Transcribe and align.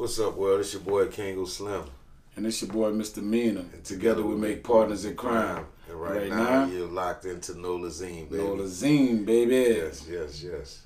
What's 0.00 0.18
up, 0.18 0.38
world? 0.38 0.60
It's 0.60 0.72
your 0.72 0.80
boy 0.80 1.08
Kango 1.08 1.46
Slim. 1.46 1.82
And 2.34 2.46
it's 2.46 2.62
your 2.62 2.70
boy 2.70 2.90
Mr. 2.90 3.22
Meana. 3.22 3.70
And 3.74 3.84
together 3.84 4.22
we 4.22 4.34
make 4.34 4.64
partners 4.64 5.04
in 5.04 5.14
crime. 5.14 5.66
And 5.90 6.00
right, 6.00 6.22
right 6.22 6.30
now, 6.30 6.64
now, 6.64 6.64
you're 6.64 6.88
locked 6.88 7.26
into 7.26 7.54
Nola 7.60 7.88
Zine, 7.88 8.30
baby. 8.30 8.42
Nola 8.42 8.64
Zine, 8.64 9.26
baby. 9.26 9.56
Yes, 9.56 10.06
yes, 10.10 10.42
yes. 10.42 10.82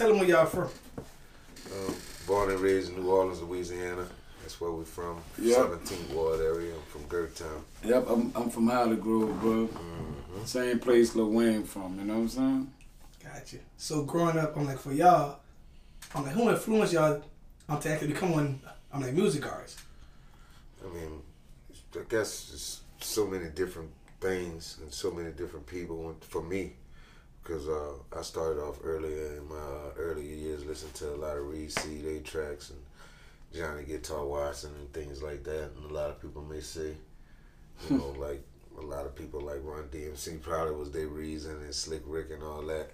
Tell 0.00 0.08
them 0.08 0.18
where 0.18 0.28
y'all 0.28 0.46
from. 0.46 0.70
Um, 1.72 1.94
born 2.26 2.50
and 2.50 2.58
raised 2.60 2.90
in 2.90 3.02
New 3.02 3.10
Orleans, 3.10 3.42
Louisiana. 3.42 4.06
That's 4.40 4.58
where 4.58 4.72
we're 4.72 4.84
from. 4.84 5.20
Yep. 5.38 5.58
17th 5.58 6.14
Ward 6.14 6.40
area. 6.40 6.72
I'm 6.74 6.82
from 6.88 7.08
Gertown. 7.10 7.62
Yep, 7.84 8.06
I'm, 8.08 8.32
I'm 8.34 8.48
from 8.48 8.68
Holly 8.68 8.96
Grove, 8.96 9.38
bro. 9.42 9.66
Mm-hmm. 9.66 10.44
Same 10.46 10.78
place 10.78 11.14
Lil 11.14 11.30
Wayne 11.30 11.64
from, 11.64 11.98
you 11.98 12.06
know 12.06 12.14
what 12.14 12.20
I'm 12.20 12.28
saying? 12.28 12.72
Gotcha. 13.22 13.58
So 13.76 14.04
growing 14.04 14.38
up, 14.38 14.56
I'm 14.56 14.64
like, 14.64 14.78
for 14.78 14.92
y'all, 14.92 15.40
I'm 16.14 16.24
like, 16.24 16.32
who 16.32 16.48
influenced 16.48 16.94
y'all 16.94 17.22
um, 17.68 17.78
to 17.78 17.90
actually 17.90 18.08
become 18.08 18.32
one, 18.32 18.58
I'm 18.94 19.02
like, 19.02 19.12
music 19.12 19.46
artists? 19.46 19.82
I 20.82 20.94
mean, 20.94 21.20
I 21.94 22.04
guess 22.08 22.50
it's 22.54 22.80
so 23.00 23.26
many 23.26 23.50
different 23.50 23.90
things 24.18 24.78
and 24.80 24.90
so 24.90 25.10
many 25.10 25.30
different 25.32 25.66
people. 25.66 26.16
For 26.22 26.42
me, 26.42 26.72
because 27.50 27.68
uh, 27.68 27.94
I 28.16 28.22
started 28.22 28.62
off 28.62 28.78
earlier 28.84 29.36
in 29.36 29.48
my 29.48 29.56
uh, 29.56 29.90
earlier 29.98 30.36
years 30.36 30.64
listening 30.64 30.92
to 30.94 31.14
a 31.14 31.16
lot 31.16 31.36
of 31.36 31.48
Reed 31.48 31.72
Seed, 31.72 32.04
A 32.04 32.20
Tracks, 32.20 32.70
and 32.70 32.78
Johnny 33.52 33.82
Guitar 33.82 34.24
Watson 34.24 34.70
and 34.78 34.92
things 34.92 35.20
like 35.20 35.42
that. 35.42 35.70
And 35.74 35.90
a 35.90 35.92
lot 35.92 36.10
of 36.10 36.22
people 36.22 36.42
may 36.42 36.60
say, 36.60 36.92
you 37.88 37.98
know, 37.98 38.14
like 38.20 38.40
a 38.78 38.82
lot 38.82 39.04
of 39.04 39.16
people 39.16 39.40
like 39.40 39.58
Run 39.64 39.88
DMC 39.90 40.40
probably 40.40 40.76
was 40.76 40.92
their 40.92 41.08
reason 41.08 41.56
and 41.56 41.74
Slick 41.74 42.02
Rick 42.06 42.30
and 42.30 42.44
all 42.44 42.62
that. 42.62 42.90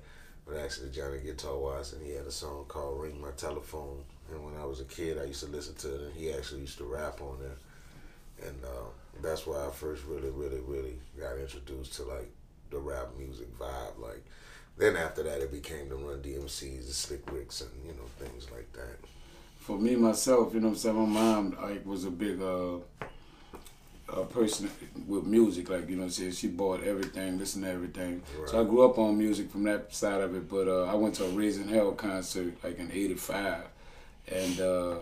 But 0.47 0.57
actually, 0.57 0.89
Johnny 0.89 1.19
Guitar 1.19 1.59
Watson, 1.59 2.01
he 2.03 2.13
had 2.13 2.25
a 2.25 2.31
song 2.31 2.65
called 2.67 2.99
Ring 2.99 3.21
My 3.21 3.33
Telephone. 3.33 4.05
And 4.33 4.43
when 4.43 4.57
I 4.57 4.65
was 4.65 4.81
a 4.81 4.85
kid, 4.85 5.19
I 5.19 5.25
used 5.25 5.45
to 5.45 5.51
listen 5.51 5.75
to 5.75 5.95
it, 5.97 6.01
and 6.01 6.15
he 6.15 6.33
actually 6.33 6.63
used 6.63 6.79
to 6.79 6.85
rap 6.85 7.21
on 7.21 7.37
there. 7.41 8.49
And 8.49 8.65
uh, 8.65 8.89
that's 9.21 9.47
why 9.47 9.67
I 9.67 9.71
first 9.71 10.05
really, 10.07 10.31
really, 10.31 10.61
really 10.61 10.99
got 11.21 11.37
introduced 11.37 11.95
to 11.97 12.05
like 12.05 12.31
the 12.71 12.79
rap 12.79 13.09
music 13.19 13.57
vibe. 13.59 13.99
Like, 13.99 14.25
then 14.77 14.97
after 14.97 15.23
that, 15.23 15.41
it 15.41 15.51
became 15.51 15.89
the 15.89 15.97
Run 15.97 16.21
DMCs, 16.21 16.87
the 16.87 16.93
Slick 16.93 17.31
Ricks, 17.33 17.61
and 17.61 17.71
you 17.85 17.93
know 17.93 18.09
things 18.19 18.51
like 18.51 18.73
that. 18.75 18.99
For 19.59 19.79
me 19.79 19.97
myself, 19.97 20.55
you 20.55 20.61
know 20.61 20.69
what 20.69 20.73
I'm 20.75 20.79
saying. 20.79 20.97
My 20.97 21.07
mom 21.07 21.57
like 21.61 21.85
was 21.85 22.05
a 22.05 22.11
big 22.11 22.41
uh, 22.41 22.79
a 24.09 24.25
person 24.25 24.71
with 25.07 25.25
music, 25.25 25.69
like 25.69 25.89
you 25.89 25.97
know, 25.97 26.03
what 26.03 26.07
I'm 26.07 26.13
saying 26.13 26.33
she 26.33 26.49
bought 26.49 26.83
everything, 26.85 27.39
listened 27.39 27.65
to 27.65 27.71
everything. 27.71 28.23
Right. 28.39 28.49
So 28.49 28.61
I 28.61 28.65
grew 28.65 28.85
up 28.85 28.99
on 28.99 29.19
music 29.19 29.51
from 29.51 29.65
that 29.65 29.95
side 29.95 30.21
of 30.21 30.35
it. 30.35 30.49
But 30.49 30.69
uh, 30.69 30.85
I 30.85 30.95
went 30.95 31.15
to 31.17 31.25
a 31.25 31.31
Raising 31.31 31.69
Hell 31.69 31.93
concert 31.93 32.55
like 32.63 32.79
in 32.79 32.91
'85, 32.93 33.63
and 34.29 34.61
uh, 34.61 34.95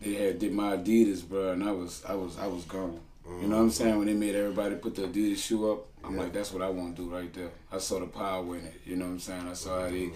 they 0.00 0.14
had 0.14 0.38
did 0.38 0.52
my 0.52 0.76
Adidas, 0.76 1.26
bro, 1.26 1.52
and 1.52 1.64
I 1.64 1.72
was 1.72 2.04
I 2.06 2.14
was 2.14 2.38
I 2.38 2.46
was 2.46 2.64
gone. 2.64 3.00
You 3.40 3.48
know 3.48 3.56
what 3.56 3.62
I'm 3.62 3.70
saying? 3.70 3.98
When 3.98 4.06
they 4.06 4.14
made 4.14 4.34
everybody 4.34 4.74
put 4.74 4.96
the 4.96 5.02
Adidas 5.02 5.38
shoe 5.38 5.70
up, 5.70 5.86
I'm 6.04 6.14
yeah. 6.14 6.22
like, 6.22 6.32
that's 6.32 6.52
what 6.52 6.62
I 6.62 6.68
want 6.68 6.96
to 6.96 7.02
do 7.02 7.14
right 7.14 7.32
there. 7.32 7.50
I 7.70 7.78
saw 7.78 8.00
the 8.00 8.06
power 8.06 8.56
in 8.56 8.64
it. 8.64 8.80
You 8.84 8.96
know 8.96 9.04
what 9.06 9.12
I'm 9.12 9.18
saying? 9.20 9.48
I 9.48 9.52
saw 9.52 9.82
how 9.82 9.90
they 9.90 10.10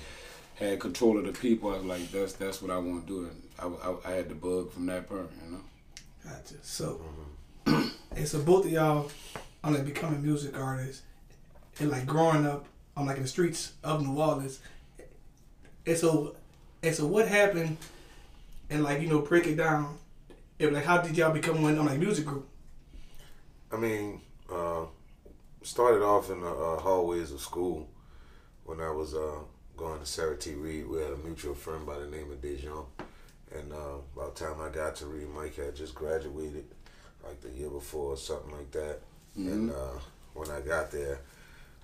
had 0.57 0.81
control 0.81 1.19
of 1.19 1.27
the 1.27 1.33
people. 1.33 1.71
I 1.71 1.77
was 1.77 1.85
like, 1.85 2.11
that's 2.11 2.33
that's 2.35 2.63
what 2.63 2.71
I 2.71 2.79
want 2.79 3.07
to 3.07 3.13
do. 3.13 3.27
And 3.27 3.43
I, 3.59 3.89
I, 3.89 4.13
I 4.13 4.17
had 4.17 4.29
the 4.29 4.35
bug 4.35 4.73
from 4.73 4.87
that 4.87 5.09
point, 5.09 5.31
you 5.45 5.53
know? 5.53 5.61
Gotcha. 6.25 6.55
So, 6.63 7.01
mm-hmm. 7.67 7.89
and 8.17 8.29
so 8.29 8.43
both 8.43 8.65
of 8.67 8.73
y'all 8.73 9.11
are 9.63 9.73
like 9.73 9.85
becoming 9.85 10.23
music 10.23 10.59
artists 10.59 11.03
and 11.81 11.91
like 11.91 12.07
growing 12.07 12.47
up 12.47 12.67
on 12.97 13.07
like 13.07 13.17
in 13.17 13.23
the 13.23 13.29
streets 13.29 13.73
of 13.83 14.03
New 14.03 14.19
Orleans. 14.19 14.61
And 15.87 15.97
so, 15.97 16.35
and 16.83 16.95
so 16.95 17.07
what 17.07 17.29
happened 17.29 17.77
and 18.71 18.83
like, 18.83 19.01
you 19.03 19.09
know, 19.09 19.21
break 19.21 19.47
it 19.47 19.57
down. 19.57 19.99
And 20.59 20.73
like, 20.73 20.85
how 20.85 20.99
did 20.99 21.17
y'all 21.17 21.33
become 21.33 21.63
one 21.63 21.79
on 21.79 21.87
like 21.87 21.99
music 21.99 22.27
group? 22.27 22.49
I 23.75 23.77
mean, 23.77 24.21
uh, 24.53 24.85
started 25.63 26.05
off 26.05 26.31
in 26.31 26.41
the 26.41 26.49
uh, 26.49 26.79
hallways 26.79 27.33
of 27.33 27.41
school 27.41 27.89
when 28.63 28.81
I 28.81 28.91
was 28.91 29.15
uh, 29.15 29.41
going 29.77 29.99
to 29.99 30.07
Sarah 30.07 30.37
T. 30.37 30.55
Reed. 30.55 30.87
We 30.87 31.03
had 31.03 31.11
a 31.11 31.17
mutual 31.17 31.55
friend 31.55 31.85
by 31.85 31.99
the 31.99 32.07
name 32.07 32.31
of 32.31 32.41
Dejon. 32.41 32.87
And 33.53 33.73
uh, 33.73 33.99
by 34.17 34.27
the 34.27 34.31
time 34.31 34.61
I 34.61 34.69
got 34.69 34.95
to 34.97 35.07
Reed, 35.07 35.27
Mike 35.35 35.57
had 35.57 35.75
just 35.75 35.93
graduated 35.93 36.67
like 37.25 37.41
the 37.41 37.51
year 37.51 37.69
before 37.69 38.13
or 38.13 38.17
something 38.17 38.53
like 38.53 38.71
that. 38.71 39.01
Mm-hmm. 39.37 39.49
And 39.49 39.71
uh, 39.73 39.99
when 40.35 40.51
I 40.53 40.61
got 40.61 40.93
there, 40.93 41.19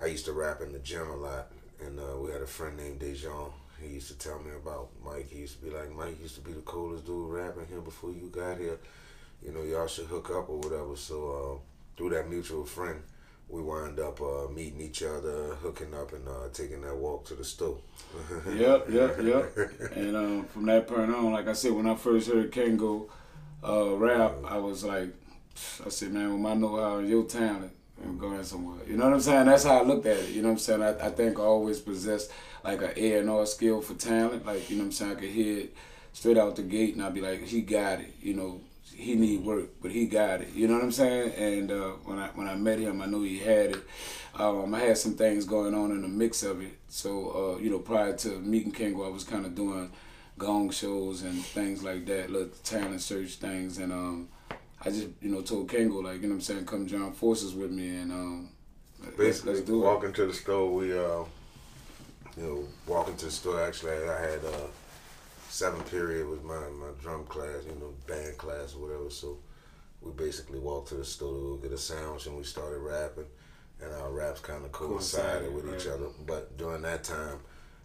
I 0.01 0.07
used 0.07 0.27
to 0.27 0.33
rap 0.33 0.61
in 0.61 0.73
the 0.73 0.79
gym 0.79 1.09
a 1.09 1.17
lot. 1.17 1.49
And 1.85 1.99
uh, 1.99 2.19
we 2.19 2.31
had 2.31 2.43
a 2.43 2.47
friend 2.47 2.77
named 2.77 3.01
Dejon. 3.01 3.51
He 3.83 3.95
used 3.95 4.09
to 4.09 4.19
tell 4.19 4.39
me 4.39 4.53
about 4.53 4.91
Mike. 5.05 5.29
He 5.29 5.41
used 5.41 5.59
to 5.59 5.67
be 5.67 5.73
like, 5.73 5.93
Mike 5.93 6.21
used 6.23 6.37
to 6.37 6.41
be 6.41 6.53
the 6.53 6.61
coolest 6.61 7.05
dude 7.05 7.33
rapping 7.33 7.67
here 7.67 7.81
before 7.81 8.11
you 8.13 8.31
got 8.33 8.59
here. 8.59 8.79
You 9.45 9.53
know, 9.53 9.63
y'all 9.63 9.89
should 9.89 10.07
hook 10.07 10.31
up 10.31 10.51
or 10.51 10.59
whatever. 10.59 10.95
So 10.95 11.63
through 12.01 12.09
that 12.09 12.31
mutual 12.31 12.65
friend, 12.65 13.03
we 13.51 13.61
wind 13.61 14.01
up 14.01 14.23
uh, 14.23 14.49
meeting 14.49 14.81
each 14.81 15.03
other, 15.03 15.55
hooking 15.57 15.93
up, 15.93 16.15
and 16.15 16.27
uh, 16.27 16.49
taking 16.51 16.81
that 16.81 16.97
walk 16.97 17.27
to 17.27 17.35
the 17.35 17.45
store. 17.45 17.77
yep, 18.55 18.87
yep, 18.89 19.21
yep. 19.23 19.55
And 19.95 20.17
um, 20.17 20.45
from 20.47 20.65
that 20.65 20.87
point 20.87 21.15
on, 21.15 21.31
like 21.31 21.47
I 21.47 21.53
said, 21.53 21.73
when 21.73 21.87
I 21.87 21.95
first 21.95 22.31
heard 22.31 22.51
Kango 22.53 23.07
uh, 23.63 23.95
rap, 23.97 24.33
I 24.47 24.57
was 24.57 24.83
like, 24.83 25.11
I 25.85 25.91
said, 25.91 26.13
man, 26.13 26.33
with 26.33 26.41
my 26.41 26.55
know-how 26.55 26.99
and 27.01 27.09
your 27.11 27.25
talent, 27.25 27.73
I'm 28.03 28.17
going 28.17 28.43
somewhere. 28.45 28.79
You 28.87 28.97
know 28.97 29.05
what 29.05 29.13
I'm 29.13 29.21
saying? 29.21 29.45
That's 29.45 29.65
how 29.65 29.81
I 29.81 29.83
looked 29.83 30.07
at 30.07 30.17
it. 30.17 30.31
You 30.31 30.41
know 30.41 30.49
what 30.49 30.53
I'm 30.55 30.59
saying? 30.59 30.83
I, 30.83 31.09
I 31.09 31.11
think 31.11 31.39
I 31.39 31.43
always 31.43 31.81
possessed 31.81 32.31
like 32.65 32.81
an 32.81 32.93
A 32.97 33.19
and 33.19 33.29
R 33.29 33.45
skill 33.45 33.83
for 33.83 33.93
talent. 33.93 34.47
Like, 34.47 34.71
you 34.71 34.77
know 34.77 34.85
what 34.85 34.87
I'm 34.87 34.93
saying? 34.93 35.13
I 35.13 35.21
could 35.21 35.29
hear 35.29 35.59
it 35.59 35.77
straight 36.15 36.39
out 36.39 36.57
the 36.57 36.63
gate 36.63 36.95
and 36.95 37.05
I'd 37.05 37.13
be 37.13 37.21
like, 37.21 37.43
he 37.43 37.61
got 37.61 38.01
it. 38.01 38.15
You 38.23 38.33
know, 38.33 38.61
he 38.95 39.15
need 39.15 39.45
work, 39.45 39.71
but 39.81 39.91
he 39.91 40.07
got 40.07 40.41
it. 40.41 40.53
You 40.55 40.69
know 40.69 40.75
what 40.75 40.83
I'm 40.83 40.93
saying? 40.93 41.33
And 41.35 41.71
uh, 41.71 41.91
when 42.05 42.19
I 42.19 42.29
when 42.29 42.49
I 42.49 42.55
met 42.55 42.79
him, 42.79 43.01
I 43.01 43.07
knew 43.07 43.23
he 43.23 43.39
had 43.39 43.71
it. 43.71 43.83
Um, 44.35 44.75
I 44.75 44.81
had 44.81 44.99
some 44.99 45.15
things 45.15 45.45
going 45.45 45.75
on 45.75 45.91
in 45.91 46.03
the 46.03 46.09
mix 46.09 46.43
of 46.43 46.63
it. 46.63 46.79
So 46.89 47.57
uh, 47.57 47.63
you 47.63 47.71
know, 47.71 47.79
prior 47.79 48.17
to 48.19 48.29
meeting 48.41 48.73
Kango, 48.73 49.07
I 49.07 49.11
was 49.11 49.25
kind 49.25 49.47
of 49.47 49.55
doing 49.55 49.91
gong 50.39 50.71
shows 50.71 51.23
and 51.23 51.45
things 51.45 51.83
like 51.83 52.07
that, 52.07 52.31
little 52.31 52.49
talent 52.65 53.01
search 53.03 53.35
things, 53.35 53.79
and 53.79 53.93
um, 53.93 54.29
I 54.83 54.91
just 54.91 55.09
you 55.21 55.31
know 55.31 55.43
told 55.43 55.69
Kango 55.69 56.03
like 56.03 56.23
you 56.23 56.23
know 56.23 56.29
what 56.29 56.35
I'm 56.35 56.41
saying, 56.41 56.67
come 56.67 56.87
join 56.87 57.13
forces 57.13 57.55
with 57.55 57.71
me 57.71 57.97
and 57.97 58.13
um, 58.13 58.49
basically 59.17 59.27
let's, 59.27 59.45
let's 59.45 59.61
do 59.61 59.81
walking 59.81 60.13
to 60.13 60.27
the 60.27 60.35
store. 60.35 60.73
We 60.73 60.93
uh, 60.93 61.25
you 62.37 62.43
know 62.43 62.65
walking 62.87 63.17
to 63.17 63.27
the 63.27 63.31
store. 63.31 63.63
Actually, 63.63 63.93
I 63.93 64.21
had. 64.21 64.45
Uh, 64.45 64.67
seven 65.51 65.83
period 65.83 66.29
was 66.29 66.43
my, 66.43 66.55
my 66.55 66.93
drum 67.03 67.25
class, 67.25 67.65
you 67.67 67.75
know, 67.81 67.93
band 68.07 68.39
class 68.39 68.75
or 68.75 68.87
whatever. 68.87 69.11
So 69.11 69.39
we 70.01 70.13
basically 70.13 70.61
walked 70.61 70.89
to 70.89 70.95
the 70.95 71.05
studio, 71.05 71.57
get 71.57 71.73
a 71.73 71.79
sound, 71.79 72.25
and 72.27 72.37
we 72.37 72.45
started 72.45 72.79
rapping. 72.79 73.27
And 73.83 73.93
our 73.95 74.11
raps 74.11 74.41
kind 74.41 74.65
of 74.65 74.73
coincided 74.73 75.53
with 75.53 75.75
each 75.75 75.87
other. 75.87 76.07
But 76.27 76.57
during 76.57 76.83
that 76.83 77.03
time, 77.03 77.39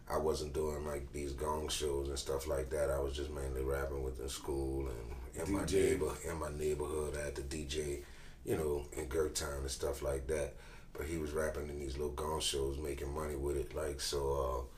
I 0.10 0.18
wasn't 0.18 0.54
doing 0.54 0.86
like 0.86 1.12
these 1.12 1.32
gong 1.32 1.70
shows 1.70 2.10
and 2.10 2.20
stuff 2.20 2.48
like 2.48 2.70
that. 2.70 2.92
I 2.92 3.00
was 3.00 3.16
just 3.16 3.32
mainly 3.32 3.64
rapping 3.64 4.04
within 4.04 4.30
school 4.30 4.88
and 4.88 5.48
in 5.48 5.48
DJ. 5.48 5.52
my 5.52 5.66
neighbor 5.66 6.12
in 6.30 6.38
my 6.38 6.50
neighborhood. 6.58 7.18
I 7.20 7.26
had 7.26 7.36
the 7.36 7.42
DJ, 7.42 8.04
you 8.46 8.58
know, 8.58 8.86
in 8.94 9.10
Gertown 9.10 9.62
and 9.62 9.72
stuff 9.72 10.02
like 10.04 10.28
that. 10.28 10.54
But 10.94 11.08
he 11.08 11.18
was 11.18 11.32
rapping 11.32 11.70
in 11.70 11.80
these 11.80 11.98
little 11.98 12.14
gong 12.14 12.42
shows, 12.42 12.78
making 12.78 13.14
money 13.14 13.36
with 13.36 13.58
it. 13.58 13.74
Like 13.74 14.00
so, 14.00 14.68
uh, 14.68 14.75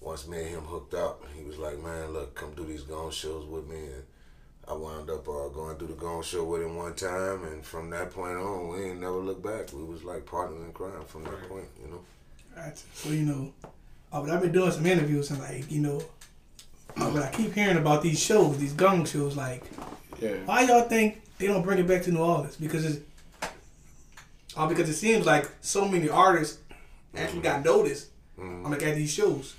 once 0.00 0.26
me 0.26 0.38
and 0.38 0.48
him 0.48 0.60
hooked 0.62 0.94
up, 0.94 1.22
he 1.36 1.44
was 1.44 1.58
like, 1.58 1.82
"Man, 1.82 2.12
look, 2.12 2.34
come 2.34 2.52
do 2.54 2.64
these 2.64 2.82
gong 2.82 3.10
shows 3.10 3.46
with 3.46 3.68
me." 3.68 3.76
And 3.76 4.04
I 4.66 4.72
wound 4.72 5.10
up 5.10 5.28
uh, 5.28 5.48
going 5.48 5.76
through 5.76 5.88
the 5.88 5.94
gong 5.94 6.22
show 6.22 6.44
with 6.44 6.62
him 6.62 6.76
one 6.76 6.94
time, 6.94 7.44
and 7.44 7.64
from 7.64 7.90
that 7.90 8.10
point 8.10 8.36
on, 8.36 8.68
we 8.68 8.84
ain't 8.84 9.00
never 9.00 9.16
looked 9.18 9.42
back. 9.42 9.72
We 9.72 9.84
was 9.84 10.04
like 10.04 10.24
partners 10.24 10.64
in 10.64 10.72
crime 10.72 11.04
from 11.06 11.24
that 11.24 11.48
point, 11.48 11.68
you 11.82 11.90
know. 11.90 12.00
Right. 12.56 12.82
So 12.94 13.10
you 13.10 13.22
know, 13.22 13.52
uh, 14.12 14.20
but 14.20 14.30
I've 14.30 14.40
been 14.40 14.52
doing 14.52 14.72
some 14.72 14.86
interviews 14.86 15.30
and 15.30 15.40
like 15.40 15.70
you 15.70 15.80
know, 15.80 16.02
uh, 16.96 17.10
but 17.10 17.22
I 17.22 17.30
keep 17.30 17.52
hearing 17.52 17.76
about 17.76 18.02
these 18.02 18.20
shows, 18.22 18.58
these 18.58 18.72
gong 18.72 19.04
shows. 19.04 19.36
Like, 19.36 19.64
yeah. 20.20 20.36
why 20.46 20.62
y'all 20.62 20.88
think 20.88 21.20
they 21.38 21.46
don't 21.46 21.62
bring 21.62 21.78
it 21.78 21.86
back 21.86 22.02
to 22.04 22.10
New 22.10 22.20
Orleans? 22.20 22.56
Because 22.56 22.84
it's, 22.86 23.00
uh, 24.56 24.66
because 24.66 24.88
it 24.88 24.94
seems 24.94 25.26
like 25.26 25.50
so 25.60 25.86
many 25.86 26.08
artists 26.08 26.58
actually 27.14 27.40
got 27.40 27.64
noticed. 27.64 28.08
Mm-hmm. 28.38 28.64
I'm 28.64 28.72
like 28.72 28.82
at 28.82 28.96
these 28.96 29.12
shows 29.12 29.54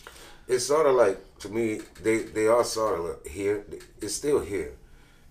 it's 0.51 0.65
sort 0.65 0.85
of 0.85 0.95
like 0.95 1.17
to 1.39 1.49
me 1.49 1.79
they 2.03 2.17
they 2.19 2.47
are 2.47 2.63
sort 2.63 2.99
of 2.99 3.31
here. 3.31 3.65
It's 4.01 4.15
still 4.15 4.41
here. 4.41 4.73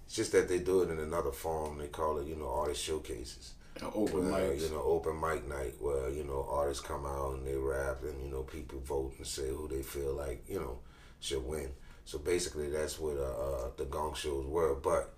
It's 0.06 0.16
just 0.16 0.32
that 0.32 0.48
they 0.48 0.58
do 0.58 0.82
it 0.82 0.90
in 0.90 0.98
another 0.98 1.30
form. 1.30 1.78
They 1.78 1.88
call 1.88 2.18
it 2.18 2.26
you 2.26 2.36
know 2.36 2.48
artist 2.48 2.82
showcases. 2.82 3.52
open 3.94 4.30
where, 4.30 4.54
You 4.54 4.70
know, 4.70 4.82
open 4.82 5.20
mic 5.20 5.46
night 5.48 5.74
where 5.80 6.08
you 6.10 6.24
know 6.24 6.48
artists 6.50 6.82
come 6.82 7.04
out 7.06 7.34
and 7.34 7.46
they 7.46 7.54
rap 7.54 8.02
and 8.02 8.16
you 8.24 8.30
know 8.30 8.42
people 8.42 8.80
vote 8.80 9.12
and 9.18 9.26
say 9.26 9.48
who 9.48 9.68
they 9.68 9.82
feel 9.82 10.14
like 10.14 10.42
you 10.48 10.58
know 10.58 10.78
should 11.20 11.46
win. 11.46 11.70
So 12.06 12.18
basically, 12.18 12.70
that's 12.70 12.98
what 12.98 13.16
uh, 13.18 13.36
uh, 13.46 13.70
the 13.76 13.84
gong 13.84 14.14
shows 14.14 14.46
were. 14.46 14.74
But 14.74 15.12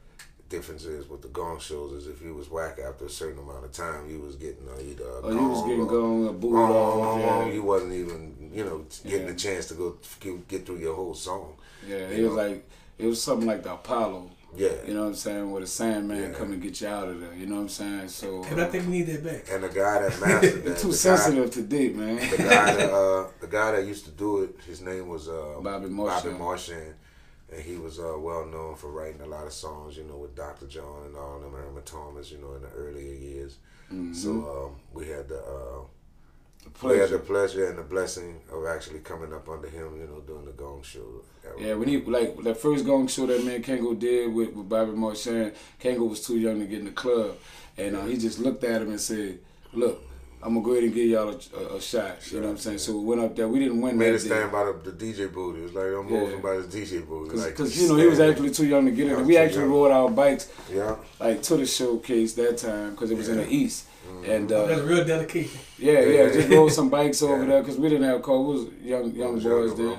difference 0.53 0.85
is 0.85 1.09
with 1.09 1.23
the 1.23 1.29
gong 1.29 1.59
shows 1.59 1.93
is 1.93 2.07
if 2.07 2.23
you 2.23 2.35
was 2.35 2.49
whack 2.51 2.79
after 2.79 3.07
a 3.07 3.11
certain 3.11 3.41
amount 3.41 3.65
of 3.65 3.73
time, 3.73 4.09
you 4.09 4.21
was 4.21 4.37
getting 4.37 4.69
uh, 4.69 4.81
either 4.81 5.05
a 5.05 5.21
oh, 5.23 5.31
you 5.31 5.49
was 5.49 5.63
getting 5.63 5.87
gong, 5.87 6.29
a 6.29 6.33
boot 6.33 6.57
off. 6.57 7.21
Yeah. 7.21 7.53
You 7.53 7.63
wasn't 7.63 7.95
even 7.95 8.51
you 8.53 8.65
know 8.65 8.85
getting 9.05 9.27
yeah. 9.27 9.33
the 9.33 9.35
chance 9.35 9.67
to 9.69 9.75
go 9.75 9.97
get 10.49 10.65
through 10.67 10.79
your 10.79 10.95
whole 10.95 11.15
song. 11.15 11.55
Yeah, 11.89 11.97
it 11.97 12.21
know? 12.21 12.29
was 12.29 12.37
like 12.37 12.71
it 12.99 13.07
was 13.07 13.21
something 13.21 13.49
like 13.49 13.63
the 13.65 13.73
Apollo 13.73 14.31
yeah. 14.57 14.71
You 14.87 14.95
know 14.95 15.03
what 15.03 15.09
I'm 15.09 15.15
saying? 15.15 15.51
With 15.51 15.63
a 15.63 15.67
Sandman 15.67 16.33
yeah. 16.33 16.39
come 16.39 16.53
and 16.53 16.63
get 16.63 16.81
you 16.81 16.89
out 16.89 17.09
of 17.09 17.21
there. 17.21 17.35
You 17.35 17.47
know 17.47 17.57
what 17.57 17.63
I'm 17.63 17.69
saying? 17.69 18.09
So. 18.09 18.45
And 18.45 18.61
I 18.61 18.67
think 18.67 18.87
we 18.87 18.93
need 18.93 19.07
that 19.07 19.25
back. 19.25 19.45
And 19.51 19.65
the 19.65 19.69
guy 19.69 20.03
that 20.03 20.21
mastered 20.21 20.65
that. 20.65 20.79
too 20.79 20.93
sensitive 20.93 21.45
guy, 21.47 21.51
to 21.51 21.63
deep, 21.63 21.95
man. 21.95 22.17
The 22.17 22.37
guy 22.37 22.75
that 22.75 22.93
uh, 22.93 23.29
the 23.41 23.47
guy 23.47 23.73
that 23.73 23.87
used 23.87 24.05
to 24.05 24.11
do 24.11 24.43
it, 24.43 24.57
his 24.67 24.81
name 24.83 25.09
was 25.09 25.29
uh, 25.29 25.59
Bobby 25.63 25.87
Marchan. 25.87 25.97
Bobby 25.97 26.31
Marchan. 26.31 26.93
And 27.53 27.63
he 27.63 27.77
was 27.77 27.99
uh, 27.99 28.17
well 28.19 28.47
known 28.47 28.77
for 28.77 28.91
writing 28.91 29.21
a 29.21 29.27
lot 29.27 29.47
of 29.47 29.53
songs, 29.53 29.97
you 29.97 30.05
know, 30.05 30.17
with 30.17 30.35
Dr. 30.35 30.67
John 30.67 31.05
and 31.05 31.17
all 31.17 31.39
them, 31.39 31.55
Irma 31.55 31.83
Thomas, 31.83 32.31
you 32.31 32.39
know, 32.39 32.55
in 32.55 32.63
the 32.63 32.69
earlier 32.69 33.15
years. 33.15 33.59
Mm-hmm. 33.93 34.15
So 34.15 34.31
um, 34.31 34.81
we 34.95 35.09
had 35.09 35.29
the 35.29 35.39
uh, 35.39 35.83
we 36.83 36.99
had 36.99 37.11
the 37.11 37.19
pleasure 37.19 37.69
and 37.69 37.79
the 37.79 37.83
blessing 37.83 38.41
of 38.51 38.67
actually 38.67 39.01
coming 39.01 39.33
up 39.35 39.49
under 39.49 39.69
him, 39.69 40.01
you 40.01 40.07
know, 40.07 40.21
doing 40.21 40.47
the 40.47 40.53
Gong 40.53 40.83
Show. 40.83 41.23
Yeah, 41.59 41.75
when 41.75 41.89
he 41.89 41.99
like 42.01 42.41
that 42.43 42.57
first 42.57 42.87
Gong 42.87 43.07
Show 43.09 43.27
that 43.27 43.45
man 43.45 43.63
Kangol 43.63 43.99
did 43.99 44.33
with, 44.33 44.55
with 44.55 44.69
Bobby 44.69 44.93
Marchan, 44.93 45.55
Kangol 45.81 46.09
was 46.09 46.25
too 46.25 46.39
young 46.39 46.61
to 46.61 46.67
get 46.67 46.79
in 46.79 46.87
the 46.87 46.93
club, 46.93 47.37
and 47.77 47.97
uh, 47.97 48.05
he 48.07 48.17
just 48.17 48.39
looked 48.39 48.65
at 48.65 48.81
him 48.81 48.91
and 48.91 49.01
said, 49.01 49.41
"Look, 49.75 50.03
I'm 50.43 50.55
gonna 50.55 50.65
go 50.65 50.73
ahead 50.73 50.85
and 50.85 50.95
give 50.95 51.07
y'all 51.07 51.29
a, 51.29 51.57
a, 51.57 51.77
a 51.77 51.81
shot." 51.81 52.31
You 52.31 52.41
know 52.41 52.47
what 52.47 52.53
I'm 52.53 52.59
saying? 52.59 52.79
So 52.79 52.99
we 52.99 53.05
went 53.05 53.21
up 53.21 53.37
there. 53.37 53.49
We 53.49 53.61
didn't 53.61 53.81
win. 53.81 53.97
Made 53.97 54.15
us 54.15 54.25
stand 54.25 54.51
by 54.51 54.65
the, 54.65 54.91
the, 54.91 54.93
DJ 54.93 55.33
booth. 55.33 55.59
It 55.59 55.63
was 55.63 55.75
like 55.75 55.87
I'm 55.87 56.11
moving 56.11 56.41
by 56.41 56.57
the 56.57 56.65
DJ 56.65 57.07
booth. 57.07 57.29
Because 57.29 57.47
like, 57.47 57.77
you 57.77 57.89
know 57.89 57.97
he 57.97 58.07
was 58.07 58.21
actually 58.21 58.51
too 58.51 58.67
young 58.67 58.85
to 58.87 58.91
get 58.91 59.07
in. 59.07 59.27
We 59.27 59.37
actually 59.37 59.63
young. 59.63 59.71
rode 59.71 59.93
our 59.93 60.11
bikes, 60.11 60.51
yeah, 60.73 60.97
like 61.21 61.43
to 61.43 61.57
the 61.57 61.67
showcase 61.67 62.35
that 62.35 62.59
time 62.59 62.93
because 62.93 63.11
it 63.11 63.17
was 63.17 63.29
yeah. 63.29 63.35
in 63.35 63.41
the 63.41 63.49
east. 63.49 63.87
And 64.25 64.53
uh, 64.53 64.67
that's 64.67 64.83
real 64.83 65.05
dedication. 65.05 65.61
Yeah, 65.79 66.01
yeah, 66.01 66.29
just 66.33 66.49
rode 66.49 66.73
some 66.73 66.91
bikes 66.91 67.23
over 67.23 67.45
there 67.45 67.61
because 67.61 67.77
we 67.77 67.89
didn't 67.89 68.05
have 68.05 68.23
car. 68.23 68.39
We 68.39 68.55
was 68.55 68.67
young 68.81 69.15
young 69.15 69.35
was 69.35 69.45
boys 69.45 69.77
then, 69.77 69.99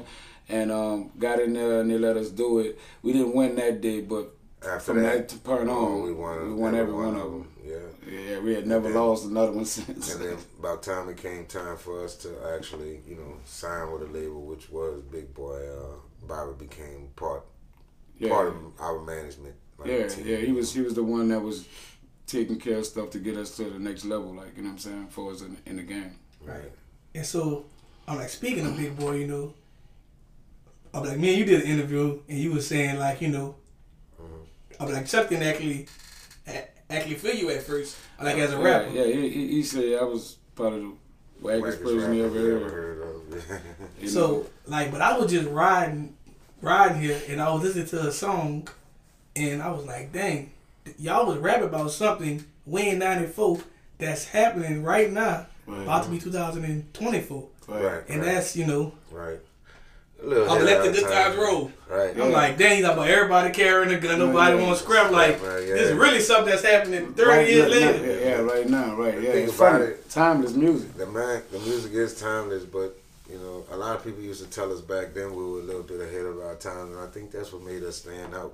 and 0.49 0.71
um, 0.71 1.11
got 1.17 1.39
in 1.39 1.53
there 1.53 1.81
and 1.81 1.91
they 1.91 1.97
let 1.97 2.15
us 2.15 2.29
do 2.29 2.59
it. 2.59 2.79
We 3.01 3.13
didn't 3.13 3.33
win 3.33 3.55
that 3.55 3.81
day, 3.81 4.01
but 4.01 4.33
After 4.61 4.79
from 4.79 5.03
that, 5.03 5.27
that 5.27 5.43
point 5.43 5.69
on, 5.69 6.03
we 6.03 6.13
won. 6.13 6.47
We 6.47 6.53
won 6.53 6.75
every 6.75 6.93
one, 6.93 7.13
one 7.13 7.15
of 7.15 7.31
them. 7.31 7.52
Yeah, 7.65 7.77
yeah, 8.11 8.39
we 8.39 8.53
had 8.53 8.67
never 8.67 8.89
then, 8.89 8.97
lost 8.97 9.25
another 9.25 9.51
one 9.51 9.65
since. 9.65 10.13
And 10.13 10.23
then 10.23 10.37
about 10.59 10.83
time 10.83 11.09
it 11.09 11.17
came 11.17 11.45
time 11.45 11.77
for 11.77 12.03
us 12.03 12.15
to 12.17 12.29
actually, 12.55 12.99
you 13.07 13.15
know, 13.15 13.37
sign 13.45 13.91
with 13.91 14.01
a 14.01 14.11
label, 14.11 14.41
which 14.41 14.69
was 14.69 15.01
Big 15.11 15.33
Boy. 15.33 15.61
Uh, 15.69 15.95
Bobby 16.27 16.65
became 16.65 17.09
part 17.15 17.43
yeah. 18.17 18.29
part 18.29 18.47
of 18.47 18.55
our 18.79 18.99
management. 19.01 19.55
Like 19.77 19.89
yeah, 19.89 20.09
yeah, 20.23 20.37
he 20.37 20.51
was 20.51 20.73
he 20.73 20.81
was 20.81 20.93
the 20.93 21.03
one 21.03 21.29
that 21.29 21.41
was 21.41 21.67
taking 22.27 22.57
care 22.57 22.77
of 22.77 22.85
stuff 22.85 23.09
to 23.11 23.19
get 23.19 23.37
us 23.37 23.55
to 23.57 23.65
the 23.65 23.79
next 23.79 24.05
level, 24.05 24.33
like 24.33 24.55
you 24.55 24.63
know 24.63 24.69
what 24.69 24.73
I'm 24.73 24.79
saying, 24.79 25.07
for 25.07 25.31
us 25.31 25.41
in, 25.41 25.57
in 25.65 25.77
the 25.77 25.83
game. 25.83 26.15
Right. 26.43 26.71
And 27.15 27.25
so 27.25 27.65
I'm 28.07 28.17
like 28.17 28.29
speaking 28.29 28.65
of 28.65 28.77
Big 28.77 28.97
Boy, 28.97 29.15
you 29.15 29.27
know, 29.27 29.53
I'm 30.93 31.03
like, 31.03 31.17
man, 31.17 31.37
you 31.37 31.45
did 31.45 31.63
an 31.63 31.67
interview 31.67 32.19
and 32.27 32.37
you 32.37 32.53
were 32.53 32.61
saying 32.61 32.99
like, 32.99 33.21
you 33.21 33.29
know, 33.29 33.55
mm-hmm. 34.21 34.81
I'm 34.83 34.91
like 34.91 35.07
Chuck 35.07 35.29
didn't 35.29 35.47
actually 35.47 35.87
actually 36.95 37.15
feel 37.15 37.35
you 37.35 37.49
at 37.49 37.63
first, 37.63 37.97
like 38.21 38.37
as 38.37 38.53
a 38.53 38.57
yeah, 38.57 38.63
rapper. 38.63 38.89
Yeah, 38.91 39.05
he, 39.05 39.47
he 39.47 39.63
said 39.63 39.99
I 39.99 40.03
was 40.03 40.37
part 40.55 40.73
of 40.73 40.81
the 40.81 40.93
wackest 41.41 41.83
person 41.83 42.13
he 42.13 42.21
ever 42.21 42.39
heard, 42.39 42.71
heard 42.71 43.01
of. 43.01 44.09
so 44.09 44.27
know? 44.27 44.45
like, 44.67 44.91
but 44.91 45.01
I 45.01 45.17
was 45.17 45.31
just 45.31 45.49
riding, 45.49 46.15
riding 46.61 47.01
here, 47.01 47.21
and 47.27 47.41
I 47.41 47.53
was 47.53 47.63
listening 47.63 47.87
to 47.87 48.07
a 48.07 48.11
song, 48.11 48.67
and 49.35 49.61
I 49.61 49.71
was 49.71 49.85
like, 49.85 50.11
dang 50.13 50.51
y'all 50.97 51.25
was 51.25 51.37
rapping 51.37 51.67
about 51.67 51.91
something 51.91 52.43
way 52.65 52.89
in 52.89 52.99
'94 52.99 53.59
that's 53.97 54.25
happening 54.25 54.83
right 54.83 55.11
now, 55.11 55.47
right. 55.65 55.81
about 55.83 56.03
to 56.05 56.09
be 56.09 56.19
2024. 56.19 57.47
Right. 57.67 58.03
And 58.09 58.21
right. 58.21 58.25
that's 58.25 58.55
you 58.55 58.65
know. 58.65 58.93
Right. 59.11 59.39
I'm 60.23 60.65
let 60.65 60.83
the 60.83 60.91
good 60.91 61.09
times 61.11 61.35
roll. 61.35 61.71
Right. 61.89 62.11
I'm 62.11 62.17
yeah. 62.17 62.23
like, 62.25 62.57
dang, 62.57 62.77
he's 62.77 62.85
about 62.85 63.07
everybody 63.07 63.51
carrying 63.51 63.93
a 63.93 63.99
gun, 63.99 64.19
nobody 64.19 64.53
mm-hmm. 64.53 64.57
right, 64.57 64.67
want 64.67 64.77
to 64.77 64.83
scrap. 64.83 65.11
Like, 65.11 65.43
right, 65.43 65.67
yeah. 65.67 65.73
this 65.73 65.89
is 65.89 65.93
really 65.93 66.19
something 66.21 66.49
that's 66.49 66.63
happening 66.63 67.13
30 67.13 67.29
right, 67.29 67.49
years 67.49 67.69
later. 67.69 68.05
Yeah, 68.05 68.29
yeah, 68.29 68.41
right 68.41 68.69
now, 68.69 68.95
right. 68.95 69.21
Yeah, 69.21 69.29
it's 69.31 69.53
funny. 69.53 69.85
It, 69.85 70.09
timeless 70.09 70.53
music. 70.53 70.93
The 70.95 71.05
man, 71.05 71.43
the 71.51 71.59
music 71.59 71.93
is 71.93 72.19
timeless, 72.19 72.63
but 72.63 72.97
you 73.29 73.37
know, 73.37 73.65
a 73.71 73.77
lot 73.77 73.95
of 73.95 74.03
people 74.03 74.21
used 74.21 74.43
to 74.43 74.49
tell 74.49 74.71
us 74.71 74.81
back 74.81 75.13
then 75.13 75.35
we 75.35 75.43
were 75.43 75.59
a 75.59 75.63
little 75.63 75.83
bit 75.83 75.99
ahead 75.99 76.25
of 76.25 76.39
our 76.39 76.55
time, 76.55 76.91
and 76.91 76.99
I 76.99 77.07
think 77.07 77.31
that's 77.31 77.51
what 77.51 77.63
made 77.63 77.83
us 77.83 77.97
stand 77.97 78.33
out 78.33 78.53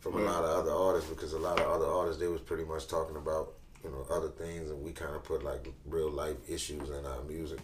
from 0.00 0.16
a 0.16 0.20
lot 0.20 0.44
of 0.44 0.50
other 0.50 0.72
artists 0.72 1.08
because 1.08 1.32
a 1.32 1.38
lot 1.38 1.58
of 1.58 1.66
other 1.66 1.86
artists 1.86 2.20
they 2.20 2.28
was 2.28 2.42
pretty 2.42 2.64
much 2.64 2.86
talking 2.88 3.16
about 3.16 3.54
you 3.82 3.90
know 3.90 4.04
other 4.14 4.28
things 4.28 4.70
and 4.70 4.82
we 4.84 4.92
kind 4.92 5.14
of 5.14 5.24
put 5.24 5.42
like 5.42 5.66
real 5.86 6.10
life 6.10 6.36
issues 6.46 6.90
in 6.90 7.06
our 7.06 7.22
music 7.22 7.58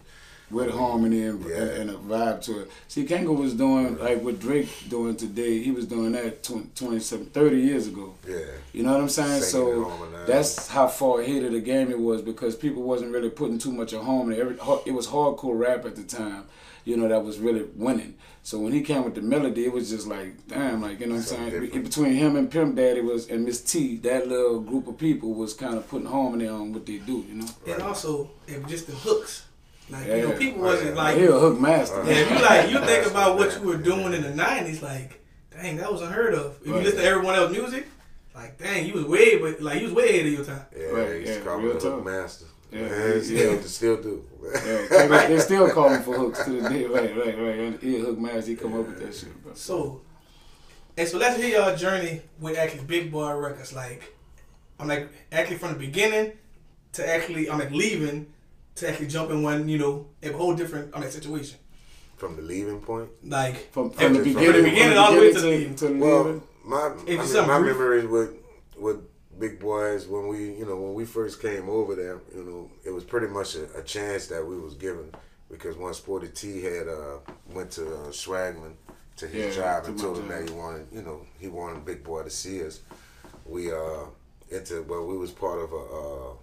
with 0.51 0.71
harmony 0.71 1.23
and, 1.23 1.43
yeah. 1.45 1.57
and, 1.57 1.89
a 1.89 1.93
vibe 1.93 2.41
to 2.43 2.61
it. 2.61 2.71
See, 2.87 3.05
Kangol 3.05 3.37
was 3.37 3.53
doing 3.53 3.97
like 3.97 4.21
what 4.21 4.39
Drake 4.39 4.69
doing 4.89 5.15
today. 5.15 5.61
He 5.61 5.71
was 5.71 5.85
doing 5.85 6.11
that 6.13 6.43
20, 6.43 6.69
27, 6.75 7.27
30 7.27 7.57
years 7.57 7.87
ago. 7.87 8.13
Yeah. 8.27 8.37
You 8.73 8.83
know 8.83 8.93
what 8.93 9.01
I'm 9.01 9.09
saying? 9.09 9.41
Singing 9.41 9.85
so 9.85 10.07
that's 10.27 10.67
how 10.67 10.87
far 10.87 11.21
ahead 11.21 11.43
of 11.43 11.53
the 11.53 11.61
game 11.61 11.91
it 11.91 11.99
was 11.99 12.21
because 12.21 12.55
people 12.55 12.83
wasn't 12.83 13.11
really 13.11 13.29
putting 13.29 13.57
too 13.57 13.71
much 13.71 13.93
of 13.93 14.03
harmony. 14.03 14.39
Every, 14.39 14.55
it 14.85 14.93
was 14.93 15.07
hardcore 15.07 15.57
rap 15.57 15.85
at 15.85 15.95
the 15.95 16.03
time 16.03 16.45
you 16.85 16.97
know, 16.97 17.07
that 17.07 17.23
was 17.23 17.39
really 17.39 17.65
winning. 17.75 18.15
So 18.43 18.57
when 18.57 18.73
he 18.73 18.81
came 18.81 19.03
with 19.03 19.15
the 19.15 19.21
melody, 19.21 19.65
it 19.65 19.71
was 19.71 19.91
just 19.91 20.07
like, 20.07 20.47
damn, 20.47 20.81
like 20.81 20.99
you 20.99 21.05
know 21.05 21.15
what 21.15 21.21
I'm 21.21 21.25
saying. 21.27 21.49
Different. 21.51 21.83
Between 21.83 22.13
him 22.13 22.35
and 22.35 22.49
Pimp 22.49 22.75
Daddy 22.75 23.01
was 23.01 23.29
and 23.29 23.45
Miss 23.45 23.61
T, 23.61 23.97
that 23.97 24.27
little 24.27 24.59
group 24.59 24.87
of 24.87 24.97
people 24.97 25.33
was 25.33 25.53
kind 25.53 25.75
of 25.75 25.87
putting 25.87 26.07
harmony 26.07 26.47
on 26.47 26.73
what 26.73 26.85
they 26.85 26.97
do, 26.97 27.23
you 27.27 27.35
know. 27.35 27.47
And 27.67 27.83
also, 27.83 28.31
it 28.47 28.65
just 28.67 28.87
the 28.87 28.93
hooks. 28.93 29.45
Like 29.91 30.07
yeah. 30.07 30.15
you 30.15 30.29
know, 30.29 30.37
people 30.37 30.61
oh, 30.61 30.67
wasn't 30.67 30.95
like 30.95 31.17
he 31.17 31.25
a 31.25 31.31
hook 31.31 31.59
master. 31.59 32.01
Oh, 32.01 32.07
yeah, 32.07 32.15
if 32.15 32.29
you 32.31 32.39
like 32.39 32.69
you 32.69 32.79
think 32.79 33.07
about 33.07 33.37
what 33.37 33.53
you 33.53 33.67
were 33.67 33.77
doing 33.77 34.13
in 34.13 34.21
the 34.21 34.29
'90s, 34.29 34.81
like 34.81 35.21
dang, 35.51 35.77
that 35.77 35.91
was 35.91 36.01
unheard 36.01 36.33
of. 36.33 36.57
If 36.61 36.67
right. 36.67 36.77
you 36.77 36.83
listen 36.83 36.99
to 36.99 37.05
everyone 37.05 37.35
else's 37.35 37.57
music, 37.57 37.87
like 38.33 38.57
dang, 38.57 38.85
you 38.85 38.93
was 38.93 39.05
way, 39.05 39.37
but 39.37 39.61
like 39.61 39.81
you 39.81 39.87
was 39.87 39.93
way 39.93 40.09
ahead 40.09 40.25
of 40.27 40.31
your 40.31 40.45
time. 40.45 40.65
Yeah, 40.75 40.85
right, 40.85 41.25
yeah, 41.25 41.55
real 41.55 41.79
hook 41.79 42.05
master. 42.05 42.45
Yeah, 42.71 42.87
Man, 42.87 43.21
still, 43.21 43.53
yeah. 43.53 43.61
still 43.63 44.01
do. 44.01 44.25
yeah, 44.41 45.27
they 45.27 45.39
still 45.39 45.69
call 45.71 45.89
him 45.89 46.03
for 46.03 46.17
hooks 46.17 46.45
to 46.45 46.51
the 46.51 46.69
day. 46.69 46.85
Right, 46.85 47.13
right, 47.17 47.37
right. 47.37 47.81
He 47.81 47.97
a 47.97 47.99
hook 47.99 48.17
master. 48.17 48.51
He 48.51 48.55
come 48.55 48.79
up 48.79 48.87
with 48.87 48.99
that 48.99 49.13
shit. 49.13 49.43
Bro. 49.43 49.55
So, 49.55 50.01
and 50.95 51.05
so 51.05 51.17
let's 51.17 51.35
hear 51.35 51.49
your 51.49 51.75
journey 51.75 52.21
with 52.39 52.57
actually 52.57 52.85
Big 52.85 53.11
Boy 53.11 53.33
Records. 53.33 53.73
Like, 53.73 54.15
I'm 54.79 54.87
like 54.87 55.09
actually 55.33 55.57
from 55.57 55.73
the 55.73 55.79
beginning 55.79 56.31
to 56.93 57.09
actually 57.09 57.49
I'm 57.49 57.59
like 57.59 57.71
leaving 57.71 58.27
to 58.81 58.89
actually 58.89 59.07
jump 59.07 59.31
in 59.31 59.41
one, 59.41 59.69
you 59.69 59.77
know, 59.77 60.07
a 60.21 60.31
whole 60.31 60.55
different 60.55 60.95
I 60.95 60.99
mean 60.99 61.09
situation. 61.09 61.57
From 62.17 62.35
the 62.35 62.43
leaving 62.43 62.81
point, 62.81 63.09
like 63.23 63.71
from, 63.71 63.89
from, 63.89 64.13
the, 64.13 64.19
beginning, 64.19 64.45
from 64.45 64.63
the 64.63 64.69
beginning, 64.69 64.97
all 64.97 65.13
the 65.13 65.19
way 65.19 65.33
to 65.33 65.39
the 65.39 65.47
leaving. 65.47 65.75
To 65.75 65.87
the 65.87 65.97
well, 65.97 66.43
my 66.63 66.93
I 67.07 67.15
mean, 67.17 67.47
my 67.47 67.59
memories 67.59 68.05
with 68.05 68.35
with 68.77 68.97
big 69.39 69.59
boys 69.59 70.07
when 70.07 70.27
we 70.27 70.53
you 70.53 70.65
know 70.65 70.75
when 70.75 70.93
we 70.93 71.03
first 71.03 71.41
came 71.41 71.67
over 71.67 71.95
there 71.95 72.19
you 72.35 72.43
know 72.43 72.69
it 72.83 72.91
was 72.91 73.03
pretty 73.03 73.25
much 73.25 73.55
a, 73.55 73.63
a 73.79 73.81
chance 73.81 74.27
that 74.27 74.45
we 74.45 74.55
was 74.59 74.75
given 74.75 75.11
because 75.49 75.77
once 75.77 75.97
Sporty 75.97 76.27
T 76.27 76.61
had 76.61 76.87
uh, 76.87 77.17
went 77.49 77.71
to 77.71 77.87
uh, 77.87 78.09
Swagman 78.09 78.73
to 79.17 79.27
his 79.27 79.55
yeah, 79.57 79.79
job 79.79 79.85
and 79.85 79.97
told 79.97 80.19
him 80.19 80.27
that 80.27 80.47
he 80.47 80.53
wanted 80.53 80.85
you 80.91 81.01
know 81.01 81.25
he 81.39 81.47
wanted 81.47 81.83
Big 81.85 82.03
Boy 82.03 82.21
to 82.21 82.29
see 82.29 82.63
us 82.63 82.81
we 83.45 83.71
uh 83.71 84.05
into 84.51 84.83
well 84.83 85.07
we 85.07 85.17
was 85.17 85.31
part 85.31 85.59
of 85.59 85.71
a 85.71 85.75
uh, 85.75 86.33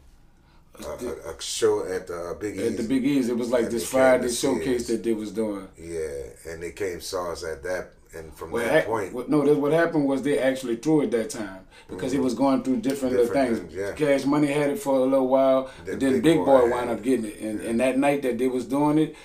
a, 0.84 1.30
a, 1.30 1.42
show 1.42 1.86
at 1.86 2.06
the 2.06 2.30
uh, 2.30 2.34
Big 2.34 2.56
E's. 2.56 2.72
At 2.72 2.76
the 2.76 2.82
Big 2.82 3.04
E's, 3.04 3.28
it 3.28 3.36
was 3.36 3.50
like 3.50 3.70
this 3.70 3.88
Friday 3.88 4.30
showcase 4.30 4.86
that 4.88 5.02
they 5.02 5.12
was 5.12 5.32
doing. 5.32 5.68
Yeah, 5.76 6.50
and 6.50 6.62
they 6.62 6.72
came 6.72 7.00
saw 7.00 7.32
us 7.32 7.44
at 7.44 7.62
that 7.64 7.92
and 8.14 8.34
from 8.34 8.50
well, 8.50 8.64
that 8.64 8.86
point, 8.86 9.12
what, 9.12 9.28
no, 9.28 9.40
what 9.54 9.72
happened 9.72 10.06
was 10.06 10.22
they 10.22 10.38
actually 10.38 10.76
threw 10.76 11.02
it 11.02 11.10
that 11.10 11.28
time 11.28 11.66
because 11.88 12.12
mm-hmm. 12.12 12.20
he 12.20 12.24
was 12.24 12.34
going 12.34 12.62
through 12.62 12.80
different, 12.80 13.16
different 13.16 13.50
little 13.50 13.60
things. 13.60 13.74
yeah. 13.74 13.92
Cash 13.92 14.24
Money 14.24 14.46
had 14.46 14.70
it 14.70 14.78
for 14.78 14.96
a 14.96 15.00
little 15.00 15.28
while, 15.28 15.70
then 15.84 15.94
but 15.94 16.00
then 16.00 16.12
Big, 16.14 16.22
Big 16.22 16.36
Boy, 16.38 16.60
Boy 16.60 16.70
wound 16.70 16.90
up 16.90 17.02
getting 17.02 17.26
it. 17.26 17.38
And, 17.40 17.60
yeah. 17.60 17.68
and 17.68 17.80
that 17.80 17.98
night 17.98 18.22
that 18.22 18.38
they 18.38 18.48
was 18.48 18.66
doing 18.66 18.98
it, 18.98 19.16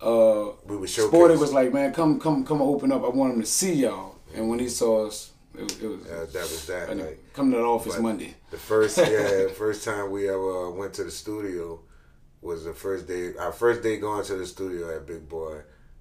uh, 0.00 0.52
we 0.64 0.78
was 0.78 0.94
Sporty 0.94 1.36
was 1.36 1.52
like, 1.52 1.74
"Man, 1.74 1.92
come, 1.92 2.18
come, 2.18 2.44
come, 2.44 2.62
open 2.62 2.90
up. 2.90 3.04
I 3.04 3.08
want 3.08 3.34
him 3.34 3.40
to 3.40 3.46
see 3.46 3.74
y'all." 3.74 4.16
And 4.34 4.48
when 4.48 4.58
he 4.58 4.68
saw 4.70 5.06
us, 5.06 5.32
it, 5.60 5.64
was, 5.64 5.82
it 5.82 5.86
was 5.88 6.00
yeah, 6.06 6.18
that 6.18 6.34
was 6.34 6.66
that. 6.66 6.96
Like, 6.96 7.32
come 7.34 7.50
to 7.52 7.58
the 7.58 7.62
office 7.62 7.98
Monday. 7.98 8.34
The 8.50 8.56
first, 8.56 8.98
yeah, 8.98 9.48
first 9.48 9.84
time 9.84 10.10
we 10.10 10.28
ever 10.28 10.70
went 10.70 10.94
to 10.94 11.04
the 11.04 11.10
studio 11.10 11.80
was 12.42 12.64
the 12.64 12.72
first 12.72 13.06
day. 13.06 13.34
Our 13.38 13.52
first 13.52 13.82
day 13.82 13.98
going 13.98 14.24
to 14.24 14.34
the 14.36 14.46
studio 14.46 14.96
at 14.96 15.06
Big 15.06 15.28
Boy 15.28 15.60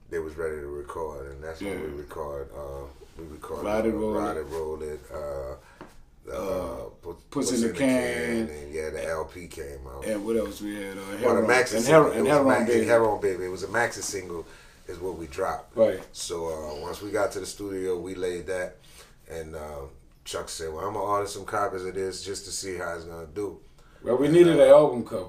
they 0.10 0.20
was 0.20 0.36
ready 0.36 0.58
to 0.58 0.68
record, 0.68 1.32
and 1.32 1.44
that's 1.44 1.62
yeah. 1.62 1.72
when 1.72 1.84
we 1.84 2.01
record. 2.01 2.50
Uh, 2.56 2.86
we 3.18 3.25
recorded 3.25 3.66
Ride 3.66 3.86
It, 3.86 3.92
Roll 3.92 4.38
It, 4.38 4.44
Roll 4.44 4.82
It. 4.82 5.00
Uh, 5.13 5.56
uh, 6.32 6.89
puts, 7.32 7.51
in, 7.51 7.62
the, 7.62 7.70
can. 7.70 8.48
can. 8.48 8.56
and 8.56 8.74
yeah, 8.74 8.89
the 8.92 9.08
LP 9.08 9.48
came 9.48 9.80
out. 9.88 10.06
And 10.06 10.24
what 10.24 10.36
else 10.36 10.62
we 10.62 10.75
had? 10.75 10.98
Uh, 10.98 11.01
well, 11.24 11.42
the 11.42 11.48
maxi 11.48 11.75
and 11.75 11.84
single, 11.84 12.12
and 12.12 12.28
Heron, 12.28 12.66
Baby. 12.68 12.86
Heron 12.86 13.20
Baby. 13.20 13.46
It 13.46 13.50
was 13.50 13.63
a 13.63 13.68
maxi 13.68 14.04
single, 14.04 14.46
is 14.88 15.00
what 15.00 15.18
we 15.18 15.25
dropped. 15.28 15.75
Right. 15.75 16.00
So 16.12 16.48
uh, 16.48 16.82
once 16.82 17.01
we 17.01 17.10
got 17.10 17.32
to 17.34 17.39
the 17.39 17.48
studio, 17.48 18.00
we 18.00 18.13
laid 18.13 18.46
that, 18.48 18.75
and 19.29 19.55
uh, 19.55 19.81
Chuck 20.25 20.50
said, 20.50 20.74
"Well, 20.74 20.86
I'm 20.86 20.93
gonna 20.93 21.05
order 21.05 21.27
some 21.27 21.45
copies 21.45 21.86
of 21.86 21.93
this 21.93 22.24
just 22.24 22.45
to 22.45 22.51
see 22.51 22.77
how 22.77 22.95
it's 22.95 23.05
gonna 23.05 23.27
do." 23.27 23.59
Well, 24.03 24.17
we 24.17 24.27
needed 24.27 24.59
uh, 24.59 24.63
an 24.63 24.69
album 24.69 25.05
cover. 25.05 25.25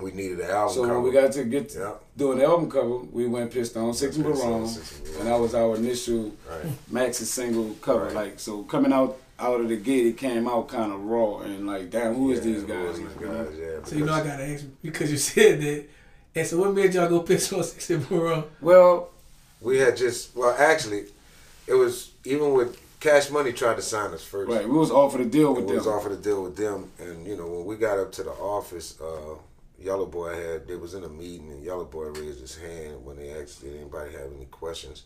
We 0.00 0.10
needed 0.10 0.40
an 0.40 0.50
album 0.50 0.74
so 0.74 0.82
cover. 0.82 0.94
when 0.94 1.04
we 1.04 1.12
got 1.12 1.32
to 1.32 1.44
get 1.44 1.68
to 1.70 1.78
yep. 1.78 2.02
doing 2.16 2.38
the 2.38 2.44
album 2.44 2.70
cover, 2.70 2.98
we 2.98 3.26
went 3.26 3.52
Pistol 3.52 3.94
Six 3.94 4.16
and 4.16 4.24
Baronne, 4.24 4.64
and 4.64 5.26
that 5.26 5.38
was 5.38 5.54
our 5.54 5.76
initial 5.76 6.32
right. 6.50 6.66
maxi 6.92 7.22
single 7.22 7.74
cover. 7.80 8.06
Right. 8.06 8.14
Like 8.14 8.40
so, 8.40 8.64
coming 8.64 8.92
out 8.92 9.18
out 9.38 9.60
of 9.60 9.68
the 9.68 9.76
gate, 9.76 10.06
it 10.06 10.16
came 10.16 10.48
out 10.48 10.68
kind 10.68 10.92
of 10.92 11.00
raw 11.04 11.38
and 11.38 11.66
like, 11.66 11.90
damn, 11.90 12.14
who 12.14 12.32
is 12.32 12.38
yeah, 12.38 12.44
these 12.44 12.62
guys? 12.64 12.98
These 12.98 13.08
guys 13.08 13.48
yeah, 13.58 13.84
so 13.84 13.96
you 13.96 14.04
know, 14.04 14.12
I 14.12 14.24
gotta 14.24 14.44
ask 14.44 14.64
because 14.82 15.10
you 15.10 15.16
said 15.32 15.60
that. 15.60 15.84
And 16.36 16.46
so, 16.46 16.58
what 16.58 16.74
made 16.74 16.94
y'all 16.94 17.08
go 17.08 17.20
Pistol 17.20 17.62
Six 17.62 17.90
and 17.90 18.08
Baronne? 18.08 18.44
Well, 18.60 19.10
we 19.60 19.78
had 19.78 19.96
just 19.96 20.34
well, 20.34 20.54
actually, 20.58 21.04
it 21.66 21.74
was 21.74 22.10
even 22.24 22.52
with 22.52 22.80
Cash 23.04 23.28
Money 23.28 23.52
tried 23.52 23.76
to 23.76 23.82
sign 23.82 24.14
us 24.14 24.24
first. 24.24 24.50
Right, 24.50 24.66
we 24.66 24.74
was 24.74 24.90
offered 24.90 25.20
a 25.20 25.26
deal 25.26 25.50
with 25.54 25.64
we 25.64 25.66
them. 25.66 25.72
We 25.72 25.76
was 25.78 25.86
offered 25.86 26.12
a 26.12 26.16
deal 26.16 26.42
with 26.42 26.56
them, 26.56 26.90
and 26.98 27.26
you 27.26 27.36
know 27.36 27.46
when 27.46 27.66
we 27.66 27.76
got 27.76 27.98
up 27.98 28.10
to 28.12 28.22
the 28.22 28.32
office. 28.32 28.98
uh 29.00 29.36
Yella 29.76 30.06
Boy 30.06 30.34
had 30.34 30.66
they 30.66 30.76
was 30.76 30.94
in 30.94 31.04
a 31.04 31.08
meeting 31.08 31.50
and 31.50 31.62
Yella 31.62 31.84
Boy 31.84 32.04
raised 32.04 32.40
his 32.40 32.56
hand 32.56 33.04
when 33.04 33.16
they 33.16 33.30
asked 33.30 33.60
did 33.60 33.76
anybody 33.76 34.12
have 34.12 34.32
any 34.34 34.46
questions. 34.46 35.02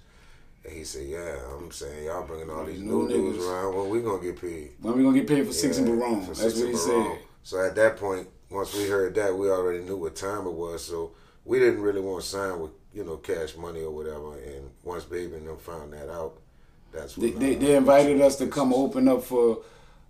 And 0.65 0.73
he 0.73 0.85
said, 0.85 1.09
"Yeah, 1.09 1.37
I'm 1.57 1.73
saying 1.73 2.05
y'all 2.05 2.25
bringing 2.27 2.51
all 2.51 2.65
these 2.65 2.81
new 2.81 3.09
dudes 3.09 3.45
around. 3.45 3.75
When 3.75 3.89
we 3.89 4.03
gonna 4.03 4.23
get 4.23 4.41
paid? 4.41 4.73
When 4.81 4.97
we 4.97 5.03
gonna 5.03 5.19
get 5.19 5.27
paid 5.27 5.47
for 5.47 5.53
yeah, 5.53 5.61
six 5.61 5.79
and 5.79 5.87
Baronne? 5.89 6.27
That's 6.27 6.41
what 6.41 6.55
he 6.55 6.73
Baronne. 6.73 6.77
said. 6.77 7.19
So 7.43 7.67
at 7.67 7.75
that 7.77 7.97
point, 7.97 8.29
once 8.51 8.75
we 8.75 8.87
heard 8.87 9.15
that, 9.17 9.37
we 9.37 9.51
already 9.51 9.81
knew 9.81 9.97
what 9.97 10.15
time 10.15 10.47
it 10.47 10.53
was. 10.53 10.85
So 10.85 11.13
we 11.45 11.59
didn't 11.59 11.81
really 11.81 12.03
want 12.03 12.23
to 12.23 12.29
sign 12.29 12.61
with 12.61 12.73
you 12.93 13.05
know 13.05 13.17
cash 13.17 13.57
money 13.57 13.81
or 13.81 13.91
whatever. 13.91 14.39
And 14.39 14.71
once 14.85 15.05
Baby 15.05 15.37
and 15.37 15.49
them 15.49 15.59
found 15.59 15.93
that 15.95 16.09
out, 16.09 16.39
that's 16.93 17.15
they, 17.15 17.31
they, 17.31 17.55
they 17.55 17.77
invited 17.77 18.21
us 18.21 18.37
to 18.37 18.47
come 18.47 18.73
open 18.73 19.09
up 19.09 19.23
for 19.23 19.59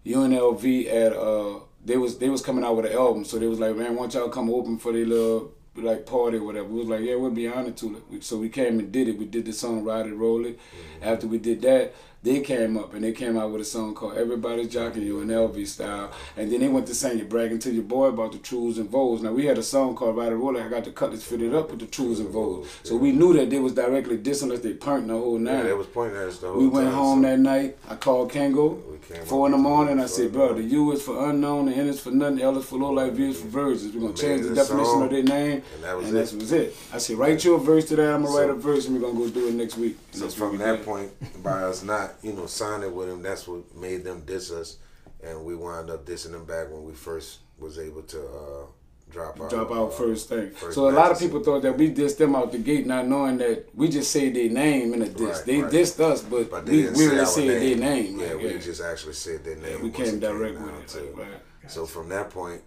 UNLV 0.06 0.86
at 0.92 1.12
uh 1.12 1.60
they 1.84 1.96
was 1.96 2.18
they 2.18 2.28
was 2.28 2.42
coming 2.42 2.64
out 2.64 2.76
with 2.76 2.86
an 2.86 2.92
album, 2.92 3.24
so 3.24 3.38
they 3.38 3.46
was 3.46 3.58
like, 3.58 3.76
man, 3.76 3.94
why 3.94 4.02
don't 4.02 4.14
y'all 4.14 4.28
come 4.28 4.50
open 4.50 4.78
for 4.78 4.92
the 4.92 5.04
little 5.04 5.52
like 5.76 6.06
party 6.06 6.38
or 6.38 6.44
whatever? 6.44 6.68
We 6.68 6.80
was 6.80 6.88
like, 6.88 7.00
yeah, 7.00 7.14
we'll 7.14 7.30
be 7.30 7.48
honored 7.48 7.76
to 7.78 8.02
it. 8.12 8.24
So 8.24 8.36
we 8.36 8.48
came 8.48 8.78
and 8.78 8.90
did 8.92 9.08
it. 9.08 9.18
We 9.18 9.24
did 9.24 9.46
the 9.46 9.52
song 9.52 9.84
"Ride 9.84 10.06
It, 10.06 10.14
Roll 10.14 10.44
It." 10.44 10.58
Mm-hmm. 10.58 11.04
After 11.04 11.26
we 11.26 11.38
did 11.38 11.62
that, 11.62 11.94
they 12.22 12.40
came 12.40 12.76
up 12.76 12.94
and 12.94 13.04
they 13.04 13.12
came 13.12 13.36
out 13.38 13.50
with 13.52 13.60
a 13.60 13.64
song 13.64 13.94
called 13.94 14.16
Everybody's 14.16 14.68
Jocking 14.68 15.04
You 15.04 15.20
in 15.20 15.28
LV 15.28 15.66
style. 15.66 16.10
And 16.36 16.50
then 16.50 16.60
they 16.60 16.68
went 16.68 16.86
to 16.88 16.94
sing 16.94 17.18
it, 17.18 17.28
bragging 17.28 17.58
to 17.60 17.72
your 17.72 17.84
boy 17.84 18.06
about 18.06 18.32
the 18.32 18.38
trues 18.38 18.78
and 18.78 18.90
vows. 18.90 19.22
Now 19.22 19.32
we 19.32 19.46
had 19.46 19.58
a 19.58 19.62
song 19.62 19.94
called 19.94 20.16
Ride 20.16 20.32
It 20.32 20.36
Roller. 20.36 20.62
I 20.62 20.68
got 20.68 20.84
the 20.84 20.90
cutlets 20.90 21.24
fitted 21.24 21.54
up 21.54 21.70
with 21.70 21.80
the 21.80 21.86
trues 21.86 22.18
and 22.20 22.28
vows. 22.30 22.68
So 22.82 22.96
we 22.96 23.12
knew 23.12 23.32
that 23.34 23.50
they 23.50 23.60
was 23.60 23.72
directly 23.72 24.18
dissing 24.18 24.52
us. 24.52 24.60
They 24.60 24.74
punked 24.74 25.06
the 25.06 25.14
whole 25.14 25.38
night. 25.38 25.58
Yeah, 25.58 25.62
they 25.64 25.72
was 25.74 25.86
pointing 25.86 26.16
at 26.16 26.28
us 26.28 26.38
the 26.38 26.48
whole 26.48 26.58
We 26.58 26.68
went 26.68 26.88
time, 26.88 26.94
home 26.94 27.22
so. 27.22 27.28
that 27.28 27.38
night. 27.38 27.78
I 27.88 27.94
called 27.94 28.32
Kango. 28.32 28.82
Four 29.24 29.46
in 29.46 29.52
the 29.52 29.58
morning, 29.58 30.00
I 30.00 30.06
said, 30.06 30.32
bro, 30.32 30.52
the 30.52 30.62
U 30.62 30.92
is 30.92 31.02
for 31.02 31.30
unknown, 31.30 31.66
the 31.66 31.72
N 31.72 31.86
is 31.86 31.98
for 31.98 32.10
nothing, 32.10 32.42
L 32.42 32.58
is 32.58 32.66
for 32.66 32.78
low 32.78 32.90
life, 32.90 33.14
V 33.14 33.30
is 33.30 33.40
for 33.40 33.48
virgins. 33.48 33.94
We're 33.94 34.02
gonna 34.02 34.14
change 34.14 34.42
the 34.42 34.54
definition 34.54 34.84
song, 34.84 35.02
of 35.04 35.10
their 35.10 35.22
name, 35.22 35.62
and 35.74 35.84
that 35.84 35.96
was 35.96 36.08
and 36.08 36.18
it. 36.18 36.26
That 36.26 36.36
was 36.36 36.52
it. 36.52 36.76
I 36.92 36.98
said, 36.98 37.16
write 37.16 37.42
your 37.42 37.58
verse 37.58 37.86
today. 37.86 38.06
I'm 38.06 38.22
gonna 38.22 38.34
so, 38.34 38.40
write 38.40 38.50
a 38.50 38.54
verse, 38.54 38.86
and 38.86 39.00
we're 39.00 39.08
gonna 39.08 39.18
go 39.18 39.30
do 39.30 39.48
it 39.48 39.54
next 39.54 39.78
week. 39.78 39.96
So 40.10 40.28
from 40.28 40.58
that 40.58 40.84
point, 40.84 41.10
by 41.42 41.62
us 41.62 41.82
not, 41.82 42.07
you 42.22 42.32
know, 42.32 42.46
signing 42.46 42.94
with 42.94 43.08
him, 43.08 43.22
that's 43.22 43.46
what 43.46 43.74
made 43.76 44.04
them 44.04 44.22
diss 44.26 44.50
us, 44.50 44.78
and 45.22 45.44
we 45.44 45.56
wound 45.56 45.90
up 45.90 46.04
dissing 46.04 46.32
them 46.32 46.44
back 46.44 46.70
when 46.70 46.84
we 46.84 46.92
first 46.92 47.40
was 47.58 47.78
able 47.78 48.02
to 48.02 48.20
uh, 48.20 48.66
drop 49.10 49.40
out. 49.40 49.50
Drop 49.50 49.70
out 49.70 49.88
uh, 49.88 49.90
first 49.90 50.28
thing. 50.28 50.50
First 50.50 50.74
so 50.74 50.88
a 50.88 50.92
lot 50.92 51.10
of 51.10 51.18
people 51.18 51.42
thought 51.42 51.62
that 51.62 51.76
we 51.76 51.90
dissed 51.92 52.18
them 52.18 52.36
out 52.36 52.52
the 52.52 52.58
gate, 52.58 52.86
not 52.86 53.06
knowing 53.06 53.38
that 53.38 53.68
we 53.74 53.88
just 53.88 54.10
say 54.10 54.28
their 54.30 54.50
name 54.50 54.94
in 54.94 55.02
a 55.02 55.08
diss. 55.08 55.38
Right, 55.38 55.46
they 55.46 55.62
right. 55.62 55.72
dissed 55.72 56.00
us, 56.00 56.22
but, 56.22 56.50
but 56.50 56.64
we, 56.66 56.86
really 56.88 57.26
said 57.26 57.48
their 57.48 57.76
name. 57.76 58.18
Yeah, 58.18 58.26
like, 58.28 58.38
we 58.38 58.52
yeah. 58.52 58.58
just 58.58 58.82
actually 58.82 59.14
said 59.14 59.44
their 59.44 59.56
name. 59.56 59.78
Yeah, 59.78 59.82
we 59.82 59.90
came 59.90 60.20
direct 60.20 60.60
with 60.60 60.96
it. 60.96 61.14
Right. 61.16 61.28
So 61.66 61.86
from 61.86 62.08
that 62.10 62.30
point, 62.30 62.62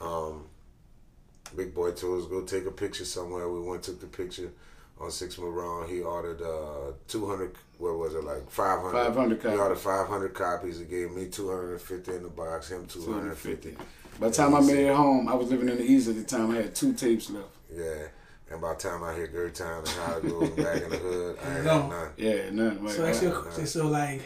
um, 0.00 0.46
Big 1.56 1.74
Boy 1.74 1.92
told 1.92 2.22
us 2.22 2.28
go 2.28 2.42
take 2.42 2.66
a 2.66 2.70
picture 2.70 3.04
somewhere. 3.04 3.48
We 3.48 3.60
went 3.60 3.82
took 3.82 4.00
the 4.00 4.06
picture 4.06 4.50
on 5.00 5.10
Six 5.10 5.36
Marone. 5.36 5.88
He 5.88 6.00
ordered 6.00 6.42
uh, 6.42 6.92
200, 7.08 7.56
what 7.78 7.98
was 7.98 8.14
it, 8.14 8.24
like 8.24 8.48
500? 8.50 8.92
500 8.92 9.40
copies. 9.40 9.52
He 9.52 9.58
ordered 9.58 9.78
500 9.78 10.34
copies. 10.34 10.78
He 10.78 10.84
gave 10.84 11.10
me 11.12 11.26
250 11.26 12.12
in 12.12 12.22
the 12.22 12.28
box, 12.28 12.70
him 12.70 12.86
250. 12.86 13.72
250. 13.72 13.76
By 14.20 14.28
the 14.28 14.34
time 14.34 14.54
I 14.54 14.60
made 14.60 14.86
it 14.86 14.94
home, 14.94 15.28
I 15.28 15.34
was 15.34 15.50
living 15.50 15.68
in 15.68 15.78
the 15.78 15.84
East 15.84 16.08
at 16.08 16.16
the 16.16 16.24
time. 16.24 16.50
I 16.50 16.56
had 16.56 16.74
two 16.74 16.92
tapes 16.92 17.30
left. 17.30 17.48
Yeah. 17.74 18.08
And 18.50 18.60
by 18.60 18.74
the 18.74 18.80
time 18.80 19.02
I 19.04 19.14
hit 19.14 19.32
Gert 19.32 19.54
Town 19.54 19.78
and 19.78 19.88
how 19.88 20.16
it 20.18 20.28
goes 20.28 20.50
back 20.50 20.82
in 20.82 20.90
the 20.90 20.96
hood, 20.96 21.38
I 21.42 21.56
ain't 21.56 21.64
no. 21.64 21.88
none. 21.88 22.10
Yeah, 22.16 22.50
none. 22.50 22.88
so 22.88 23.02
that's 23.02 23.22
your 23.22 23.32
question. 23.32 23.66
So 23.66 23.86
like, 23.86 24.22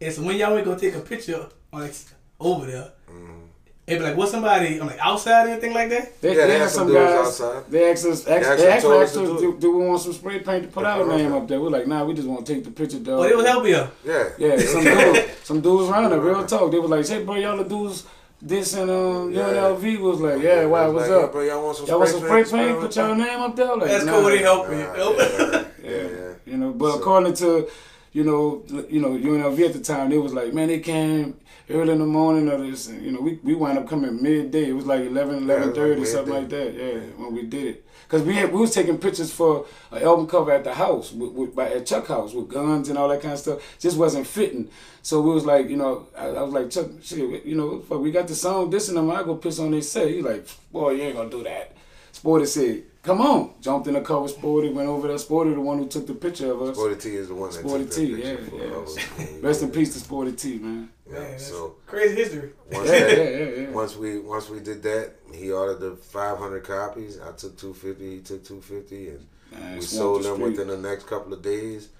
it's 0.00 0.18
when 0.18 0.36
y'all 0.36 0.62
going 0.62 0.78
to 0.78 0.78
take 0.78 0.96
a 0.96 1.00
picture 1.00 1.48
like 1.72 1.94
over 2.40 2.66
there, 2.66 2.92
mm-hmm. 3.08 3.45
It 3.86 3.98
be 3.98 4.04
like, 4.04 4.16
what 4.16 4.28
somebody 4.28 4.80
on 4.80 4.88
like 4.88 4.98
outside 4.98 5.46
or 5.46 5.50
anything 5.50 5.72
like 5.72 5.88
that? 5.90 6.20
They, 6.20 6.30
yeah, 6.30 6.46
they, 6.46 6.52
they 6.54 6.58
had 6.58 6.70
some 6.70 6.92
guys. 6.92 7.26
Outside. 7.26 7.70
They 7.70 7.90
asked 7.90 8.04
us. 8.04 8.26
Asked, 8.26 8.48
they, 8.48 8.56
they 8.56 8.72
actually 8.72 8.98
asked 8.98 9.16
us, 9.16 9.40
do, 9.40 9.56
do, 9.60 9.78
we 9.78 9.86
want 9.86 10.00
some 10.02 10.12
spray 10.12 10.40
paint 10.40 10.64
to 10.64 10.68
put 10.68 10.84
our 10.84 11.06
name 11.06 11.32
up 11.32 11.46
there? 11.46 11.60
We're 11.60 11.70
like, 11.70 11.86
nah, 11.86 12.04
we 12.04 12.14
just 12.14 12.26
want 12.26 12.44
to 12.44 12.54
take 12.54 12.64
the 12.64 12.72
picture. 12.72 12.98
Dog. 12.98 13.20
Oh, 13.20 13.28
they 13.28 13.36
was 13.36 13.46
helping 13.46 13.70
you. 13.70 13.86
Yeah. 14.04 14.28
Yeah. 14.38 14.58
Some 14.58 14.82
dudes, 14.82 15.30
some 15.44 15.60
dudes 15.60 15.88
around 15.88 16.10
there, 16.10 16.20
real 16.20 16.44
talk. 16.46 16.72
They 16.72 16.80
was 16.80 16.90
like, 16.90 17.06
hey, 17.06 17.24
bro, 17.24 17.36
y'all 17.36 17.56
the 17.56 17.64
dudes 17.64 18.04
this 18.42 18.74
and 18.74 18.90
um 18.90 19.32
yeah. 19.32 19.44
UNLV 19.44 19.98
was 20.00 20.20
like, 20.20 20.42
yeah, 20.42 20.66
why, 20.66 20.86
what's 20.88 21.08
like, 21.08 21.24
up? 21.24 21.32
Bro, 21.32 21.42
y'all 21.44 21.64
want 21.64 21.76
some 21.76 21.86
y'all 21.86 21.98
want 21.98 22.10
some 22.10 22.20
spray 22.20 22.44
paint? 22.44 22.80
Put 22.80 22.96
your 22.96 23.16
name 23.16 23.40
up 23.40 23.56
there. 23.56 23.76
Like, 23.76 23.88
That's 23.88 24.04
nah, 24.04 24.12
cool. 24.12 24.24
They 24.24 24.38
help 24.38 24.68
me. 24.68 24.76
Yeah, 25.86 25.92
yeah, 25.92 26.08
yeah, 26.08 26.32
You 26.44 26.56
know, 26.56 26.72
but 26.72 26.92
so. 26.92 26.98
according 26.98 27.34
to 27.34 27.70
you 28.12 28.24
know, 28.24 28.64
you 28.88 29.00
know, 29.00 29.10
UNLV 29.10 29.66
at 29.66 29.72
the 29.74 29.80
time, 29.80 30.08
they 30.08 30.16
was 30.16 30.32
like, 30.32 30.54
man, 30.54 30.68
they 30.68 30.80
came 30.80 31.38
early 31.68 31.92
in 31.92 31.98
the 31.98 32.06
morning 32.06 32.48
or 32.48 32.58
this, 32.58 32.88
you 32.88 33.10
know, 33.10 33.20
we, 33.20 33.38
we 33.42 33.54
wound 33.54 33.78
up 33.78 33.88
coming 33.88 34.22
midday. 34.22 34.70
It 34.70 34.72
was 34.72 34.86
like 34.86 35.00
11, 35.00 35.46
11.30, 35.46 35.98
like 35.98 36.06
something 36.06 36.34
like 36.34 36.48
that, 36.50 36.74
yeah, 36.74 37.00
when 37.16 37.34
we 37.34 37.42
did 37.42 37.66
it. 37.66 37.86
Because 38.04 38.22
we 38.22 38.36
had, 38.36 38.52
we 38.52 38.60
was 38.60 38.72
taking 38.72 38.98
pictures 38.98 39.32
for 39.32 39.66
an 39.90 40.02
album 40.02 40.28
cover 40.28 40.52
at 40.52 40.62
the 40.62 40.74
house, 40.74 41.12
with, 41.12 41.32
with, 41.32 41.58
at 41.58 41.86
Chuck 41.86 42.06
House, 42.06 42.34
with 42.34 42.48
guns 42.48 42.88
and 42.88 42.96
all 42.96 43.08
that 43.08 43.20
kind 43.20 43.34
of 43.34 43.40
stuff. 43.40 43.78
Just 43.80 43.96
wasn't 43.96 44.26
fitting. 44.26 44.70
So 45.02 45.20
we 45.20 45.34
was 45.34 45.44
like, 45.44 45.68
you 45.68 45.76
know, 45.76 46.06
I, 46.16 46.26
I 46.26 46.42
was 46.42 46.52
like, 46.52 46.70
Chuck, 46.70 46.88
shit, 47.02 47.44
you 47.44 47.56
know, 47.56 47.80
fuck, 47.80 48.00
we 48.00 48.12
got 48.12 48.28
the 48.28 48.34
song, 48.36 48.70
this 48.70 48.88
and 48.88 48.96
them, 48.96 49.10
I 49.10 49.24
go 49.24 49.34
piss 49.34 49.58
on 49.58 49.72
their 49.72 49.82
set. 49.82 50.08
He's 50.08 50.24
like, 50.24 50.46
boy, 50.70 50.92
you 50.92 51.02
ain't 51.02 51.16
gonna 51.16 51.30
do 51.30 51.42
that. 51.42 51.72
Sporty 52.12 52.46
said, 52.46 52.84
come 53.06 53.20
on. 53.20 53.54
Jumped 53.60 53.86
in 53.86 53.94
the 53.94 54.00
car 54.00 54.20
with 54.20 54.32
Sporty, 54.32 54.70
went 54.70 54.88
over 54.88 55.08
there. 55.08 55.18
Sporty, 55.18 55.54
the 55.54 55.60
one 55.60 55.78
who 55.78 55.88
took 55.88 56.06
the 56.06 56.14
picture 56.14 56.52
of 56.52 56.60
us. 56.60 56.76
Sporty 56.76 56.96
T 56.96 57.16
is 57.16 57.28
the 57.28 57.34
one 57.34 57.50
that 57.50 57.60
Sporty 57.60 57.86
T, 57.86 58.22
yeah, 58.22 58.36
yeah. 58.52 59.26
Rest 59.40 59.62
in 59.62 59.70
peace 59.70 59.94
to 59.94 60.00
Sporty 60.00 60.32
T, 60.32 60.58
man. 60.58 60.90
Yeah, 61.08 61.20
man, 61.20 61.38
so 61.38 61.76
crazy 61.86 62.16
history. 62.16 62.50
Once, 62.70 62.90
yeah, 62.90 62.98
that, 62.98 63.16
yeah, 63.16 63.24
yeah, 63.24 63.60
yeah. 63.62 63.70
once 63.70 63.96
we 63.96 64.18
once 64.18 64.48
we 64.50 64.60
did 64.60 64.82
that, 64.82 65.12
he 65.32 65.52
ordered 65.52 65.78
the 65.78 65.96
500 65.96 66.64
copies. 66.64 67.20
I 67.20 67.32
took 67.32 67.56
250. 67.56 68.16
He 68.16 68.20
took 68.22 68.44
250, 68.44 69.08
and 69.10 69.26
man, 69.52 69.74
we 69.76 69.80
sold 69.82 70.24
them 70.24 70.40
within 70.40 70.66
the 70.66 70.76
next 70.76 71.06
couple 71.06 71.32
of 71.32 71.42
days. 71.42 71.90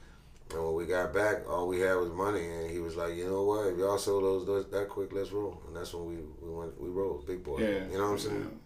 And 0.50 0.64
when 0.64 0.75
we 0.75 0.86
got 0.86 1.12
back, 1.12 1.48
all 1.48 1.66
we 1.66 1.80
had 1.80 1.94
was 1.94 2.10
money, 2.10 2.44
and 2.44 2.70
he 2.70 2.78
was 2.78 2.94
like, 2.94 3.16
"You 3.16 3.28
know 3.28 3.42
what? 3.44 3.66
If 3.66 3.78
y'all 3.78 3.98
sold 3.98 4.22
those, 4.22 4.46
those 4.46 4.70
that 4.70 4.88
quick, 4.88 5.12
let's 5.12 5.32
roll." 5.32 5.60
And 5.66 5.76
that's 5.76 5.92
when 5.92 6.06
we 6.06 6.16
we 6.40 6.54
went 6.54 6.80
we 6.80 6.88
rolled, 6.88 7.26
big 7.26 7.42
boy. 7.42 7.58
Yeah, 7.60 7.84
you 7.90 7.98
know 7.98 8.04
what 8.04 8.12
I'm 8.12 8.18
saying? 8.18 8.60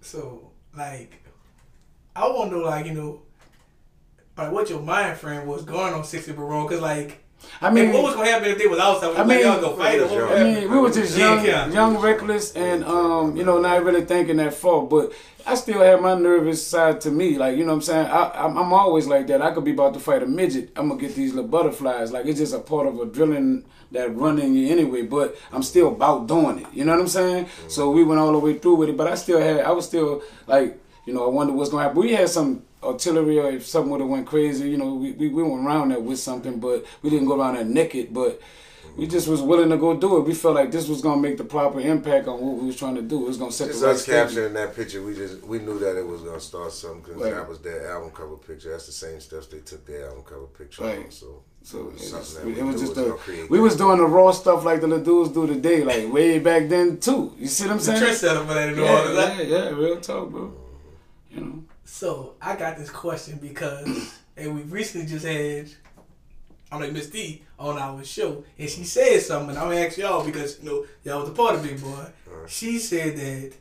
So 0.00 0.50
like, 0.76 1.22
I 2.14 2.26
want 2.28 2.50
to 2.50 2.58
know, 2.58 2.64
like, 2.64 2.86
you 2.86 2.94
know, 2.94 3.22
like 4.36 4.52
what 4.52 4.70
your 4.70 4.80
mind 4.80 5.18
frame 5.18 5.46
was 5.46 5.62
going 5.62 5.92
on 5.92 6.04
60 6.04 6.32
Baronne, 6.32 6.66
because 6.66 6.80
like. 6.80 7.24
I 7.62 7.70
mean, 7.70 7.90
what 7.92 8.02
was 8.02 8.14
gonna 8.14 8.28
happen 8.28 8.48
if 8.48 8.58
they 8.58 8.66
was 8.66 8.78
outside? 8.78 9.16
I 9.16 9.24
mean, 9.24 9.40
y'all 9.40 9.60
go 9.60 9.74
fight 9.74 9.98
I 9.98 10.44
mean, 10.44 10.70
we 10.70 10.78
were 10.78 10.90
just 10.90 11.16
young, 11.16 11.42
young, 11.44 11.96
reckless, 11.96 12.54
and 12.54 12.84
um, 12.84 13.34
you 13.34 13.44
know, 13.44 13.58
not 13.58 13.82
really 13.82 14.04
thinking 14.04 14.36
that 14.36 14.52
far. 14.52 14.82
But 14.82 15.12
I 15.46 15.54
still 15.54 15.80
have 15.80 16.02
my 16.02 16.14
nervous 16.14 16.66
side 16.66 17.00
to 17.02 17.10
me. 17.10 17.38
Like, 17.38 17.56
you 17.56 17.64
know 17.64 17.70
what 17.70 17.76
I'm 17.76 17.82
saying? 17.82 18.06
I, 18.08 18.30
I'm, 18.44 18.58
I'm 18.58 18.72
always 18.74 19.06
like 19.06 19.26
that. 19.28 19.40
I 19.40 19.52
could 19.52 19.64
be 19.64 19.72
about 19.72 19.94
to 19.94 20.00
fight 20.00 20.22
a 20.22 20.26
midget. 20.26 20.70
I'm 20.76 20.88
gonna 20.88 21.00
get 21.00 21.14
these 21.14 21.32
little 21.32 21.48
butterflies. 21.48 22.12
Like, 22.12 22.26
it's 22.26 22.38
just 22.38 22.54
a 22.54 22.58
part 22.58 22.86
of 22.86 23.00
a 23.00 23.06
drilling 23.06 23.64
that 23.92 24.14
running 24.14 24.54
you 24.54 24.68
anyway. 24.68 25.02
But 25.02 25.36
I'm 25.50 25.62
still 25.62 25.88
about 25.88 26.26
doing 26.28 26.58
it. 26.58 26.66
You 26.74 26.84
know 26.84 26.92
what 26.92 27.00
I'm 27.00 27.08
saying? 27.08 27.46
Mm-hmm. 27.46 27.68
So 27.68 27.90
we 27.90 28.04
went 28.04 28.20
all 28.20 28.32
the 28.32 28.38
way 28.38 28.58
through 28.58 28.76
with 28.76 28.90
it. 28.90 28.96
But 28.98 29.08
I 29.08 29.14
still 29.14 29.40
had, 29.40 29.60
I 29.60 29.70
was 29.70 29.86
still 29.86 30.22
like 30.46 30.78
you 31.06 31.14
know, 31.14 31.24
I 31.24 31.28
wonder 31.28 31.52
what's 31.52 31.70
gonna 31.70 31.84
happen. 31.84 32.00
We 32.00 32.12
had 32.12 32.28
some 32.28 32.62
artillery, 32.82 33.38
or 33.38 33.50
if 33.50 33.66
something 33.66 33.90
would 33.90 34.00
have 34.00 34.10
went 34.10 34.26
crazy, 34.26 34.70
you 34.70 34.78
know, 34.78 34.94
we, 34.94 35.12
we, 35.12 35.28
we 35.28 35.42
went 35.42 35.64
around 35.64 35.90
there 35.90 36.00
with 36.00 36.18
something, 36.18 36.60
but 36.60 36.84
we 37.02 37.10
didn't 37.10 37.26
go 37.26 37.38
around 37.38 37.54
there 37.54 37.64
naked. 37.64 38.12
But 38.12 38.40
we 38.96 39.06
just 39.06 39.28
was 39.28 39.40
willing 39.40 39.70
to 39.70 39.76
go 39.76 39.96
do 39.96 40.18
it. 40.18 40.26
We 40.26 40.34
felt 40.34 40.54
like 40.54 40.70
this 40.70 40.88
was 40.88 41.00
gonna 41.00 41.20
make 41.20 41.36
the 41.36 41.44
proper 41.44 41.80
impact 41.80 42.28
on 42.28 42.40
what 42.40 42.56
we 42.56 42.66
was 42.66 42.76
trying 42.76 42.96
to 42.96 43.02
do. 43.02 43.24
It 43.24 43.28
was 43.28 43.36
gonna 43.36 43.52
set 43.52 43.68
just 43.68 43.80
the 43.80 43.86
right 43.86 43.94
us 43.94 44.06
capturing 44.06 44.54
that 44.54 44.74
picture. 44.74 45.02
We 45.02 45.14
just 45.14 45.42
we 45.42 45.58
knew 45.58 45.78
that 45.78 45.96
it 45.96 46.06
was 46.06 46.22
gonna 46.22 46.40
start 46.40 46.72
something 46.72 47.02
because 47.02 47.22
right. 47.22 47.34
that 47.34 47.48
was 47.48 47.58
their 47.60 47.90
album 47.90 48.10
cover 48.10 48.36
picture. 48.36 48.70
That's 48.70 48.86
the 48.86 48.92
same 48.92 49.20
stuff 49.20 49.48
they 49.48 49.60
took 49.60 49.86
their 49.86 50.08
album 50.08 50.24
cover 50.24 50.46
picture 50.46 50.84
right. 50.84 51.04
on. 51.04 51.10
So. 51.10 51.42
So 51.62 51.88
it 51.88 51.92
was, 51.92 52.38
it 52.42 52.62
was 52.64 52.80
just 52.80 52.96
a, 52.96 53.18
we 53.50 53.60
was 53.60 53.76
doing 53.76 53.98
the 53.98 54.06
raw 54.06 54.30
stuff 54.30 54.64
like 54.64 54.80
the 54.80 54.86
little 54.86 55.04
dudes 55.04 55.34
do 55.34 55.46
today, 55.46 55.84
like 55.84 56.10
way 56.10 56.38
back 56.38 56.70
then 56.70 56.98
too. 56.98 57.34
You 57.38 57.48
see 57.48 57.64
what 57.64 57.74
I'm 57.74 57.80
saying? 57.80 58.02
Trendsetter 58.02 58.46
for 58.46 58.54
that, 58.54 58.74
yeah, 58.74 59.42
yeah, 59.42 59.42
yeah, 59.42 59.68
real 59.68 60.00
talk, 60.00 60.30
bro. 60.30 60.54
You 61.30 61.40
know. 61.40 61.64
So 61.84 62.34
I 62.40 62.56
got 62.56 62.76
this 62.76 62.90
question 62.90 63.38
because, 63.40 64.14
and 64.36 64.54
we 64.54 64.62
recently 64.62 65.06
just 65.06 65.26
had 65.26 65.70
I'm 66.72 66.80
like 66.80 66.92
Miss 66.92 67.08
D 67.08 67.42
on 67.58 67.78
our 67.78 68.04
show, 68.04 68.44
and 68.58 68.70
she 68.70 68.84
said 68.84 69.20
something. 69.20 69.56
I'm 69.56 69.64
gonna 69.64 69.80
ask 69.80 69.98
y'all 69.98 70.24
because 70.24 70.58
you 70.60 70.68
know 70.68 70.86
y'all 71.02 71.20
was 71.20 71.28
a 71.28 71.32
part 71.32 71.56
of 71.56 71.62
Big 71.62 71.80
Boy. 71.80 72.06
Right. 72.26 72.48
She 72.48 72.78
said 72.78 73.16
that, 73.16 73.52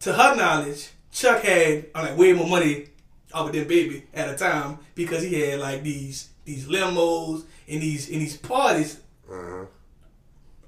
to 0.00 0.12
her 0.12 0.36
knowledge, 0.36 0.90
Chuck 1.10 1.42
had 1.42 1.86
I'm 1.94 2.06
like 2.06 2.18
way 2.18 2.32
more 2.34 2.46
money 2.46 2.88
off 3.32 3.48
of 3.48 3.54
them 3.54 3.66
baby 3.66 4.04
at 4.12 4.28
a 4.28 4.36
time 4.36 4.78
because 4.94 5.22
he 5.22 5.40
had 5.40 5.60
like 5.60 5.82
these 5.82 6.28
these 6.44 6.66
limos 6.66 7.44
and 7.68 7.82
these 7.82 8.10
and 8.10 8.20
these 8.20 8.36
parties. 8.36 9.00
Uh-huh. 9.30 9.64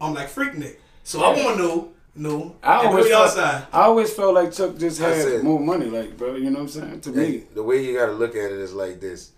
I'm 0.01 0.15
like 0.15 0.31
freaking 0.31 0.63
it. 0.63 0.81
So 1.05 1.23
I 1.23 1.29
want 1.29 1.59
to 1.59 1.63
know. 1.63 1.93
No, 2.19 2.57
I 2.63 2.87
always, 2.87 3.09
felt, 3.09 3.39
I 3.39 3.67
always 3.73 4.13
felt 4.13 4.35
like 4.35 4.53
Chuck 4.53 4.77
just 4.77 5.01
had 5.01 5.15
said, 5.23 5.45
more 5.45 5.61
money, 5.61 5.87
like 5.87 6.17
bro. 6.17 6.35
You 6.35 6.51
know 6.51 6.61
what 6.61 6.63
I'm 6.63 6.69
saying? 6.69 7.01
To 7.03 7.11
me, 7.11 7.45
the 7.55 7.63
way 7.63 7.85
you 7.85 7.97
got 7.97 8.07
to 8.07 8.13
look 8.13 8.31
at 8.31 8.51
it 8.51 8.59
is 8.59 8.75
like 8.75 9.01
this 9.01 9.33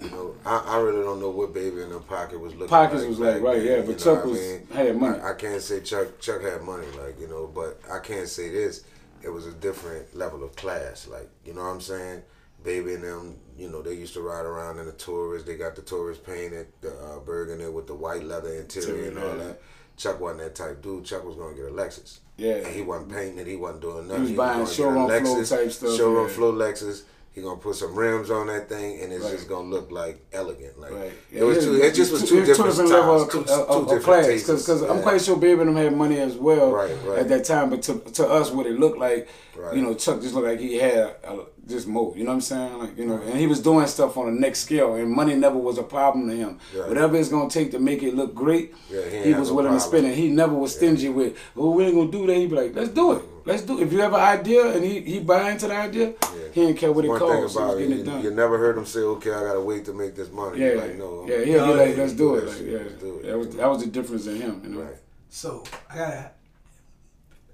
you 0.00 0.10
know, 0.10 0.34
I, 0.46 0.64
I 0.66 0.78
really 0.78 1.02
don't 1.02 1.20
know 1.20 1.30
what 1.30 1.52
baby 1.52 1.82
in 1.82 1.90
the 1.90 2.00
pocket 2.00 2.40
was 2.40 2.54
looking 2.54 2.68
Pockets 2.68 3.02
like 3.02 3.08
was 3.08 3.18
like, 3.18 3.42
right, 3.42 3.62
yeah, 3.62 3.82
but 3.82 3.98
Chuck 3.98 4.24
was, 4.24 4.38
I 4.38 4.42
mean? 4.42 4.66
had 4.72 4.96
money. 4.96 5.20
I, 5.20 5.32
I, 5.32 5.34
can't 5.34 5.60
say 5.60 5.80
Chuck 5.80 6.20
Chuck 6.20 6.42
had 6.42 6.62
money, 6.62 6.86
like, 6.98 7.20
you 7.20 7.28
know, 7.28 7.46
but 7.46 7.80
I 7.90 7.98
can't 7.98 8.28
say 8.28 8.50
this. 8.50 8.84
It 9.22 9.28
was 9.28 9.46
a 9.46 9.52
different 9.52 10.16
level 10.16 10.42
of 10.42 10.56
class, 10.56 11.06
like, 11.06 11.28
you 11.44 11.52
know 11.52 11.60
what 11.60 11.68
I'm 11.68 11.80
saying? 11.80 12.22
Baby 12.64 12.94
and 12.94 13.04
them, 13.04 13.36
you 13.58 13.70
know, 13.70 13.82
they 13.82 13.94
used 13.94 14.14
to 14.14 14.22
ride 14.22 14.46
around 14.46 14.78
in 14.78 14.86
the 14.86 14.92
Taurus. 14.92 15.44
They 15.44 15.56
got 15.56 15.76
the 15.76 15.82
tourist 15.82 16.24
painted, 16.24 16.68
the 16.80 16.92
uh, 16.92 17.18
burgundy 17.20 17.68
with 17.68 17.86
the 17.86 17.94
white 17.94 18.22
leather 18.22 18.54
interior 18.54 19.08
and 19.08 19.18
all 19.18 19.36
that. 19.36 19.60
Chuck 20.00 20.18
wasn't 20.18 20.40
that 20.40 20.54
type 20.54 20.80
dude. 20.80 21.04
Chuck 21.04 21.24
was 21.24 21.36
gonna 21.36 21.54
get 21.54 21.66
a 21.66 21.70
Lexus. 21.70 22.20
Yeah. 22.38 22.54
And 22.54 22.74
he 22.74 22.80
wasn't 22.80 23.12
painting 23.12 23.38
it. 23.38 23.46
He 23.46 23.56
wasn't 23.56 23.82
doing 23.82 24.08
nothing. 24.08 24.24
He 24.24 24.32
was 24.32 24.36
buying 24.38 24.66
showroom 24.66 25.08
flow 25.08 25.44
type 25.44 25.70
stuff. 25.70 25.96
Showroom 25.96 26.26
yeah. 26.26 26.34
flow 26.34 26.52
Lexus. 26.52 27.02
He 27.32 27.42
gonna 27.42 27.60
put 27.60 27.76
some 27.76 27.94
rims 27.94 28.28
on 28.28 28.48
that 28.48 28.68
thing, 28.68 29.00
and 29.00 29.12
it's 29.12 29.24
right. 29.24 29.32
just 29.32 29.48
gonna 29.48 29.68
look 29.68 29.92
like 29.92 30.20
elegant. 30.32 30.80
Like 30.80 30.90
right. 30.90 31.12
it 31.30 31.44
was, 31.44 31.64
too, 31.64 31.80
it 31.80 31.94
just 31.94 32.10
was 32.10 32.28
two, 32.28 32.44
different 32.44 32.72
styles, 32.72 32.90
level 32.90 33.26
two, 33.26 33.44
two, 33.44 33.84
different 33.84 34.02
class. 34.02 34.26
Because 34.40 34.82
yeah. 34.82 34.90
I'm 34.90 35.00
quite 35.00 35.20
sure 35.20 35.36
Baby 35.36 35.60
and 35.60 35.68
them 35.68 35.76
had 35.76 35.96
money 35.96 36.18
as 36.18 36.34
well 36.34 36.72
right, 36.72 36.96
right. 37.04 37.20
at 37.20 37.28
that 37.28 37.44
time. 37.44 37.70
But 37.70 37.82
to 37.82 38.00
to 38.00 38.26
us, 38.26 38.50
what 38.50 38.66
it 38.66 38.80
looked 38.80 38.98
like, 38.98 39.28
you 39.72 39.80
know, 39.80 39.94
Chuck 39.94 40.20
just 40.20 40.34
looked 40.34 40.48
like 40.48 40.58
he 40.58 40.74
had 40.74 41.14
a, 41.22 41.44
just 41.68 41.86
more. 41.86 42.12
You 42.16 42.24
know 42.24 42.30
what 42.30 42.34
I'm 42.34 42.40
saying? 42.40 42.78
Like 42.78 42.98
you 42.98 43.06
know, 43.06 43.22
and 43.22 43.38
he 43.38 43.46
was 43.46 43.62
doing 43.62 43.86
stuff 43.86 44.16
on 44.16 44.34
the 44.34 44.40
next 44.40 44.60
scale, 44.60 44.96
and 44.96 45.08
money 45.08 45.36
never 45.36 45.56
was 45.56 45.78
a 45.78 45.84
problem 45.84 46.28
to 46.28 46.36
him. 46.36 46.58
Whatever 46.74 47.16
it's 47.16 47.28
gonna 47.28 47.48
take 47.48 47.70
to 47.70 47.78
make 47.78 48.02
it 48.02 48.14
look 48.14 48.34
great, 48.34 48.74
yeah, 48.90 49.08
he, 49.08 49.28
he 49.28 49.34
was 49.34 49.52
willing 49.52 49.72
to 49.72 49.80
spend 49.80 50.04
it. 50.04 50.16
He 50.16 50.30
never 50.30 50.54
was 50.54 50.74
stingy 50.74 51.08
with, 51.08 51.38
well, 51.54 51.72
we 51.72 51.84
ain't 51.84 51.94
gonna 51.94 52.10
do 52.10 52.26
that. 52.26 52.36
He'd 52.36 52.50
be 52.50 52.56
like, 52.56 52.74
let's 52.74 52.90
do 52.90 53.12
it. 53.12 53.22
Let's 53.50 53.62
do 53.62 53.78
it. 53.78 53.82
If 53.82 53.92
you 53.92 54.00
have 54.00 54.14
an 54.14 54.20
idea 54.20 54.74
and 54.74 54.84
he, 54.84 55.00
he 55.00 55.20
buy 55.20 55.50
into 55.50 55.66
the 55.66 55.74
idea, 55.74 56.14
he 56.52 56.66
didn't 56.66 56.76
care 56.76 56.92
what 56.92 57.04
it 57.04 57.08
costs. 57.08 57.54
Thing 57.54 57.62
about 57.62 57.78
it, 57.78 57.88
you, 57.88 57.96
it 57.96 58.24
you, 58.24 58.30
never 58.30 58.58
heard 58.58 58.78
him 58.78 58.86
say, 58.86 59.00
okay, 59.00 59.30
I 59.30 59.40
gotta 59.40 59.60
wait 59.60 59.84
to 59.86 59.92
make 59.92 60.14
this 60.14 60.30
money. 60.30 60.60
Yeah, 60.60 60.74
like, 60.74 60.96
no, 60.96 61.26
yeah, 61.28 61.44
he'll 61.44 61.66
be 61.66 61.74
like, 61.74 61.96
let's 61.96 62.12
do 62.12 62.36
it. 62.36 62.46
Like, 62.46 62.60
yeah, 62.60 62.98
do 63.00 63.18
it. 63.18 63.26
That 63.26 63.38
was 63.38 63.56
that 63.56 63.68
was 63.68 63.82
the 63.82 63.90
difference 63.90 64.26
in 64.26 64.40
him. 64.40 64.60
You 64.64 64.70
know? 64.70 64.80
Right. 64.82 64.96
So 65.28 65.64
I 65.90 65.96
gotta, 65.96 66.30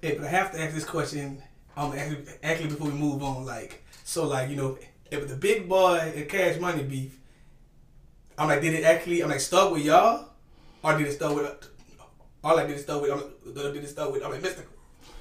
hey, 0.02 0.16
but 0.18 0.26
I 0.26 0.28
have 0.28 0.52
to 0.52 0.60
ask 0.60 0.74
this 0.74 0.84
question. 0.84 1.42
Um, 1.76 1.92
actually, 1.92 2.24
actually 2.42 2.68
before 2.68 2.88
we 2.88 2.94
move 2.94 3.22
on, 3.22 3.44
like 3.44 3.82
so, 4.04 4.26
like 4.26 4.50
you 4.50 4.56
know, 4.56 4.78
if 5.10 5.28
the 5.28 5.36
big 5.36 5.68
boy 5.68 5.96
and 6.14 6.28
Cash 6.28 6.60
Money 6.60 6.82
beef, 6.82 7.18
I'm 8.36 8.48
like, 8.48 8.60
did 8.60 8.74
it 8.74 8.84
actually? 8.84 9.22
I'm 9.22 9.30
like, 9.30 9.40
start 9.40 9.72
with 9.72 9.82
y'all, 9.82 10.28
or 10.82 10.96
did 10.98 11.06
it 11.06 11.12
start 11.12 11.34
with? 11.34 11.70
Or 12.44 12.54
like, 12.54 12.68
did 12.68 12.76
it 12.76 12.82
start 12.82 13.02
with? 13.02 13.10
I'm, 13.10 13.54
did 13.54 13.76
it 13.76 13.88
start 13.88 14.12
with? 14.12 14.22
I'm 14.22 14.30
like, 14.30 14.42
Mystikal. 14.42 14.75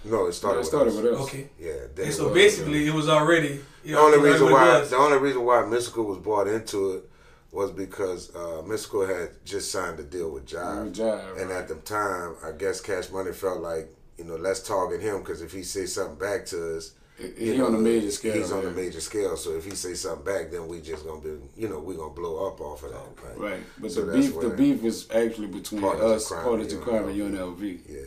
No, 0.05 0.27
it 0.27 0.33
started, 0.33 0.61
it 0.61 0.65
started 0.65 0.95
with, 0.95 1.05
us. 1.05 1.21
Okay. 1.21 1.49
Yeah. 1.59 2.03
And 2.03 2.13
so 2.13 2.25
was, 2.25 2.33
basically, 2.33 2.83
yeah. 2.83 2.91
it 2.91 2.93
was 2.93 3.09
already. 3.09 3.59
You 3.83 3.95
know, 3.95 4.11
the 4.11 4.17
only 4.17 4.31
reason 4.31 4.51
why 4.51 4.81
the 4.81 4.95
only 4.95 5.17
reason 5.17 5.43
why 5.43 5.55
Mystikal 5.63 6.05
was 6.05 6.17
brought 6.19 6.47
into 6.47 6.93
it 6.93 7.09
was 7.51 7.71
because 7.71 8.35
uh, 8.35 8.61
Mystikal 8.65 9.07
had 9.07 9.45
just 9.45 9.71
signed 9.71 9.99
a 9.99 10.03
deal 10.03 10.31
with 10.31 10.45
Jive, 10.45 10.93
Jive 10.93 11.41
and 11.41 11.49
right. 11.49 11.57
at 11.57 11.67
the 11.67 11.75
time, 11.75 12.35
I 12.43 12.51
guess 12.51 12.81
Cash 12.81 13.09
Money 13.09 13.31
felt 13.31 13.61
like 13.61 13.89
you 14.17 14.25
know 14.25 14.35
let's 14.35 14.61
target 14.61 15.01
him 15.01 15.19
because 15.19 15.41
if 15.41 15.51
he 15.51 15.63
says 15.63 15.93
something 15.93 16.17
back 16.17 16.45
to 16.47 16.77
us, 16.77 16.93
He's 17.17 17.59
on 17.61 17.73
a 17.73 17.77
major 17.77 18.11
scale. 18.11 18.33
He's 18.33 18.51
on 18.51 18.65
a 18.65 18.71
major 18.71 18.99
scale. 18.99 19.37
So 19.37 19.55
if 19.55 19.63
he 19.63 19.71
say 19.71 19.93
something 19.93 20.25
back, 20.25 20.51
then 20.51 20.67
we 20.67 20.81
just 20.81 21.05
gonna 21.05 21.21
be, 21.21 21.29
you 21.55 21.69
know, 21.69 21.79
we 21.79 21.95
gonna 21.95 22.13
blow 22.13 22.47
up 22.47 22.59
off 22.59 22.83
of 22.83 22.91
that. 22.91 23.23
Right. 23.23 23.51
right. 23.51 23.63
But 23.77 23.91
so 23.91 24.05
the 24.05 24.19
beef, 24.19 24.39
the 24.39 24.49
beef 24.49 24.83
is 24.83 25.09
actually 25.11 25.47
between 25.47 25.83
us, 25.83 26.29
Partners 26.29 26.73
in 26.73 26.81
Crime, 26.81 27.07
and 27.07 27.15
UNLV. 27.15 27.79
Yeah. 27.87 27.99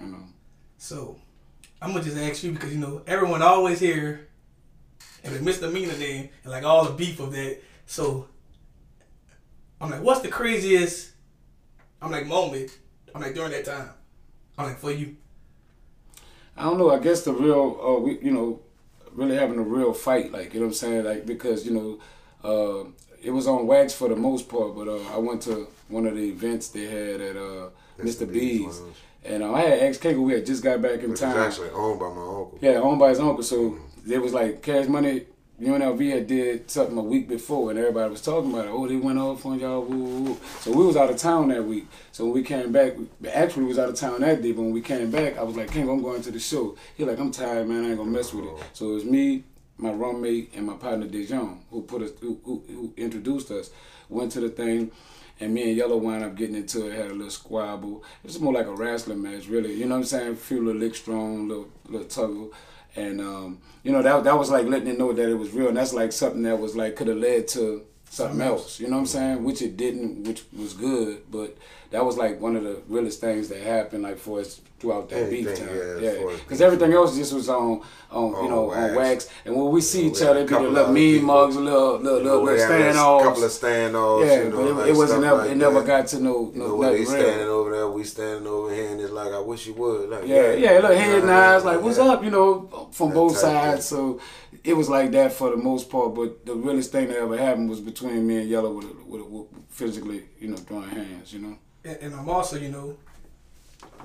You 0.00 0.06
know. 0.06 0.24
So, 0.78 1.18
I'm 1.84 1.92
gonna 1.92 2.02
just 2.02 2.16
ask 2.16 2.42
you 2.42 2.52
because 2.52 2.72
you 2.72 2.78
know 2.78 3.02
everyone 3.06 3.42
always 3.42 3.78
hear 3.78 4.28
and 5.22 5.34
the 5.34 5.40
misdemeanor 5.40 5.98
name 5.98 6.30
and 6.42 6.50
like 6.50 6.64
all 6.64 6.86
the 6.86 6.92
beef 6.92 7.20
of 7.20 7.30
that. 7.32 7.58
So, 7.84 8.26
I'm 9.82 9.90
like, 9.90 10.00
what's 10.00 10.22
the 10.22 10.28
craziest? 10.28 11.12
I'm 12.00 12.10
like 12.10 12.26
moment. 12.26 12.70
I'm 13.14 13.20
like 13.20 13.34
during 13.34 13.52
that 13.52 13.66
time. 13.66 13.90
I'm 14.56 14.68
like 14.68 14.78
for 14.78 14.92
you. 14.92 15.16
I 16.56 16.62
don't 16.62 16.78
know. 16.78 16.90
I 16.90 17.00
guess 17.00 17.22
the 17.22 17.34
real, 17.34 17.78
uh, 17.82 18.00
we, 18.00 18.18
you 18.20 18.32
know, 18.32 18.60
really 19.12 19.36
having 19.36 19.58
a 19.58 19.62
real 19.62 19.92
fight, 19.92 20.32
like 20.32 20.54
you 20.54 20.60
know 20.60 20.66
what 20.66 20.70
I'm 20.70 20.74
saying, 20.76 21.04
like 21.04 21.26
because 21.26 21.66
you 21.66 21.72
know, 21.72 21.98
uh, 22.48 22.88
it 23.22 23.30
was 23.30 23.46
on 23.46 23.66
wax 23.66 23.92
for 23.92 24.08
the 24.08 24.16
most 24.16 24.48
part, 24.48 24.74
but 24.74 24.88
uh, 24.88 25.02
I 25.12 25.18
went 25.18 25.42
to 25.42 25.68
one 25.88 26.06
of 26.06 26.16
the 26.16 26.30
events 26.30 26.68
they 26.68 26.86
had 26.86 27.20
at 27.20 27.36
uh, 27.36 27.68
Mr. 27.98 28.30
B's, 28.30 28.80
and 29.24 29.42
uh, 29.42 29.52
I 29.52 29.60
had 29.62 29.78
ex 29.80 29.98
Kango. 29.98 30.22
We 30.22 30.34
had 30.34 30.46
just 30.46 30.62
got 30.62 30.82
back 30.82 31.00
in 31.00 31.10
Which 31.10 31.20
town. 31.20 31.36
actually 31.36 31.70
owned 31.70 31.98
by 31.98 32.08
my 32.08 32.20
uncle. 32.20 32.58
Yeah, 32.60 32.72
owned 32.72 32.98
by 32.98 33.10
his 33.10 33.20
uncle. 33.20 33.42
So 33.42 33.70
mm-hmm. 33.70 34.12
it 34.12 34.20
was 34.20 34.32
like 34.32 34.62
Cash 34.62 34.86
Money 34.86 35.26
UNLV 35.60 36.10
had 36.10 36.26
did 36.26 36.68
something 36.68 36.98
a 36.98 37.02
week 37.02 37.28
before, 37.28 37.70
and 37.70 37.78
everybody 37.78 38.10
was 38.10 38.20
talking 38.20 38.52
about 38.52 38.66
it. 38.66 38.70
Oh, 38.72 38.88
they 38.88 38.96
went 38.96 39.20
off 39.20 39.46
on 39.46 39.60
y'all. 39.60 39.82
Woo, 39.82 39.96
woo, 39.96 40.22
woo. 40.22 40.40
So 40.60 40.72
we 40.72 40.84
was 40.84 40.96
out 40.96 41.10
of 41.10 41.16
town 41.16 41.48
that 41.48 41.64
week. 41.64 41.86
So 42.10 42.24
when 42.24 42.34
we 42.34 42.42
came 42.42 42.72
back, 42.72 42.94
actually 43.32 43.62
we 43.62 43.68
was 43.68 43.78
out 43.78 43.88
of 43.88 43.94
town 43.94 44.20
that 44.22 44.42
day. 44.42 44.50
But 44.50 44.62
when 44.62 44.72
we 44.72 44.80
came 44.80 45.12
back, 45.12 45.38
I 45.38 45.42
was 45.44 45.56
like, 45.56 45.70
King, 45.70 45.88
I'm 45.88 46.02
going 46.02 46.22
to 46.22 46.32
the 46.32 46.40
show. 46.40 46.76
He 46.96 47.04
like, 47.04 47.20
I'm 47.20 47.30
tired, 47.30 47.68
man. 47.68 47.84
I 47.84 47.88
ain't 47.90 47.98
gonna 47.98 48.10
mess 48.10 48.34
with 48.34 48.46
it. 48.46 48.64
So 48.72 48.90
it 48.90 48.94
was 48.94 49.04
me, 49.04 49.44
my 49.78 49.92
roommate, 49.92 50.52
and 50.56 50.66
my 50.66 50.74
partner 50.74 51.06
Dejon 51.06 51.58
who 51.70 51.82
put 51.82 52.02
us, 52.02 52.10
who, 52.20 52.40
who, 52.44 52.64
who 52.66 52.92
introduced 52.96 53.52
us. 53.52 53.70
Went 54.08 54.32
to 54.32 54.40
the 54.40 54.50
thing 54.50 54.90
and 55.40 55.52
me 55.52 55.68
and 55.68 55.76
Yellow 55.76 55.96
wound 55.96 56.24
up 56.24 56.36
getting 56.36 56.56
into 56.56 56.86
it, 56.86 56.94
had 56.94 57.10
a 57.10 57.14
little 57.14 57.30
squabble. 57.30 58.04
It 58.22 58.28
was 58.28 58.40
more 58.40 58.52
like 58.52 58.66
a 58.66 58.74
wrestling 58.74 59.22
match, 59.22 59.48
really. 59.48 59.74
You 59.74 59.86
know 59.86 59.96
what 59.96 60.02
I'm 60.02 60.04
saying? 60.04 60.32
A 60.32 60.36
few 60.36 60.64
little 60.64 60.80
lick 60.80 60.94
strong, 60.94 61.48
little 61.48 61.68
little 61.88 62.06
tuggle 62.06 62.52
and 62.96 63.20
um, 63.20 63.58
you 63.82 63.92
know 63.92 64.02
that 64.02 64.24
that 64.24 64.38
was 64.38 64.50
like 64.50 64.66
letting 64.66 64.88
it 64.88 64.98
know 64.98 65.12
that 65.12 65.28
it 65.28 65.34
was 65.34 65.52
real, 65.52 65.68
and 65.68 65.76
that's 65.76 65.92
like 65.92 66.12
something 66.12 66.42
that 66.42 66.58
was 66.58 66.76
like 66.76 66.96
could 66.96 67.08
have 67.08 67.16
led 67.16 67.48
to 67.48 67.84
something 68.08 68.40
else. 68.40 68.78
You 68.78 68.86
know 68.86 68.94
what 68.94 69.00
I'm 69.00 69.06
saying? 69.06 69.44
Which 69.44 69.62
it 69.62 69.76
didn't, 69.76 70.26
which 70.26 70.44
was 70.56 70.74
good, 70.74 71.22
but 71.30 71.56
that 71.90 72.04
was 72.04 72.16
like 72.16 72.40
one 72.40 72.56
of 72.56 72.64
the 72.64 72.82
realest 72.88 73.20
things 73.20 73.48
that 73.48 73.60
happened 73.60 74.04
like 74.04 74.18
for 74.18 74.40
us 74.40 74.60
throughout 74.84 75.08
that 75.08 75.26
Anything, 75.26 75.44
beef 75.44 75.58
time. 75.58 76.02
Yeah, 76.02 76.36
because 76.44 76.60
everything 76.60 76.92
else 76.92 77.16
just 77.16 77.32
was 77.32 77.48
on 77.48 77.80
on, 78.10 78.34
on 78.34 78.44
you 78.44 78.50
know 78.50 78.64
wax. 78.66 78.78
on 78.78 78.94
wax. 78.94 79.30
And 79.46 79.56
when 79.56 79.70
we 79.72 79.80
see 79.80 80.06
each 80.08 80.20
other, 80.22 80.40
it 80.40 80.48
be 80.48 80.54
the 80.54 80.60
little 80.60 80.92
mean 80.92 81.14
people. 81.14 81.26
mugs, 81.26 81.56
little 81.56 81.98
little 81.98 82.20
little, 82.20 82.42
little 82.42 82.66
standoffs, 82.68 83.22
couple 83.22 83.44
of 83.44 83.50
standoffs. 83.50 84.26
Yeah, 84.26 84.42
you 84.42 84.50
know, 84.50 84.56
but 84.56 84.66
it, 84.66 84.74
like 84.74 84.88
it 84.88 84.96
wasn't 84.96 85.24
ever. 85.24 85.36
Like 85.38 85.50
it 85.50 85.56
never 85.56 85.82
got 85.82 86.06
to 86.08 86.20
no 86.20 86.52
no. 86.54 86.76
You 86.76 86.82
know, 86.82 86.92
they 86.92 87.04
standing 87.04 87.48
over 87.48 87.70
there, 87.70 87.88
we 87.88 88.04
standing 88.04 88.46
over 88.46 88.74
here, 88.74 88.90
and 88.90 89.00
it's 89.00 89.12
like 89.12 89.32
I 89.32 89.40
wish 89.40 89.66
you 89.66 89.74
would. 89.74 90.10
Like 90.10 90.26
yeah, 90.26 90.52
yeah, 90.52 90.72
yeah 90.72 90.78
look 90.80 90.96
head 90.96 91.24
nods, 91.24 91.64
like 91.64 91.80
what's 91.80 91.98
up, 91.98 92.22
you 92.22 92.30
know, 92.30 92.90
from 92.92 93.08
that 93.08 93.14
both 93.14 93.36
sides. 93.36 93.86
So 93.86 94.20
it 94.62 94.74
was 94.74 94.88
like 94.88 95.10
that 95.12 95.32
for 95.32 95.50
the 95.50 95.56
most 95.56 95.88
part. 95.88 96.14
But 96.14 96.44
the 96.44 96.54
realest 96.54 96.92
thing 96.92 97.08
that 97.08 97.16
ever 97.16 97.38
happened 97.38 97.70
was 97.70 97.80
between 97.80 98.26
me 98.26 98.38
and 98.38 98.48
Yellow 98.48 98.72
with, 98.72 98.94
with, 99.06 99.22
with 99.22 99.46
physically, 99.68 100.24
you 100.38 100.48
know, 100.48 100.56
throwing 100.56 100.90
hands, 100.90 101.32
you 101.32 101.40
know 101.40 101.58
and, 101.84 101.98
and 102.00 102.14
I'm 102.14 102.28
also, 102.28 102.56
you 102.56 102.70
know, 102.70 102.96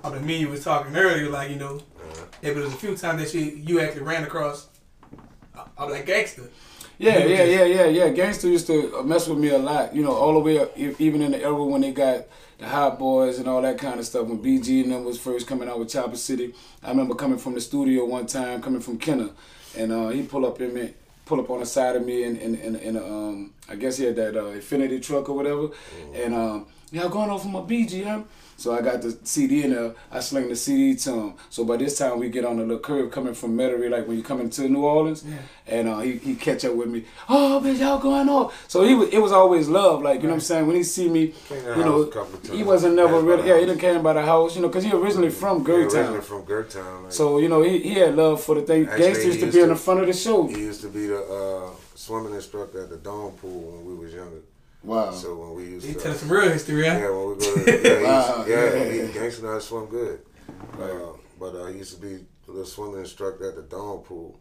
I 0.03 0.09
the 0.09 0.19
me 0.19 0.37
you 0.37 0.49
was 0.49 0.63
talking 0.63 0.95
earlier, 0.95 1.29
like 1.29 1.49
you 1.49 1.57
know, 1.57 1.75
uh-huh. 1.75 2.25
it 2.41 2.55
was 2.55 2.65
a 2.65 2.77
few 2.77 2.95
times 2.95 3.21
that 3.21 3.33
you 3.33 3.41
you 3.41 3.79
actually 3.81 4.03
ran 4.03 4.23
across. 4.23 4.67
I 5.77 5.85
was 5.85 5.93
like 5.93 6.05
gangster. 6.05 6.49
Yeah, 6.97 7.19
yeah, 7.19 7.43
yeah, 7.43 7.63
yeah, 7.63 7.85
yeah. 7.85 8.09
Gangster 8.09 8.49
used 8.49 8.67
to 8.67 9.01
mess 9.03 9.27
with 9.27 9.39
me 9.39 9.49
a 9.49 9.57
lot. 9.57 9.95
You 9.95 10.03
know, 10.03 10.11
all 10.11 10.33
the 10.33 10.39
way 10.39 10.59
up, 10.59 10.77
even 10.77 11.21
in 11.21 11.31
the 11.31 11.41
era 11.41 11.63
when 11.63 11.79
they 11.79 11.91
got 11.91 12.25
the 12.57 12.67
Hot 12.67 12.99
Boys 12.99 13.39
and 13.39 13.47
all 13.47 13.61
that 13.61 13.77
kind 13.77 13.99
of 13.99 14.05
stuff. 14.05 14.27
When 14.27 14.39
BG 14.39 14.83
and 14.83 14.91
them 14.91 15.05
was 15.05 15.17
first 15.17 15.47
coming 15.47 15.69
out 15.69 15.79
with 15.79 15.89
Chopper 15.89 16.17
City, 16.17 16.53
I 16.83 16.89
remember 16.89 17.15
coming 17.15 17.37
from 17.37 17.53
the 17.53 17.61
studio 17.61 18.05
one 18.05 18.27
time, 18.27 18.61
coming 18.61 18.81
from 18.81 18.99
Kenner, 18.99 19.29
and 19.77 19.91
uh, 19.93 20.09
he 20.09 20.23
pull 20.23 20.45
up 20.45 20.59
in 20.59 20.73
me, 20.73 20.93
pull 21.25 21.39
up 21.39 21.49
on 21.49 21.61
the 21.61 21.65
side 21.65 21.95
of 21.95 22.05
me, 22.05 22.23
and 22.23 22.37
in, 22.37 22.55
in, 22.55 22.75
in, 22.75 22.95
in, 22.95 22.97
um, 22.97 23.53
I 23.69 23.75
guess 23.75 23.97
he 23.97 24.03
had 24.03 24.17
that 24.17 24.35
uh, 24.35 24.51
Infiniti 24.51 25.01
truck 25.01 25.29
or 25.29 25.35
whatever, 25.37 25.67
mm-hmm. 25.69 26.15
and 26.15 26.35
um, 26.35 26.67
y'all 26.91 27.07
going 27.07 27.29
off 27.29 27.45
of 27.45 27.51
my 27.51 27.61
BGM? 27.61 28.25
So 28.59 28.75
I 28.75 28.81
got 28.81 29.01
the 29.01 29.17
CD 29.23 29.63
in 29.63 29.71
there. 29.71 29.93
I 30.11 30.19
sling 30.19 30.49
the 30.49 30.55
CD 30.55 30.95
to 30.99 31.11
him. 31.13 31.33
So 31.49 31.63
by 31.63 31.77
this 31.77 31.97
time 31.97 32.19
we 32.19 32.29
get 32.29 32.43
on 32.43 32.57
the 32.57 32.63
little 32.63 32.79
curve 32.79 33.09
coming 33.09 33.33
from 33.33 33.57
Metairie, 33.57 33.89
like 33.89 34.05
when 34.05 34.17
you 34.17 34.23
come 34.23 34.41
into 34.41 34.67
New 34.67 34.83
Orleans, 34.83 35.23
yeah. 35.25 35.37
and 35.65 35.87
uh, 35.87 35.99
he 35.99 36.17
he 36.17 36.35
catch 36.35 36.65
up 36.65 36.75
with 36.75 36.89
me. 36.89 37.05
Oh, 37.29 37.61
bitch, 37.63 37.79
y'all 37.79 37.99
going 37.99 38.27
off? 38.27 38.65
So 38.67 38.83
he 38.83 38.93
was 38.95 39.09
it 39.09 39.19
was 39.19 39.31
always 39.31 39.69
love, 39.69 40.01
like 40.01 40.15
you 40.15 40.19
right. 40.19 40.23
know 40.23 40.29
what 40.29 40.35
I'm 40.35 40.41
saying. 40.41 40.67
When 40.67 40.75
he 40.75 40.83
see 40.83 41.07
me, 41.07 41.33
you 41.49 41.83
know, 41.83 42.11
he 42.51 42.63
wasn't 42.63 42.95
never 42.95 43.21
really 43.21 43.47
yeah. 43.47 43.59
He 43.59 43.65
didn't 43.65 43.79
came 43.79 44.03
by 44.03 44.13
the 44.13 44.23
house, 44.23 44.57
you 44.57 44.61
know, 44.61 44.67
because 44.67 44.83
he 44.83 44.91
originally 44.91 45.29
from 45.29 45.65
Gertown. 45.65 45.91
Yeah, 45.91 45.99
originally 45.99 46.21
from 46.21 46.45
Gertown. 46.45 47.03
Like, 47.03 47.13
so 47.13 47.37
you 47.39 47.47
know 47.47 47.61
he, 47.61 47.79
he 47.79 47.93
had 47.93 48.15
love 48.15 48.43
for 48.43 48.55
the 48.55 48.61
thing. 48.61 48.87
Gangsta 48.87 49.25
used 49.25 49.39
to 49.39 49.51
be 49.51 49.61
in 49.61 49.69
the 49.69 49.75
front 49.75 50.01
of 50.01 50.07
the 50.07 50.13
show. 50.13 50.47
He 50.47 50.59
used 50.59 50.81
to 50.81 50.89
be 50.89 51.07
the 51.07 51.23
uh, 51.23 51.69
swimming 51.95 52.33
instructor 52.33 52.83
at 52.83 52.89
the 52.89 52.97
Dawn 52.97 53.31
Pool 53.33 53.71
when 53.71 53.85
we 53.85 53.95
was 54.03 54.13
younger. 54.13 54.41
Wow. 54.83 55.11
So 55.11 55.35
when 55.35 55.55
we 55.55 55.63
used 55.71 55.85
he 55.85 55.93
to 55.93 55.99
tell 55.99 56.13
some 56.13 56.31
real 56.31 56.49
history, 56.49 56.87
right? 56.87 56.99
Yeah, 56.99 57.09
when 57.09 57.29
we 57.29 57.35
go 57.35 57.55
to, 57.55 58.01
yeah, 58.01 58.03
wow. 58.03 58.45
yeah, 58.47 58.73
yeah, 58.73 59.07
he, 59.07 59.13
gangster 59.13 59.43
know 59.43 59.49
how 59.49 59.55
to 59.55 59.61
swim 59.61 59.85
good. 59.87 60.21
Right. 60.77 60.91
Uh, 60.91 61.13
but 61.39 61.55
uh, 61.55 61.65
he 61.67 61.79
used 61.79 61.95
to 61.95 62.01
be 62.01 62.25
the 62.47 62.65
swimming 62.65 63.01
instructor 63.01 63.49
at 63.49 63.55
the 63.55 63.63
Dawn 63.63 63.99
Pool, 63.99 64.39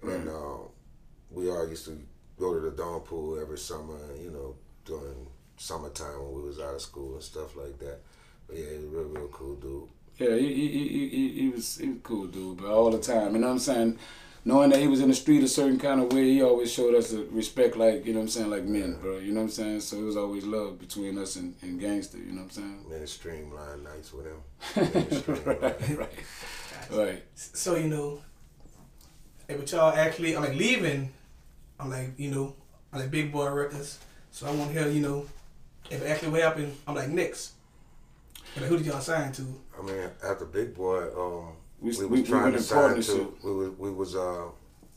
right. 0.00 0.16
and 0.16 0.28
uh, 0.28 0.58
we 1.30 1.50
all 1.50 1.68
used 1.68 1.84
to 1.86 2.00
go 2.38 2.54
to 2.54 2.60
the 2.60 2.70
Dawn 2.70 3.00
Pool 3.00 3.40
every 3.40 3.58
summer. 3.58 3.98
You 4.20 4.30
know, 4.30 4.54
during 4.84 5.26
summertime 5.56 6.22
when 6.22 6.34
we 6.34 6.42
was 6.42 6.58
out 6.58 6.74
of 6.74 6.80
school 6.80 7.14
and 7.14 7.22
stuff 7.22 7.56
like 7.56 7.78
that. 7.78 7.98
But 8.46 8.58
yeah, 8.58 8.70
he 8.70 8.74
was 8.76 8.84
a 8.84 8.88
real, 8.88 9.08
real 9.08 9.28
cool 9.28 9.54
dude. 9.56 9.88
Yeah, 10.18 10.36
he, 10.36 10.54
he, 10.54 10.68
he, 10.68 11.08
he, 11.08 11.28
he 11.40 11.48
was 11.48 11.78
he 11.78 11.88
was 11.88 11.98
cool 12.02 12.26
dude, 12.26 12.58
but 12.58 12.66
all 12.70 12.90
the 12.90 12.98
time. 12.98 13.34
You 13.34 13.40
know 13.40 13.48
what 13.48 13.54
I'm 13.54 13.58
saying? 13.58 13.98
Knowing 14.44 14.70
that 14.70 14.80
he 14.80 14.88
was 14.88 15.00
in 15.00 15.08
the 15.08 15.14
street 15.14 15.42
a 15.42 15.48
certain 15.48 15.78
kind 15.78 16.00
of 16.00 16.12
way, 16.12 16.24
he 16.24 16.42
always 16.42 16.72
showed 16.72 16.94
us 16.94 17.12
respect, 17.12 17.76
like 17.76 18.04
you 18.06 18.12
know 18.12 18.20
what 18.20 18.24
I'm 18.24 18.28
saying, 18.28 18.50
like 18.50 18.64
men, 18.64 18.98
bro. 19.00 19.18
You 19.18 19.32
know 19.32 19.40
what 19.40 19.46
I'm 19.46 19.50
saying? 19.50 19.80
So 19.80 19.98
it 19.98 20.02
was 20.02 20.16
always 20.16 20.44
love 20.44 20.78
between 20.78 21.18
us 21.18 21.36
and, 21.36 21.54
and 21.62 21.80
gangster. 21.80 22.18
You 22.18 22.32
know 22.32 22.42
what 22.42 22.44
I'm 22.44 22.50
saying? 22.50 22.84
Man, 22.88 23.06
streamline 23.06 23.84
nights 23.84 24.12
with 24.12 24.26
him. 24.26 25.46
right, 25.46 25.98
right, 25.98 26.12
right. 26.90 27.22
So 27.34 27.76
you 27.76 27.88
know, 27.88 28.22
hey, 29.48 29.56
but 29.56 29.70
y'all 29.70 29.92
actually, 29.92 30.36
I'm 30.36 30.42
like 30.42 30.54
leaving. 30.54 31.12
I'm 31.78 31.90
like, 31.90 32.18
you 32.18 32.30
know, 32.30 32.54
I'm 32.92 33.00
like 33.00 33.10
Big 33.10 33.32
Boy 33.32 33.48
Records. 33.50 33.98
So 34.30 34.46
I 34.46 34.52
want 34.52 34.72
to 34.72 34.78
hear, 34.78 34.88
you 34.88 35.00
know, 35.00 35.26
if 35.90 36.04
actually 36.06 36.30
what 36.30 36.42
happened. 36.42 36.76
I'm 36.86 36.94
like 36.94 37.08
Knicks. 37.08 37.52
Like, 38.56 38.66
who 38.66 38.76
did 38.76 38.86
y'all 38.86 39.00
sign 39.00 39.32
to? 39.32 39.60
I 39.78 39.82
mean, 39.82 40.10
after 40.22 40.44
Big 40.44 40.74
Boy, 40.74 41.04
um, 41.16 41.54
we, 41.82 41.90
we, 41.90 42.06
we 42.06 42.20
was 42.20 42.28
trying 42.28 42.52
to 42.52 42.62
sign 42.62 43.02
to. 43.02 43.36
We 43.42 43.52
was 43.52 43.70
we 43.78 43.90
was 43.90 44.14
uh 44.16 44.44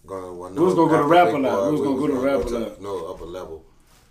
gonna. 0.06 0.34
Well, 0.34 0.50
no, 0.52 0.62
we 0.62 0.65
was 0.67 0.76
gonna 0.76 0.91
go 0.91 0.98
to 0.98 1.08
Rap 1.08 1.34
a 1.34 1.38
Lot. 1.38 1.65
We 1.65 1.71
was 1.71 1.82
gonna 1.82 1.98
go 1.98 2.08
to 2.08 2.13
Rap 2.13 2.45
a 2.45 2.50
Lot. 2.50 2.82
No, 2.82 3.08
upper 3.08 3.26
level. 3.26 3.65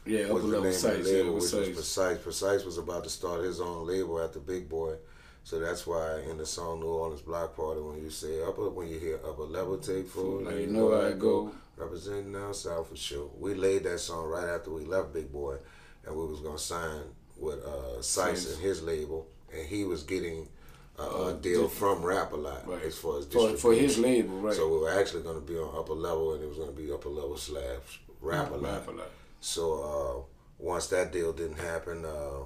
Yeah, 0.05 0.25
upper 0.25 0.41
level 0.41 0.73
sites. 0.73 1.11
Yeah, 1.11 1.23
which 1.23 1.53
was 1.53 1.69
precise. 1.71 2.19
Precise 2.19 2.65
was 2.65 2.79
about 2.79 3.05
to 3.05 3.11
start 3.11 3.45
his 3.45 3.61
own 3.61 3.87
label 3.87 4.21
at 4.21 4.33
the 4.33 4.41
Big 4.41 4.69
Boy. 4.69 4.97
So 5.45 5.59
that's 5.59 5.87
why 5.87 6.21
in 6.31 6.39
the 6.39 6.47
song 6.47 6.81
New 6.81 6.87
Orleans 6.87 7.21
Block 7.21 7.55
Party, 7.55 7.81
when 7.81 8.03
you 8.03 8.11
say 8.11 8.43
upper, 8.43 8.71
when 8.71 8.89
you 8.89 8.99
hear 8.99 9.21
upper 9.29 9.43
level 9.43 9.77
take 9.77 10.09
full, 10.09 10.43
like 10.43 10.57
you 10.57 10.67
know 10.69 10.91
how 10.91 11.07
I 11.07 11.13
go. 11.13 11.53
Representing 11.77 12.33
down 12.33 12.55
south 12.55 12.89
for 12.89 12.97
sure. 12.97 13.31
We 13.39 13.55
laid 13.55 13.83
that 13.85 13.99
song 13.99 14.29
right 14.29 14.49
after 14.49 14.71
we 14.71 14.85
left 14.85 15.13
Big 15.13 15.31
Boy, 15.33 15.57
and 16.07 16.17
we 16.17 16.25
was 16.25 16.41
gonna 16.41 16.59
sign 16.59 17.03
with 17.37 17.63
uh 17.65 18.01
Sice 18.01 18.55
and 18.55 18.63
his 18.63 18.83
label, 18.83 19.27
and 19.53 19.67
he 19.67 19.85
was 19.85 20.03
getting 20.03 20.49
uh, 20.99 21.33
deal 21.33 21.69
from 21.69 22.03
Rap 22.03 22.33
a 22.33 22.37
Lot 22.37 22.69
right. 22.69 22.83
as 22.83 22.97
far 22.97 23.19
as 23.19 23.27
for, 23.27 23.51
for 23.57 23.75
his 23.75 23.99
label, 23.99 24.39
right? 24.41 24.55
So 24.55 24.69
we 24.69 24.79
were 24.79 24.99
actually 25.01 25.23
going 25.23 25.41
to 25.41 25.47
be 25.47 25.59
on 25.59 25.75
upper 25.77 25.95
level, 25.95 26.35
and 26.35 26.43
it 26.43 26.49
was 26.49 26.59
going 26.59 26.75
to 26.75 26.81
be 26.81 26.93
upper 26.93 27.09
level 27.09 27.37
slash 27.37 28.01
Rap 28.21 28.51
a 28.51 28.57
Lot. 28.57 28.87
So 29.41 29.83
uh, 29.83 30.23
once 30.59 30.87
that 30.89 31.13
deal 31.13 31.33
didn't 31.33 31.59
happen, 31.59 32.05
uh, 32.05 32.45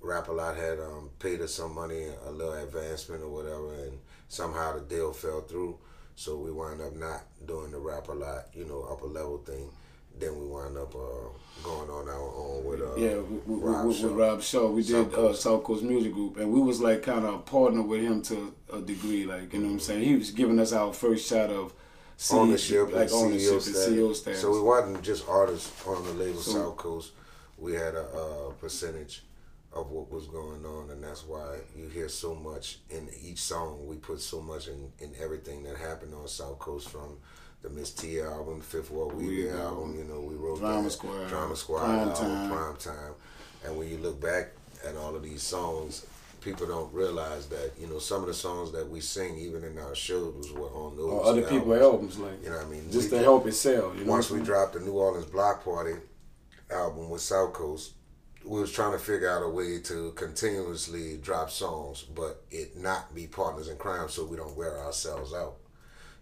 Rap 0.00 0.28
a 0.28 0.32
Lot 0.32 0.56
had 0.56 0.78
um, 0.78 1.10
paid 1.18 1.40
us 1.40 1.54
some 1.54 1.74
money, 1.74 2.06
a 2.24 2.30
little 2.30 2.54
advancement 2.54 3.22
or 3.22 3.28
whatever, 3.28 3.74
and 3.74 3.98
somehow 4.28 4.74
the 4.74 4.80
deal 4.82 5.12
fell 5.12 5.40
through. 5.40 5.78
So 6.14 6.36
we 6.36 6.50
wound 6.50 6.80
up 6.80 6.94
not 6.94 7.24
doing 7.46 7.72
the 7.72 7.78
Rap 7.78 8.08
a 8.08 8.12
Lot, 8.12 8.46
you 8.54 8.64
know, 8.64 8.86
upper 8.90 9.06
level 9.06 9.38
thing 9.38 9.70
then 10.18 10.38
we 10.38 10.46
wound 10.46 10.76
up 10.76 10.94
uh, 10.94 11.28
going 11.62 11.90
on 11.90 12.08
our 12.08 12.34
own 12.34 12.64
with 12.64 12.80
uh, 12.80 12.96
yeah 12.96 13.16
with, 13.16 13.42
Rob, 13.46 13.86
with, 13.86 13.96
Shaw. 13.96 14.06
with 14.06 14.12
Rob 14.16 14.42
Shaw. 14.42 14.70
We 14.70 14.82
South 14.82 15.10
did 15.10 15.14
uh, 15.14 15.16
Coast. 15.16 15.46
Uh, 15.46 15.50
South 15.50 15.64
Coast 15.64 15.82
Music 15.82 16.12
Group, 16.12 16.36
and 16.38 16.52
we 16.52 16.60
was 16.60 16.80
like 16.80 17.02
kind 17.02 17.24
of 17.24 17.44
partner 17.44 17.82
with 17.82 18.02
him 18.02 18.22
to 18.22 18.54
a 18.72 18.80
degree. 18.80 19.24
Like 19.24 19.52
you 19.52 19.60
know 19.60 19.66
what 19.66 19.72
I'm 19.72 19.80
saying, 19.80 20.04
he 20.04 20.16
was 20.16 20.30
giving 20.30 20.58
us 20.58 20.72
our 20.72 20.92
first 20.92 21.28
shot 21.28 21.50
of. 21.50 21.72
CEO, 22.18 22.38
ownership, 22.38 22.94
like 22.94 23.12
ownership 23.12 23.52
and 23.52 23.60
CEO 23.60 24.14
status. 24.14 24.40
So 24.40 24.50
we 24.50 24.62
wasn't 24.62 25.02
just 25.02 25.28
artists 25.28 25.86
on 25.86 26.02
the 26.02 26.12
label 26.14 26.40
so, 26.40 26.52
South 26.52 26.76
Coast. 26.78 27.12
We 27.58 27.74
had 27.74 27.94
a, 27.94 28.06
a 28.06 28.52
percentage 28.54 29.22
of 29.76 29.90
what 29.90 30.10
was 30.10 30.26
going 30.26 30.64
on, 30.64 30.90
and 30.90 31.04
that's 31.04 31.26
why 31.26 31.58
you 31.76 31.88
hear 31.88 32.08
so 32.08 32.34
much 32.34 32.78
in 32.88 33.08
each 33.22 33.38
song. 33.38 33.86
We 33.86 33.96
put 33.96 34.20
so 34.22 34.40
much 34.40 34.68
in, 34.68 34.90
in 34.98 35.12
everything 35.20 35.62
that 35.64 35.76
happened 35.76 36.14
on 36.14 36.26
South 36.26 36.58
Coast 36.58 36.88
from 36.88 37.18
the 37.62 37.70
Miss 37.70 37.90
T 37.90 38.20
album, 38.20 38.60
Fifth 38.60 38.90
Ward 38.90 39.16
Weebie 39.16 39.52
album. 39.58 39.96
You 39.96 40.04
know, 40.04 40.20
we 40.20 40.34
wrote 40.34 40.60
Drama 40.60 40.84
that, 40.84 40.90
Squad, 40.90 41.28
Drama 41.28 41.56
Squad 41.56 41.78
Prime 41.80 42.08
album, 42.08 42.14
Time. 42.14 42.50
Prime 42.50 42.76
Time. 42.76 43.14
And 43.64 43.76
when 43.76 43.88
you 43.88 43.98
look 43.98 44.20
back 44.20 44.52
at 44.86 44.96
all 44.96 45.16
of 45.16 45.22
these 45.22 45.42
songs, 45.42 46.06
people 46.40 46.66
don't 46.66 46.92
realize 46.94 47.46
that 47.46 47.72
you 47.78 47.86
know 47.88 47.98
some 47.98 48.20
of 48.20 48.28
the 48.28 48.34
songs 48.34 48.70
that 48.72 48.88
we 48.88 49.00
sing 49.00 49.36
even 49.38 49.64
in 49.64 49.78
our 49.78 49.94
shows 49.94 50.52
were 50.52 50.68
on 50.68 50.96
those. 50.96 51.06
Or 51.06 51.24
other 51.26 51.42
albums. 51.42 51.50
people's 51.50 51.82
albums, 51.82 52.18
like 52.18 52.42
you 52.44 52.50
know, 52.50 52.56
what 52.56 52.66
I 52.66 52.68
mean, 52.70 52.90
just 52.90 53.10
to 53.10 53.18
help 53.18 53.46
it 53.46 53.52
sell. 53.52 53.92
You 53.96 54.04
know 54.04 54.12
once 54.12 54.30
we 54.30 54.40
dropped 54.40 54.74
the 54.74 54.80
New 54.80 54.92
Orleans 54.92 55.26
Block 55.26 55.64
Party 55.64 55.94
album 56.70 57.10
with 57.10 57.20
South 57.20 57.52
Coast, 57.52 57.94
we 58.44 58.60
was 58.60 58.72
trying 58.72 58.92
to 58.92 58.98
figure 58.98 59.28
out 59.28 59.42
a 59.42 59.48
way 59.48 59.80
to 59.80 60.12
continuously 60.12 61.16
drop 61.16 61.50
songs, 61.50 62.02
but 62.02 62.44
it 62.50 62.76
not 62.76 63.14
be 63.14 63.26
partners 63.26 63.68
in 63.68 63.76
crime, 63.76 64.08
so 64.08 64.24
we 64.24 64.36
don't 64.36 64.56
wear 64.56 64.78
ourselves 64.78 65.34
out. 65.34 65.56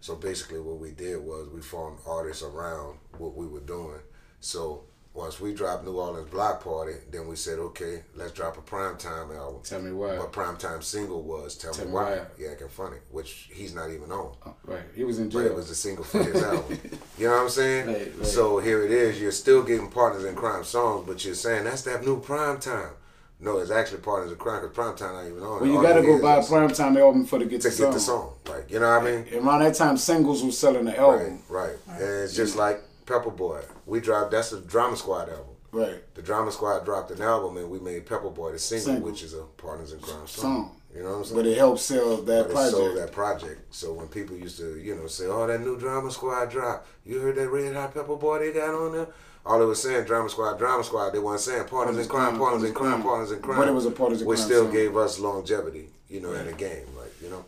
So 0.05 0.13
basically, 0.13 0.59
what 0.59 0.77
we 0.77 0.91
did 0.91 1.17
was 1.17 1.47
we 1.49 1.61
formed 1.61 1.97
artists 2.05 2.43
around 2.43 2.99
what 3.17 3.35
we 3.35 3.47
were 3.47 3.61
doing. 3.61 4.01
So 4.39 4.83
once 5.15 5.39
we 5.39 5.51
dropped 5.51 5.83
New 5.83 5.97
Orleans 5.97 6.29
Block 6.29 6.63
Party, 6.63 6.93
then 7.09 7.27
we 7.27 7.35
said, 7.35 7.57
okay, 7.57 8.03
let's 8.13 8.31
drop 8.31 8.55
a 8.55 8.61
primetime 8.61 9.35
album. 9.35 9.61
Tell 9.63 9.81
me 9.81 9.91
why. 9.91 10.19
What 10.19 10.31
primetime 10.31 10.83
single 10.83 11.23
was 11.23 11.57
Tell, 11.57 11.73
Tell 11.73 11.85
Me 11.85 11.91
Why. 11.91 12.17
why. 12.17 12.25
Yeah, 12.37 12.53
can 12.53 12.69
funny, 12.69 12.97
which 13.09 13.49
he's 13.51 13.73
not 13.73 13.89
even 13.89 14.11
on. 14.11 14.35
Oh, 14.45 14.55
right, 14.65 14.83
he 14.93 15.03
was 15.03 15.17
in 15.17 15.31
jail. 15.31 15.41
But 15.41 15.51
it 15.53 15.55
was 15.55 15.71
a 15.71 15.75
single 15.75 16.03
for 16.03 16.21
his 16.23 16.43
album. 16.43 16.79
You 17.17 17.25
know 17.25 17.31
what 17.31 17.43
I'm 17.43 17.49
saying? 17.49 17.87
Right, 17.87 18.13
right. 18.15 18.27
So 18.27 18.59
here 18.59 18.85
it 18.85 18.91
is. 18.91 19.19
You're 19.19 19.31
still 19.31 19.63
getting 19.63 19.89
partners 19.89 20.25
in 20.25 20.35
crime 20.35 20.65
songs, 20.65 21.05
but 21.07 21.25
you're 21.25 21.33
saying 21.33 21.63
that's 21.63 21.81
that 21.81 22.05
new 22.05 22.21
primetime. 22.21 22.91
No, 23.39 23.57
it's 23.57 23.71
actually 23.71 23.99
Partners 23.99 24.31
in 24.31 24.37
Crime 24.37 24.61
because 24.61 24.75
Primetime 24.75 25.13
not 25.13 25.27
even 25.27 25.43
on. 25.43 25.61
Well, 25.61 25.69
you 25.69 25.81
got 25.81 25.93
to 25.93 26.01
go 26.01 26.21
buy 26.21 26.37
a 26.37 26.41
Primetime 26.41 26.99
album 26.99 27.25
for 27.25 27.37
to 27.37 27.45
get 27.45 27.61
to 27.61 27.69
the 27.69 27.77
get 27.77 27.93
the 27.93 27.99
song. 27.99 28.33
Like 28.47 28.71
you 28.71 28.79
know 28.79 28.89
what 28.89 29.01
I 29.01 29.05
mean? 29.05 29.27
And 29.33 29.45
around 29.45 29.59
that 29.59 29.75
time, 29.75 29.97
singles 29.97 30.43
was 30.43 30.57
selling 30.57 30.85
the 30.85 30.97
album. 30.97 31.41
Right, 31.49 31.75
right. 31.87 31.99
And 31.99 32.23
it's 32.23 32.35
just 32.35 32.55
like 32.55 32.81
Pepper 33.05 33.31
Boy. 33.31 33.61
We 33.85 33.99
dropped 33.99 34.31
that's 34.31 34.51
the 34.51 34.61
Drama 34.61 34.95
Squad 34.95 35.29
album. 35.29 35.55
Right. 35.71 36.15
The 36.15 36.21
Drama 36.21 36.51
Squad 36.53 36.85
dropped 36.85 37.11
an 37.11 37.21
album 37.21 37.57
and 37.57 37.69
we 37.69 37.79
made 37.79 38.05
Pepper 38.05 38.29
Boy 38.29 38.53
the 38.53 38.59
single, 38.59 38.85
single. 38.85 39.11
which 39.11 39.21
is 39.23 39.33
a 39.33 39.43
Partners 39.57 39.91
in 39.91 39.99
Crime 39.99 40.25
song. 40.27 40.27
song. 40.27 40.81
You 40.95 41.03
know 41.03 41.09
what 41.09 41.17
I'm 41.17 41.23
saying? 41.25 41.35
But 41.41 41.47
it 41.47 41.57
helped 41.57 41.81
sell 41.81 42.15
that 42.21 42.43
but 42.47 42.53
project. 42.53 42.71
sold 42.71 42.97
that 42.97 43.11
project. 43.11 43.75
So 43.75 43.91
when 43.91 44.07
people 44.07 44.37
used 44.37 44.57
to, 44.59 44.79
you 44.79 44.95
know, 44.95 45.07
say, 45.07 45.25
"Oh, 45.25 45.45
that 45.45 45.59
new 45.59 45.77
Drama 45.77 46.09
Squad 46.09 46.49
drop," 46.49 46.87
you 47.03 47.19
heard 47.19 47.35
that 47.35 47.49
Red 47.49 47.75
Hot 47.75 47.93
Pepper 47.93 48.15
Boy 48.15 48.39
they 48.39 48.53
got 48.53 48.73
on 48.73 48.93
there? 48.93 49.07
All 49.45 49.59
they 49.59 49.65
were 49.65 49.75
saying 49.75 50.05
drama 50.05 50.29
squad, 50.29 50.57
drama 50.57 50.83
squad. 50.83 51.11
They 51.11 51.19
weren't 51.19 51.39
saying 51.39 51.67
partners 51.67 51.97
in 51.97 52.07
crime, 52.07 52.37
partners 52.37 52.63
in 52.63 52.73
crime, 52.73 53.03
partners 53.03 53.31
in 53.31 53.41
crime. 53.41 53.57
But 53.57 53.67
it 53.67 53.73
was 53.73 53.85
a 53.85 53.91
partners 53.91 54.21
in 54.21 54.25
crime. 54.25 54.29
Which 54.29 54.39
still 54.39 54.71
gave 54.71 54.97
us 54.97 55.19
longevity, 55.19 55.89
you 56.09 56.19
know, 56.19 56.33
yeah. 56.33 56.39
in 56.41 56.45
the 56.47 56.53
game, 56.53 56.87
like 56.97 57.13
you 57.21 57.29
know. 57.29 57.45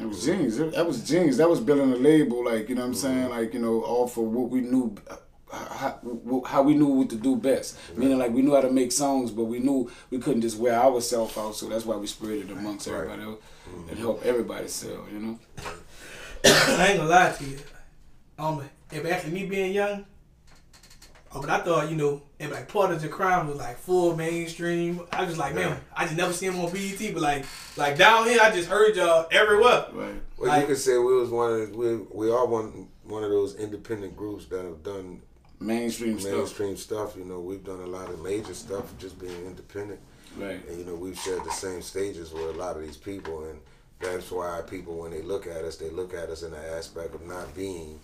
It 0.00 0.06
was 0.06 0.24
genius. 0.24 0.56
That 0.56 0.86
was 0.86 1.06
genius. 1.06 1.36
That 1.38 1.48
was 1.48 1.60
building 1.60 1.92
a 1.92 1.96
label, 1.96 2.44
like 2.44 2.68
you 2.68 2.74
know 2.74 2.82
what 2.82 2.86
I'm 2.88 2.92
mm-hmm. 2.94 3.00
saying, 3.00 3.30
like 3.30 3.52
you 3.52 3.60
know, 3.60 3.82
all 3.82 4.06
for 4.06 4.24
what 4.24 4.48
we 4.48 4.60
knew, 4.60 4.96
how, 5.50 6.42
how 6.46 6.62
we 6.62 6.74
knew 6.74 6.86
what 6.86 7.10
to 7.10 7.16
do 7.16 7.36
best. 7.36 7.76
Mm-hmm. 7.76 8.00
Meaning, 8.00 8.18
like 8.18 8.32
we 8.32 8.42
knew 8.42 8.54
how 8.54 8.62
to 8.62 8.70
make 8.70 8.92
songs, 8.92 9.30
but 9.30 9.44
we 9.44 9.58
knew 9.58 9.90
we 10.10 10.18
couldn't 10.18 10.42
just 10.42 10.56
wear 10.58 10.74
ourselves 10.74 11.36
out. 11.36 11.54
So 11.54 11.68
that's 11.68 11.84
why 11.84 11.96
we 11.96 12.06
spread 12.06 12.38
it 12.38 12.50
amongst 12.50 12.86
right. 12.86 12.96
everybody 12.96 13.22
else 13.22 13.40
mm-hmm. 13.68 13.88
and 13.90 13.98
help 13.98 14.24
everybody 14.24 14.68
sell. 14.68 15.04
You 15.12 15.18
know. 15.18 15.38
I 16.44 16.86
ain't 16.90 16.98
gonna 16.98 17.10
lie 17.10 17.32
to 17.32 17.44
you. 17.44 17.58
Um, 18.38 18.62
if 18.92 19.04
actually 19.04 19.32
me 19.32 19.46
being 19.46 19.72
young, 19.72 20.06
Oh, 21.32 21.42
but 21.42 21.50
I 21.50 21.58
thought, 21.58 21.90
you 21.90 21.96
know, 21.96 22.22
and 22.40 22.50
like 22.50 22.68
Partners 22.68 23.04
in 23.04 23.10
Crime 23.10 23.48
was 23.48 23.56
like 23.56 23.76
full 23.76 24.16
mainstream. 24.16 25.02
I 25.12 25.24
was 25.24 25.36
like, 25.36 25.54
man, 25.54 25.78
I 25.94 26.04
just 26.04 26.16
never 26.16 26.32
seen 26.32 26.52
him 26.52 26.60
on 26.60 26.72
BET, 26.72 26.98
but 27.12 27.20
like, 27.22 27.44
like 27.76 27.98
down 27.98 28.26
here, 28.26 28.40
I 28.42 28.50
just 28.50 28.68
heard 28.68 28.96
y'all 28.96 29.26
everywhere. 29.30 29.86
Right. 29.92 30.14
Well, 30.38 30.48
like, 30.48 30.62
you 30.62 30.66
could 30.68 30.78
say 30.78 30.96
we 30.96 31.14
was 31.14 31.28
one 31.28 31.52
of 31.52 31.70
we 31.74 31.96
we 31.96 32.30
are 32.30 32.46
one 32.46 32.88
one 33.04 33.24
of 33.24 33.30
those 33.30 33.56
independent 33.56 34.16
groups 34.16 34.46
that 34.46 34.64
have 34.64 34.82
done 34.82 35.20
mainstream 35.60 36.14
mainstream 36.14 36.76
stuff. 36.76 37.10
stuff. 37.10 37.16
You 37.18 37.26
know, 37.26 37.40
we've 37.40 37.64
done 37.64 37.80
a 37.80 37.86
lot 37.86 38.08
of 38.08 38.22
major 38.22 38.54
stuff 38.54 38.96
just 38.98 39.18
being 39.18 39.46
independent. 39.46 40.00
Right. 40.36 40.66
And 40.66 40.78
you 40.78 40.84
know, 40.86 40.94
we've 40.94 41.18
shared 41.18 41.44
the 41.44 41.50
same 41.50 41.82
stages 41.82 42.32
with 42.32 42.44
a 42.44 42.58
lot 42.58 42.76
of 42.76 42.82
these 42.82 42.96
people, 42.96 43.44
and 43.50 43.60
that's 44.00 44.30
why 44.30 44.62
people, 44.66 44.96
when 44.96 45.10
they 45.10 45.22
look 45.22 45.46
at 45.46 45.64
us, 45.64 45.76
they 45.76 45.90
look 45.90 46.14
at 46.14 46.30
us 46.30 46.42
in 46.42 46.52
the 46.52 46.72
aspect 46.74 47.14
of 47.14 47.26
not 47.26 47.54
being 47.54 48.00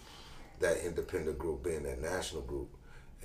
that 0.61 0.85
independent 0.85 1.39
group, 1.39 1.65
being 1.65 1.85
that 1.85 2.03
national 2.03 2.43
group 2.43 2.69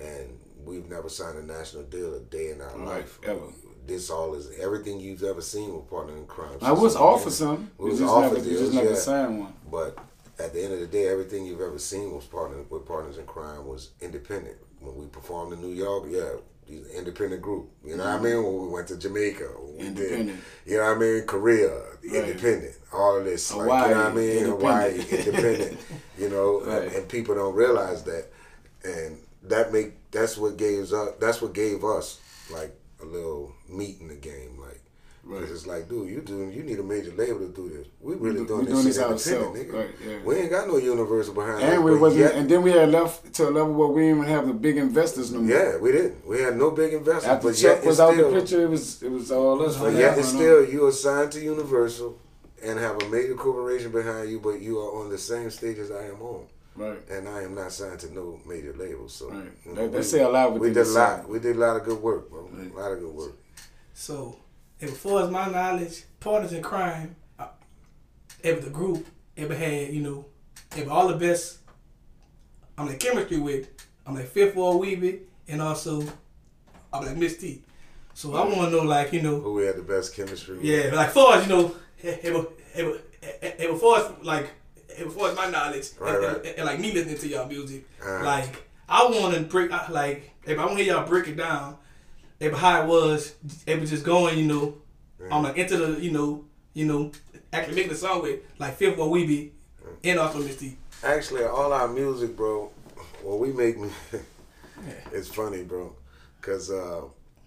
and 0.00 0.38
we've 0.64 0.88
never 0.88 1.08
signed 1.08 1.38
a 1.38 1.42
national 1.42 1.84
deal 1.84 2.14
a 2.14 2.20
day 2.20 2.50
in 2.50 2.60
our 2.60 2.76
right, 2.78 2.86
life 2.86 3.18
ever. 3.24 3.40
This 3.86 4.10
all 4.10 4.34
is 4.34 4.50
everything 4.60 5.00
you've 5.00 5.22
ever 5.22 5.40
seen 5.40 5.74
with 5.74 5.88
Partner 5.90 6.16
in 6.16 6.26
Crime. 6.26 6.58
I 6.62 6.72
was 6.72 6.96
offered 6.96 7.32
some. 7.32 7.70
We 7.78 7.90
was 7.90 8.02
offered 8.02 8.44
deals, 8.44 8.60
just 8.60 8.74
never 8.74 8.90
yeah. 8.90 8.94
signed 8.94 9.40
one. 9.40 9.54
But 9.70 9.98
at 10.38 10.52
the 10.52 10.62
end 10.62 10.74
of 10.74 10.80
the 10.80 10.86
day, 10.86 11.08
everything 11.08 11.46
you've 11.46 11.60
ever 11.60 11.78
seen 11.78 12.12
was 12.14 12.24
partner 12.24 12.62
with 12.68 12.86
Partners 12.86 13.18
in 13.18 13.26
Crime 13.26 13.66
was 13.66 13.90
independent. 14.00 14.56
When 14.80 14.96
we 14.96 15.06
performed 15.06 15.52
in 15.52 15.60
New 15.60 15.72
York, 15.72 16.04
yeah, 16.08 16.30
independent 16.94 17.42
group. 17.42 17.70
You 17.84 17.96
know 17.96 18.04
what 18.04 18.12
I 18.12 18.14
mm-hmm. 18.16 18.24
mean? 18.24 18.42
When 18.44 18.62
we 18.62 18.68
went 18.68 18.88
to 18.88 18.96
Jamaica, 18.96 19.50
we 19.76 19.78
did. 19.78 19.88
Independent. 19.88 20.40
You 20.66 20.76
know 20.78 20.84
what 20.84 20.96
I 20.96 21.00
mean? 21.00 21.22
Korea, 21.26 21.82
independent. 22.02 22.74
All 22.92 23.18
of 23.18 23.24
this, 23.24 23.52
like, 23.52 23.60
you 23.60 23.66
know 23.66 23.74
what 23.74 23.90
I 23.90 24.10
Hawaii, 24.10 24.14
mean? 24.14 24.44
Hawaii, 24.44 24.94
independent. 24.94 25.26
independent. 25.26 25.80
you 26.18 26.28
know, 26.28 26.60
Right. 26.64 26.82
and, 26.82 26.92
and 26.92 27.08
people 27.08 27.34
don't 27.34 27.54
realize 27.54 28.04
that, 28.04 28.26
and 28.84 29.18
that 29.50 29.72
make 29.72 30.10
that's 30.10 30.36
what 30.36 30.56
gave 30.56 30.92
us 30.92 31.10
that's 31.20 31.40
what 31.42 31.52
gave 31.52 31.84
us 31.84 32.20
like 32.50 32.74
a 33.02 33.04
little 33.04 33.52
meat 33.68 33.98
in 34.00 34.08
the 34.08 34.14
game, 34.16 34.58
like. 34.60 34.80
Right. 35.22 35.42
It's 35.42 35.66
like, 35.66 35.86
dude, 35.86 36.08
you 36.08 36.22
doing, 36.22 36.50
you 36.50 36.62
need 36.62 36.78
a 36.78 36.82
major 36.82 37.12
label 37.12 37.40
to 37.40 37.48
do 37.48 37.68
this. 37.68 37.86
We 38.00 38.14
really 38.14 38.40
We 38.40 38.46
doing, 38.46 38.64
doing 38.64 38.84
this, 38.84 38.84
this 38.84 38.96
shit 38.96 39.04
ourselves, 39.04 39.58
nigga. 39.58 39.72
right, 39.74 39.90
yeah. 40.04 40.16
We 40.24 40.36
ain't 40.36 40.50
got 40.50 40.66
no 40.66 40.78
universal 40.78 41.34
behind 41.34 41.56
us. 41.62 41.62
And 41.62 41.84
we 41.84 41.94
wasn't, 41.94 42.22
yet- 42.22 42.34
and 42.36 42.48
then 42.50 42.62
we 42.62 42.70
had 42.72 42.88
left 42.90 43.30
to 43.34 43.48
a 43.48 43.50
level 43.50 43.74
where 43.74 43.88
we 43.88 44.00
didn't 44.06 44.16
even 44.22 44.30
have 44.30 44.46
the 44.46 44.54
big 44.54 44.78
investors 44.78 45.30
no 45.30 45.40
more. 45.40 45.54
yeah, 45.56 45.76
we 45.76 45.92
didn't. 45.92 46.26
We 46.26 46.40
had 46.40 46.56
no 46.56 46.70
big 46.70 46.94
investors, 46.94 47.26
After 47.28 47.48
but 47.48 47.60
yet 47.62 47.68
Chuck 47.68 47.76
it's 47.78 47.86
was 47.86 48.00
out 48.00 48.14
still, 48.14 48.30
the 48.30 48.40
picture, 48.40 48.62
it 48.62 48.70
was 48.70 49.02
it 49.02 49.10
was 49.10 49.30
all 49.30 49.62
us. 49.62 49.76
but 49.76 49.92
yet 49.92 50.16
that 50.16 50.18
it's 50.20 50.28
one, 50.28 50.36
still 50.36 50.64
you 50.64 50.86
assigned 50.88 51.32
to 51.32 51.40
Universal 51.40 52.18
and 52.64 52.78
have 52.78 53.00
a 53.02 53.08
major 53.10 53.34
corporation 53.34 53.92
behind 53.92 54.30
you, 54.30 54.40
but 54.40 54.62
you 54.62 54.78
are 54.78 55.00
on 55.04 55.10
the 55.10 55.18
same 55.18 55.50
stage 55.50 55.76
as 55.78 55.90
I 55.90 56.06
am 56.06 56.22
on, 56.22 56.46
Right. 56.76 56.98
and 57.10 57.28
I 57.28 57.42
am 57.42 57.54
not 57.54 57.72
signed 57.72 58.00
to 58.00 58.12
no 58.14 58.40
major 58.46 58.72
label. 58.74 59.08
So 59.08 59.28
Right. 59.30 59.44
you 59.64 59.74
That- 59.74 59.92
that 59.92 59.98
we- 59.98 60.02
say 60.02 60.22
a 60.22 60.28
lot 60.28 60.58
We 60.58 60.68
did 60.68 60.86
a 60.86 60.90
lot. 60.90 61.28
We 61.28 61.38
did 61.38 61.56
a 61.56 61.58
lot 61.58 61.76
of 61.76 61.84
good 61.84 62.00
work, 62.00 62.30
bro. 62.30 62.48
Right. 62.52 62.72
A 62.72 62.76
lot 62.76 62.92
of 62.92 63.00
good 63.00 63.14
work. 63.14 63.32
So, 63.94 64.38
as 64.80 64.90
far 64.96 65.24
as 65.24 65.30
my 65.30 65.50
knowledge, 65.50 66.04
Partners 66.20 66.52
in 66.52 66.62
Crime, 66.62 67.16
uh, 67.38 67.48
ever 68.44 68.60
the 68.60 68.70
group 68.70 69.06
ever 69.36 69.54
had, 69.54 69.92
you 69.92 70.00
know, 70.02 70.24
ever 70.76 70.90
all 70.90 71.08
the 71.08 71.16
best. 71.16 71.58
I'm 72.78 72.86
like 72.86 72.98
chemistry 73.00 73.38
with. 73.38 73.68
I'm 74.06 74.14
like 74.14 74.28
Fifth 74.28 74.54
Ward 74.56 74.80
Weebie, 74.82 75.20
and 75.48 75.60
also 75.60 76.02
I'm 76.92 77.04
like 77.04 77.16
Miss 77.16 77.36
T. 77.36 77.62
So 78.14 78.34
I 78.34 78.44
want 78.46 78.70
to 78.70 78.70
know, 78.70 78.82
like, 78.82 79.12
you 79.12 79.22
know, 79.22 79.40
Who 79.40 79.54
we 79.54 79.64
had 79.66 79.76
the 79.76 79.82
best 79.82 80.14
chemistry? 80.14 80.56
with. 80.56 80.64
yeah, 80.64 80.90
like 80.94 81.10
far 81.10 81.34
as 81.36 81.46
you 81.46 81.54
know, 81.54 81.74
ever, 82.02 82.46
ever, 82.74 82.98
ever 83.42 83.76
far 83.78 83.98
as 84.00 84.24
like, 84.24 84.50
ever 85.00 85.10
far 85.10 85.30
as 85.30 85.36
my 85.36 85.50
knowledge, 85.50 85.90
Right, 85.98 86.14
and, 86.14 86.24
right. 86.24 86.36
and- 86.36 86.46
and, 86.58 86.64
like 86.66 86.78
me 86.80 86.92
listening 86.92 87.18
to 87.18 87.28
y'all 87.28 87.46
music, 87.48 87.84
Uh-huh. 88.02 88.24
like 88.24 88.66
I 88.88 89.04
want 89.04 89.34
to 89.34 89.40
break, 89.42 89.70
I- 89.72 89.90
like, 89.90 90.30
if 90.44 90.58
I 90.58 90.64
want 90.66 90.78
to 90.78 90.84
hear 90.84 90.94
y'all 90.94 91.06
break 91.06 91.28
it 91.28 91.36
down, 91.36 91.76
if 92.40 92.52
how 92.52 92.82
it 92.82 92.86
was, 92.88 93.34
it 93.66 93.78
was 93.80 93.90
just 93.90 94.04
going, 94.04 94.38
you 94.38 94.46
know, 94.46 94.78
I'm 95.30 95.42
like 95.42 95.56
into 95.58 95.76
the, 95.76 96.00
you 96.00 96.10
know, 96.10 96.44
you 96.74 96.86
know, 96.86 97.12
actually 97.52 97.74
making 97.76 97.90
the 97.90 97.96
song 97.96 98.22
with 98.22 98.40
like 98.58 98.76
Fifth 98.76 98.96
Ward 98.96 99.10
Weebie, 99.10 99.50
and 100.04 100.18
also 100.18 100.38
Miss 100.38 100.56
T. 100.56 100.76
Actually, 101.02 101.44
all 101.44 101.72
our 101.72 101.88
music, 101.88 102.36
bro, 102.36 102.70
when 103.22 103.38
we 103.38 103.52
make 103.52 103.78
me, 103.78 103.90
it's 105.12 105.28
funny, 105.28 105.62
bro, 105.62 105.94
because 106.40 106.70
uh, 106.70 107.02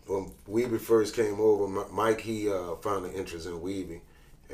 when 0.06 0.32
Weebie 0.50 0.80
first 0.80 1.16
came 1.16 1.40
over, 1.40 1.68
Mike 1.92 2.22
he 2.22 2.50
uh, 2.50 2.76
found 2.76 3.06
an 3.06 3.14
interest 3.14 3.48
in 3.48 3.54
Weebie, 3.60 4.02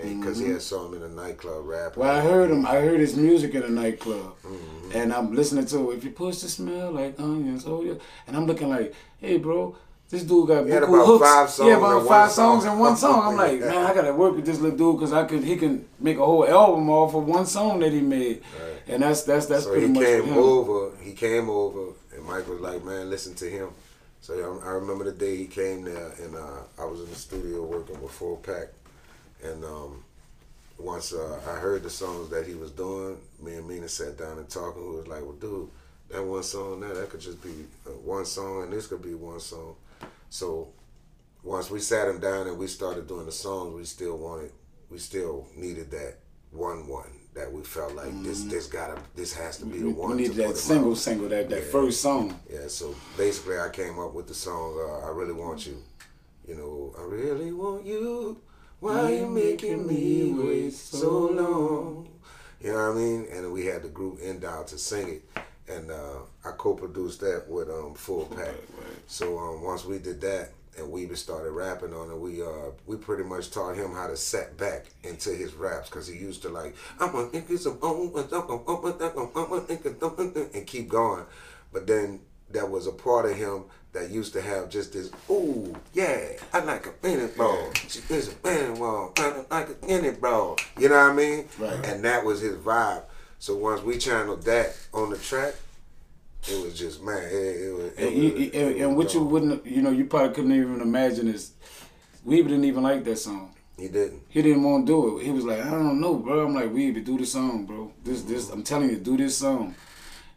because 0.02 0.40
he 0.40 0.50
had 0.50 0.62
saw 0.62 0.88
him 0.88 0.94
in 0.96 1.04
a 1.04 1.10
nightclub 1.10 1.66
rapping. 1.66 2.02
Well, 2.02 2.16
I 2.16 2.22
heard 2.22 2.52
him. 2.52 2.66
I 2.66 2.76
heard 2.76 3.00
his 3.00 3.16
music 3.16 3.54
in 3.56 3.64
a 3.64 3.70
nightclub, 3.70 4.36
Mm-hmm. 4.44 4.92
and 4.94 5.14
I'm 5.14 5.34
listening 5.36 5.66
to 5.68 5.92
if 5.92 6.04
you 6.04 6.12
push 6.12 6.38
the 6.40 6.50
smell 6.50 6.92
like 6.92 7.20
onions, 7.20 7.64
oh 7.68 7.82
yeah, 7.84 7.94
and 8.28 8.36
I'm 8.38 8.46
looking 8.46 8.70
like, 8.70 8.94
hey, 9.20 9.38
bro. 9.38 9.76
This 10.12 10.24
dude 10.24 10.48
got 10.48 10.66
He 10.66 10.72
had 10.72 10.82
about 10.82 11.06
hooks. 11.06 11.24
five 11.24 11.50
songs 11.52 11.68
yeah, 11.70 11.78
about 11.78 11.98
one 11.98 12.08
five 12.08 12.32
song. 12.32 12.62
songs 12.62 12.74
in 12.74 12.80
one 12.80 12.98
song. 12.98 13.28
I'm 13.28 13.36
like, 13.46 13.60
man, 13.60 13.86
I 13.86 13.94
gotta 13.94 14.12
work 14.12 14.36
with 14.36 14.44
this 14.44 14.60
little 14.60 14.76
dude 14.76 14.98
because 15.00 15.14
I 15.14 15.24
could. 15.26 15.44
He 15.44 15.56
can 15.56 15.86
make 16.00 16.18
a 16.18 16.26
whole 16.26 16.48
album 16.50 16.90
off 16.90 17.14
of 17.14 17.26
one 17.28 17.46
song 17.46 17.78
that 17.82 17.94
he 17.94 18.02
made, 18.02 18.42
Right. 18.60 18.82
and 18.88 19.04
that's 19.04 19.22
that's 19.22 19.46
that's 19.46 19.66
so 19.66 19.70
pretty 19.70 19.86
he 19.86 19.94
much 19.94 20.04
came 20.04 20.24
for 20.24 20.30
him. 20.30 20.38
over. 20.40 20.92
He 21.04 21.12
came 21.14 21.48
over, 21.48 21.94
and 22.16 22.26
Mike 22.26 22.48
was 22.50 22.60
like, 22.60 22.84
"Man, 22.84 23.08
listen 23.12 23.36
to 23.36 23.46
him." 23.52 23.70
So 24.22 24.34
I, 24.64 24.70
I 24.70 24.72
remember 24.72 25.04
the 25.04 25.12
day 25.12 25.36
he 25.38 25.46
came 25.46 25.84
there, 25.84 26.12
and 26.24 26.36
uh, 26.36 26.62
I 26.80 26.86
was 26.86 27.02
in 27.02 27.10
the 27.12 27.16
studio 27.16 27.64
working 27.64 28.02
with 28.02 28.12
Full 28.14 28.38
Pack, 28.38 28.70
and 29.44 29.64
um, 29.64 30.04
once 30.78 31.14
uh, 31.14 31.40
I 31.48 31.56
heard 31.60 31.84
the 31.84 31.90
songs 31.90 32.30
that 32.30 32.46
he 32.48 32.54
was 32.56 32.72
doing, 32.72 33.18
me 33.42 33.56
and 33.56 33.68
Mina 33.68 33.88
sat 33.88 34.18
down 34.18 34.38
and 34.38 34.50
talked, 34.50 34.78
and 34.78 34.90
we 34.90 34.96
was 34.98 35.08
like, 35.08 35.22
"Well, 35.22 35.34
dude, 35.34 35.70
that 36.10 36.24
one 36.24 36.44
song 36.44 36.80
there, 36.82 36.94
that 36.94 37.10
could 37.10 37.22
just 37.22 37.42
be 37.44 37.66
uh, 37.88 37.92
one 37.92 38.26
song, 38.26 38.64
and 38.64 38.74
this 38.74 38.88
could 38.88 39.02
be 39.02 39.14
one 39.14 39.40
song." 39.40 39.76
So 40.30 40.70
once 41.44 41.70
we 41.70 41.80
sat 41.80 42.08
him 42.08 42.20
down 42.20 42.48
and 42.48 42.58
we 42.58 42.68
started 42.68 43.08
doing 43.08 43.26
the 43.26 43.32
songs, 43.32 43.74
we 43.76 43.84
still 43.86 44.18
wanted, 44.18 44.52
we 44.90 44.98
still 44.98 45.48
needed 45.56 45.90
that 45.92 46.16
one 46.52 46.88
one 46.88 47.10
that 47.36 47.52
we 47.52 47.62
felt 47.62 47.94
like 47.96 48.12
this, 48.24 48.44
this 48.46 48.66
gotta, 48.66 49.00
this 49.16 49.32
has 49.34 49.58
to 49.60 49.66
be 49.66 49.78
the 49.80 49.90
one. 49.90 50.12
we 50.18 50.24
need 50.24 50.32
to 50.32 50.38
that 50.38 50.58
single, 50.58 50.92
out. 50.92 50.98
single, 50.98 51.30
that 51.30 51.48
that 51.50 51.60
Yeah. 51.64 51.72
first 51.72 52.02
song. 52.02 52.38
Yeah, 52.52 52.68
so 52.68 52.96
basically, 53.18 53.60
I 53.60 53.70
came 53.70 54.00
up 54.00 54.14
with 54.14 54.28
the 54.28 54.34
song 54.34 54.78
uh, 54.80 55.08
"I 55.08 55.12
Really 55.12 55.34
Want 55.34 55.66
You." 55.68 55.78
You 56.48 56.56
know, 56.56 56.96
I 56.98 57.04
really 57.04 57.52
want 57.52 57.86
you. 57.86 58.42
Why 58.80 59.12
you 59.12 59.28
making 59.28 59.86
me 59.86 60.32
wait 60.32 60.72
so 60.74 61.28
long? 61.28 62.08
You 62.62 62.72
know 62.72 62.90
what 62.90 62.96
I 62.96 63.00
mean? 63.00 63.28
And 63.30 63.52
we 63.52 63.66
had 63.66 63.84
the 63.84 63.90
group 63.90 64.20
Endow 64.22 64.66
to 64.68 64.78
sing 64.78 65.10
it, 65.10 65.42
and 65.68 65.92
uh, 65.92 66.20
I 66.46 66.52
co-produced 66.52 67.20
that 67.20 67.44
with 67.50 67.70
um, 67.70 67.94
Full 67.94 68.26
Pack. 68.28 68.56
So 69.06 69.38
um, 69.38 69.64
once 69.64 69.84
we 69.84 70.00
did 70.00 70.22
that, 70.22 70.52
and 70.78 70.90
we 70.90 71.14
started 71.16 71.52
rapping 71.52 71.94
on 71.94 72.10
it, 72.10 72.18
we 72.18 72.42
uh 72.42 72.72
we 72.86 72.96
pretty 72.96 73.24
much 73.24 73.52
taught 73.52 73.76
him 73.76 73.92
how 73.92 74.08
to 74.08 74.16
set 74.16 74.56
back 74.56 74.86
into 75.04 75.32
his 75.32 75.54
raps 75.54 75.90
because 75.90 76.08
he 76.08 76.18
used 76.18 76.42
to 76.44 76.50
like 76.50 76.74
I'm 77.02 77.12
gonna 77.12 77.30
it's 77.34 77.66
and 80.56 80.68
keep 80.68 80.88
going, 80.88 81.26
but 81.74 81.86
then 81.86 82.22
that 82.52 82.70
was 82.70 82.88
a 82.88 82.92
part 82.92 83.26
of 83.26 83.36
him 83.36 83.66
that 83.94 84.10
used 84.12 84.34
to 84.34 84.42
have 84.42 84.70
just 84.70 84.94
this 84.94 85.10
ooh 85.30 85.76
yeah 85.94 86.20
I 86.54 86.60
like 86.60 86.86
a 86.86 86.94
minute 87.06 87.36
bro 87.36 87.72
she 87.88 88.00
is 88.14 88.30
a 88.34 88.48
minute 88.48 88.78
bro 88.78 89.12
I 89.18 89.44
like 89.50 89.70
a 89.82 89.86
minute 89.86 90.22
bro 90.22 90.56
you 90.78 90.90
know 90.90 90.96
what 90.96 91.12
I 91.12 91.14
mean 91.14 91.46
Right. 91.58 91.86
and 91.88 92.04
that 92.06 92.24
was 92.24 92.42
his 92.42 92.56
vibe. 92.56 93.04
So 93.40 93.56
once 93.56 93.82
we 93.82 93.98
channeled 93.98 94.44
that 94.44 94.76
on 94.94 95.10
the 95.12 95.18
track, 95.18 95.56
it 96.48 96.62
was 96.62 96.78
just 96.78 97.02
man. 97.02 97.24
It, 97.24 97.32
it 97.32 97.74
was, 97.74 97.86
it 97.94 97.98
And, 97.98 98.06
was- 98.08 98.16
you, 98.16 98.30
it 98.38 98.54
and, 98.54 98.74
was 98.76 98.82
and 98.84 98.98
what 98.98 99.14
you 99.14 99.24
wouldn't, 99.24 99.66
you 99.66 99.82
know, 99.82 99.92
you 99.92 100.06
probably 100.06 100.36
couldn't 100.36 100.52
even 100.52 100.82
imagine 100.82 101.28
is, 101.30 101.52
Weebie 102.28 102.44
didn't 102.50 102.66
even 102.66 102.84
like 102.84 103.04
that 103.06 103.16
song. 103.18 103.56
He 103.78 103.88
didn't. 103.88 104.24
He 104.28 104.42
didn't 104.42 104.64
want 104.64 104.86
to 104.88 104.92
do 104.92 105.18
it. 105.20 105.24
He 105.26 105.32
was 105.32 105.46
like, 105.46 105.62
I 105.62 105.70
don't 105.70 106.02
know, 106.02 106.16
bro. 106.16 106.46
I'm 106.48 106.54
like, 106.54 106.66
Weebie, 106.70 107.06
do 107.06 107.18
the 107.18 107.26
song, 107.26 107.66
bro. 107.66 107.94
This, 108.04 108.24
this, 108.24 108.50
I'm 108.50 108.62
telling 108.64 108.90
you, 108.90 108.98
do 108.98 109.16
this 109.16 109.38
song. 109.38 109.74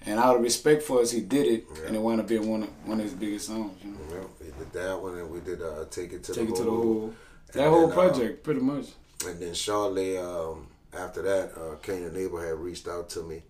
And 0.04 0.18
out 0.18 0.36
of 0.36 0.42
respect 0.42 0.82
for 0.82 1.00
us, 1.00 1.10
he 1.12 1.20
did 1.20 1.46
it, 1.46 1.64
and 1.86 1.94
it 1.94 1.98
wound 2.00 2.20
up 2.20 2.28
being 2.28 2.48
one 2.48 2.64
of 2.64 2.70
one 2.86 2.98
of 2.98 3.04
his 3.04 3.14
biggest 3.14 3.46
songs. 3.46 3.78
You 3.84 3.92
know, 3.92 3.98
Well, 4.10 4.30
we 4.40 4.46
did 4.46 4.72
that 4.72 5.00
one, 5.00 5.18
and 5.18 5.30
we 5.30 5.40
did 5.40 5.62
uh, 5.62 5.84
take 5.90 6.12
it 6.12 6.24
to 6.24 6.34
take 6.34 6.48
the 6.48 6.54
it 6.54 6.56
to 6.56 6.64
the 6.64 6.70
whole, 6.70 7.14
that 7.52 7.68
whole 7.68 7.80
then, 7.82 7.90
uh, 7.90 7.94
project, 7.94 8.42
pretty 8.42 8.60
much. 8.60 8.86
And 9.26 9.40
then 9.40 9.54
shortly 9.54 10.18
um, 10.18 10.66
after 10.92 11.22
that, 11.22 11.52
uh, 11.56 11.76
Kane 11.76 12.02
and 12.04 12.16
Abel 12.16 12.40
had 12.40 12.54
reached 12.58 12.88
out 12.88 13.08
to 13.10 13.22
me, 13.22 13.42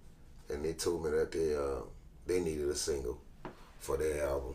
and 0.50 0.64
they 0.64 0.74
told 0.74 1.04
me 1.04 1.10
that 1.10 1.32
they 1.32 1.54
uh, 1.54 1.82
they 2.26 2.40
needed 2.40 2.68
a 2.68 2.74
single 2.74 3.18
for 3.78 3.96
their 3.96 4.24
album, 4.26 4.54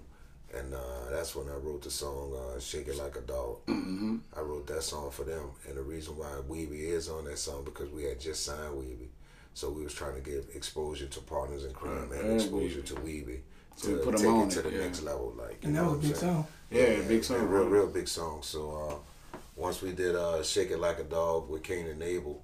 and 0.56 0.74
uh, 0.74 1.10
that's 1.10 1.36
when 1.36 1.48
I 1.50 1.56
wrote 1.56 1.82
the 1.82 1.90
song 1.92 2.34
uh, 2.36 2.60
"Shake 2.60 2.88
It 2.88 2.98
Like 2.98 3.16
a 3.16 3.22
Dog." 3.22 3.66
Mm-hmm. 3.66 4.18
I 4.36 4.42
wrote 4.42 4.68
that 4.68 4.84
song 4.84 5.10
for 5.10 5.24
them, 5.24 5.50
and 5.68 5.76
the 5.78 5.82
reason 5.82 6.16
why 6.18 6.30
Weebie 6.48 6.90
is 6.94 7.10
on 7.10 7.26
that 7.26 7.40
song 7.40 7.64
because 7.66 7.90
we 7.90 8.04
had 8.04 8.20
just 8.20 8.46
signed 8.46 8.76
Weebie, 8.76 9.10
so 9.58 9.64
we 9.78 9.84
was 9.84 9.94
trying 10.02 10.16
to 10.22 10.22
give 10.32 10.44
exposure 10.60 11.08
to 11.16 11.20
Partners 11.22 11.64
in 11.68 11.74
Crime 11.74 12.10
and 12.12 12.22
and 12.22 12.34
exposure 12.40 12.82
Weebie. 12.82 12.86
to 12.92 12.94
Weebie 13.06 13.40
So 13.76 13.88
we 13.90 13.94
to 13.98 14.00
put 14.06 14.14
'em 14.16 14.20
take 14.22 14.30
on 14.42 14.48
it 14.48 14.52
to 14.52 14.60
it, 14.60 14.64
the 14.68 14.72
yeah. 14.78 14.84
next 14.86 15.02
level, 15.10 15.34
like. 15.44 15.58
And 15.64 15.76
that 15.76 15.86
was 15.86 15.96
a 15.96 16.08
big 16.08 16.16
saying? 16.16 16.34
song. 16.34 16.48
Yeah, 16.70 17.02
big 17.14 17.24
song, 17.24 17.48
real, 17.54 17.68
real 17.76 17.88
big 18.00 18.08
song. 18.08 18.36
So 18.44 18.60
uh, 18.84 19.38
once 19.56 19.78
we 19.82 19.92
did 19.94 20.16
uh, 20.16 20.44
"Shake 20.44 20.72
It 20.76 20.80
Like 20.88 21.00
a 21.00 21.08
Dog" 21.20 21.50
with 21.50 21.64
Kane 21.70 21.88
and 21.88 22.02
Abel, 22.04 22.36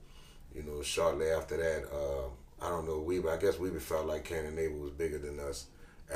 you 0.56 0.64
know, 0.64 0.82
shortly 0.82 1.30
after 1.40 1.56
that, 1.58 1.82
uh, 2.02 2.26
I 2.66 2.70
don't 2.74 2.88
know, 2.88 3.00
we 3.00 3.16
I 3.36 3.38
guess 3.44 3.60
we 3.60 3.70
felt 3.92 4.08
like 4.08 4.24
Kane 4.32 4.46
and 4.52 4.58
Abel 4.58 4.80
was 4.80 4.92
bigger 5.04 5.20
than 5.20 5.40
us 5.50 5.60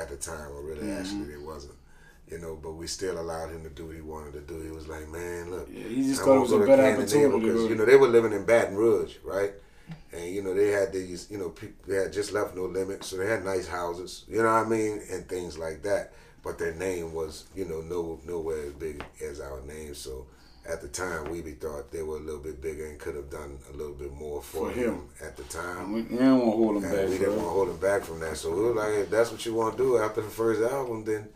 at 0.00 0.08
the 0.12 0.16
time, 0.30 0.50
or 0.56 0.62
really 0.62 0.86
Mm-hmm. 0.88 1.00
actually 1.00 1.32
it 1.38 1.42
wasn't. 1.52 1.74
You 2.32 2.38
know, 2.38 2.54
but 2.64 2.72
we 2.80 2.86
still 2.86 3.16
allowed 3.24 3.50
him 3.54 3.62
to 3.68 3.70
do 3.70 3.86
what 3.86 3.94
he 4.00 4.02
wanted 4.02 4.32
to 4.34 4.40
do. 4.52 4.56
He 4.68 4.70
was 4.80 4.86
like, 4.94 5.06
"Man, 5.08 5.50
look, 5.52 5.66
Yeah, 5.72 5.84
he 5.94 6.02
just 6.10 6.20
I 6.20 6.24
thought 6.24 6.30
it 6.40 6.40
wanna 6.40 6.40
was 6.42 6.52
a 6.52 6.58
to 6.60 6.66
better 6.66 6.82
Kane 6.82 6.92
and 6.94 7.02
opportunity. 7.02 7.40
because 7.46 7.68
you 7.70 7.74
know 7.76 7.84
they 7.86 7.96
were 7.96 8.08
living 8.16 8.32
in 8.38 8.44
Baton 8.44 8.76
Rouge, 8.76 9.14
right? 9.24 9.52
And 10.12 10.24
you 10.26 10.42
know 10.42 10.54
they 10.54 10.68
had 10.68 10.92
these, 10.92 11.28
you 11.30 11.38
know, 11.38 11.50
people 11.50 11.84
they 11.86 11.96
had 11.96 12.12
just 12.12 12.32
left 12.32 12.56
No 12.56 12.64
Limit, 12.64 13.04
so 13.04 13.16
they 13.16 13.26
had 13.26 13.44
nice 13.44 13.66
houses, 13.66 14.24
you 14.28 14.38
know 14.38 14.44
what 14.44 14.66
I 14.66 14.68
mean, 14.68 15.02
and 15.10 15.28
things 15.28 15.58
like 15.58 15.82
that. 15.82 16.12
But 16.42 16.58
their 16.58 16.74
name 16.74 17.12
was, 17.12 17.46
you 17.54 17.64
know, 17.64 17.80
no 17.80 18.20
nowhere 18.24 18.66
as 18.66 18.72
big 18.72 19.04
as 19.22 19.40
our 19.40 19.60
name. 19.62 19.94
So 19.94 20.26
at 20.68 20.82
the 20.82 20.88
time, 20.88 21.30
we 21.30 21.40
thought 21.40 21.90
they 21.90 22.02
were 22.02 22.16
a 22.16 22.20
little 22.20 22.40
bit 22.40 22.60
bigger 22.60 22.86
and 22.86 22.98
could 22.98 23.16
have 23.16 23.30
done 23.30 23.58
a 23.72 23.76
little 23.76 23.94
bit 23.94 24.12
more 24.12 24.42
for, 24.42 24.70
for 24.70 24.70
him. 24.70 24.94
him. 24.94 25.08
at 25.22 25.36
the 25.36 25.44
time. 25.44 25.92
We, 25.92 26.02
we 26.02 26.16
didn't 26.16 26.38
want 26.38 26.52
to 26.52 26.56
hold 26.56 26.76
him 26.76 26.84
and 26.84 26.92
back. 26.92 27.08
We 27.08 27.18
didn't 27.18 27.36
want 27.36 27.48
to 27.48 27.50
hold 27.50 27.68
him 27.70 27.76
back 27.78 28.02
from 28.04 28.20
that. 28.20 28.36
So 28.36 28.54
we 28.54 28.62
were 28.62 28.74
like, 28.74 28.92
if 28.94 29.10
that's 29.10 29.30
what 29.30 29.44
you 29.46 29.54
want 29.54 29.76
to 29.76 29.82
do 29.82 29.98
after 29.98 30.20
the 30.20 30.28
first 30.28 30.60
album, 30.60 31.04
then 31.04 31.28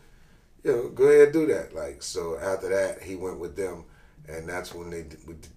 you 0.63 0.71
know, 0.71 0.89
go 0.89 1.05
ahead 1.05 1.23
and 1.23 1.33
do 1.33 1.45
that. 1.47 1.73
Like 1.75 2.03
so, 2.03 2.37
after 2.37 2.69
that, 2.69 3.01
he 3.01 3.15
went 3.15 3.39
with 3.39 3.55
them, 3.55 3.85
and 4.27 4.47
that's 4.47 4.73
when 4.73 4.89
they 4.89 5.05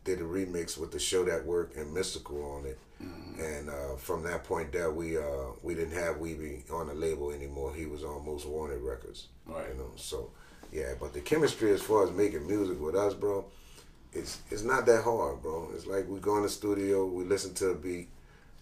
did 0.04 0.20
a 0.20 0.24
remix 0.24 0.76
with 0.76 0.90
the 0.90 0.98
show 0.98 1.24
that 1.24 1.44
worked 1.44 1.76
and 1.76 1.92
mystical 1.92 2.42
on 2.56 2.66
it. 2.66 2.78
Mm-hmm. 3.02 3.40
And 3.40 3.70
uh, 3.70 3.96
from 3.96 4.22
that 4.24 4.44
point 4.44 4.72
there, 4.72 4.90
we 4.90 5.18
uh, 5.18 5.52
we 5.62 5.74
didn't 5.74 5.94
have 5.94 6.16
Weebie 6.16 6.70
on 6.72 6.88
the 6.88 6.94
label 6.94 7.30
anymore. 7.30 7.74
He 7.74 7.86
was 7.86 8.02
on 8.02 8.24
Most 8.24 8.46
Wanted 8.46 8.80
Records. 8.80 9.28
Right. 9.46 9.68
You 9.68 9.78
know, 9.78 9.90
so 9.96 10.30
yeah. 10.72 10.94
But 10.98 11.12
the 11.12 11.20
chemistry 11.20 11.72
as 11.72 11.82
far 11.82 12.04
as 12.04 12.10
making 12.10 12.46
music 12.46 12.80
with 12.80 12.96
us, 12.96 13.14
bro, 13.14 13.44
it's 14.12 14.38
it's 14.50 14.62
not 14.62 14.86
that 14.86 15.04
hard, 15.04 15.42
bro. 15.42 15.70
It's 15.74 15.86
like 15.86 16.08
we 16.08 16.18
go 16.20 16.36
in 16.38 16.42
the 16.42 16.48
studio, 16.48 17.06
we 17.06 17.24
listen 17.24 17.54
to 17.54 17.68
a 17.68 17.74
beat, 17.74 18.08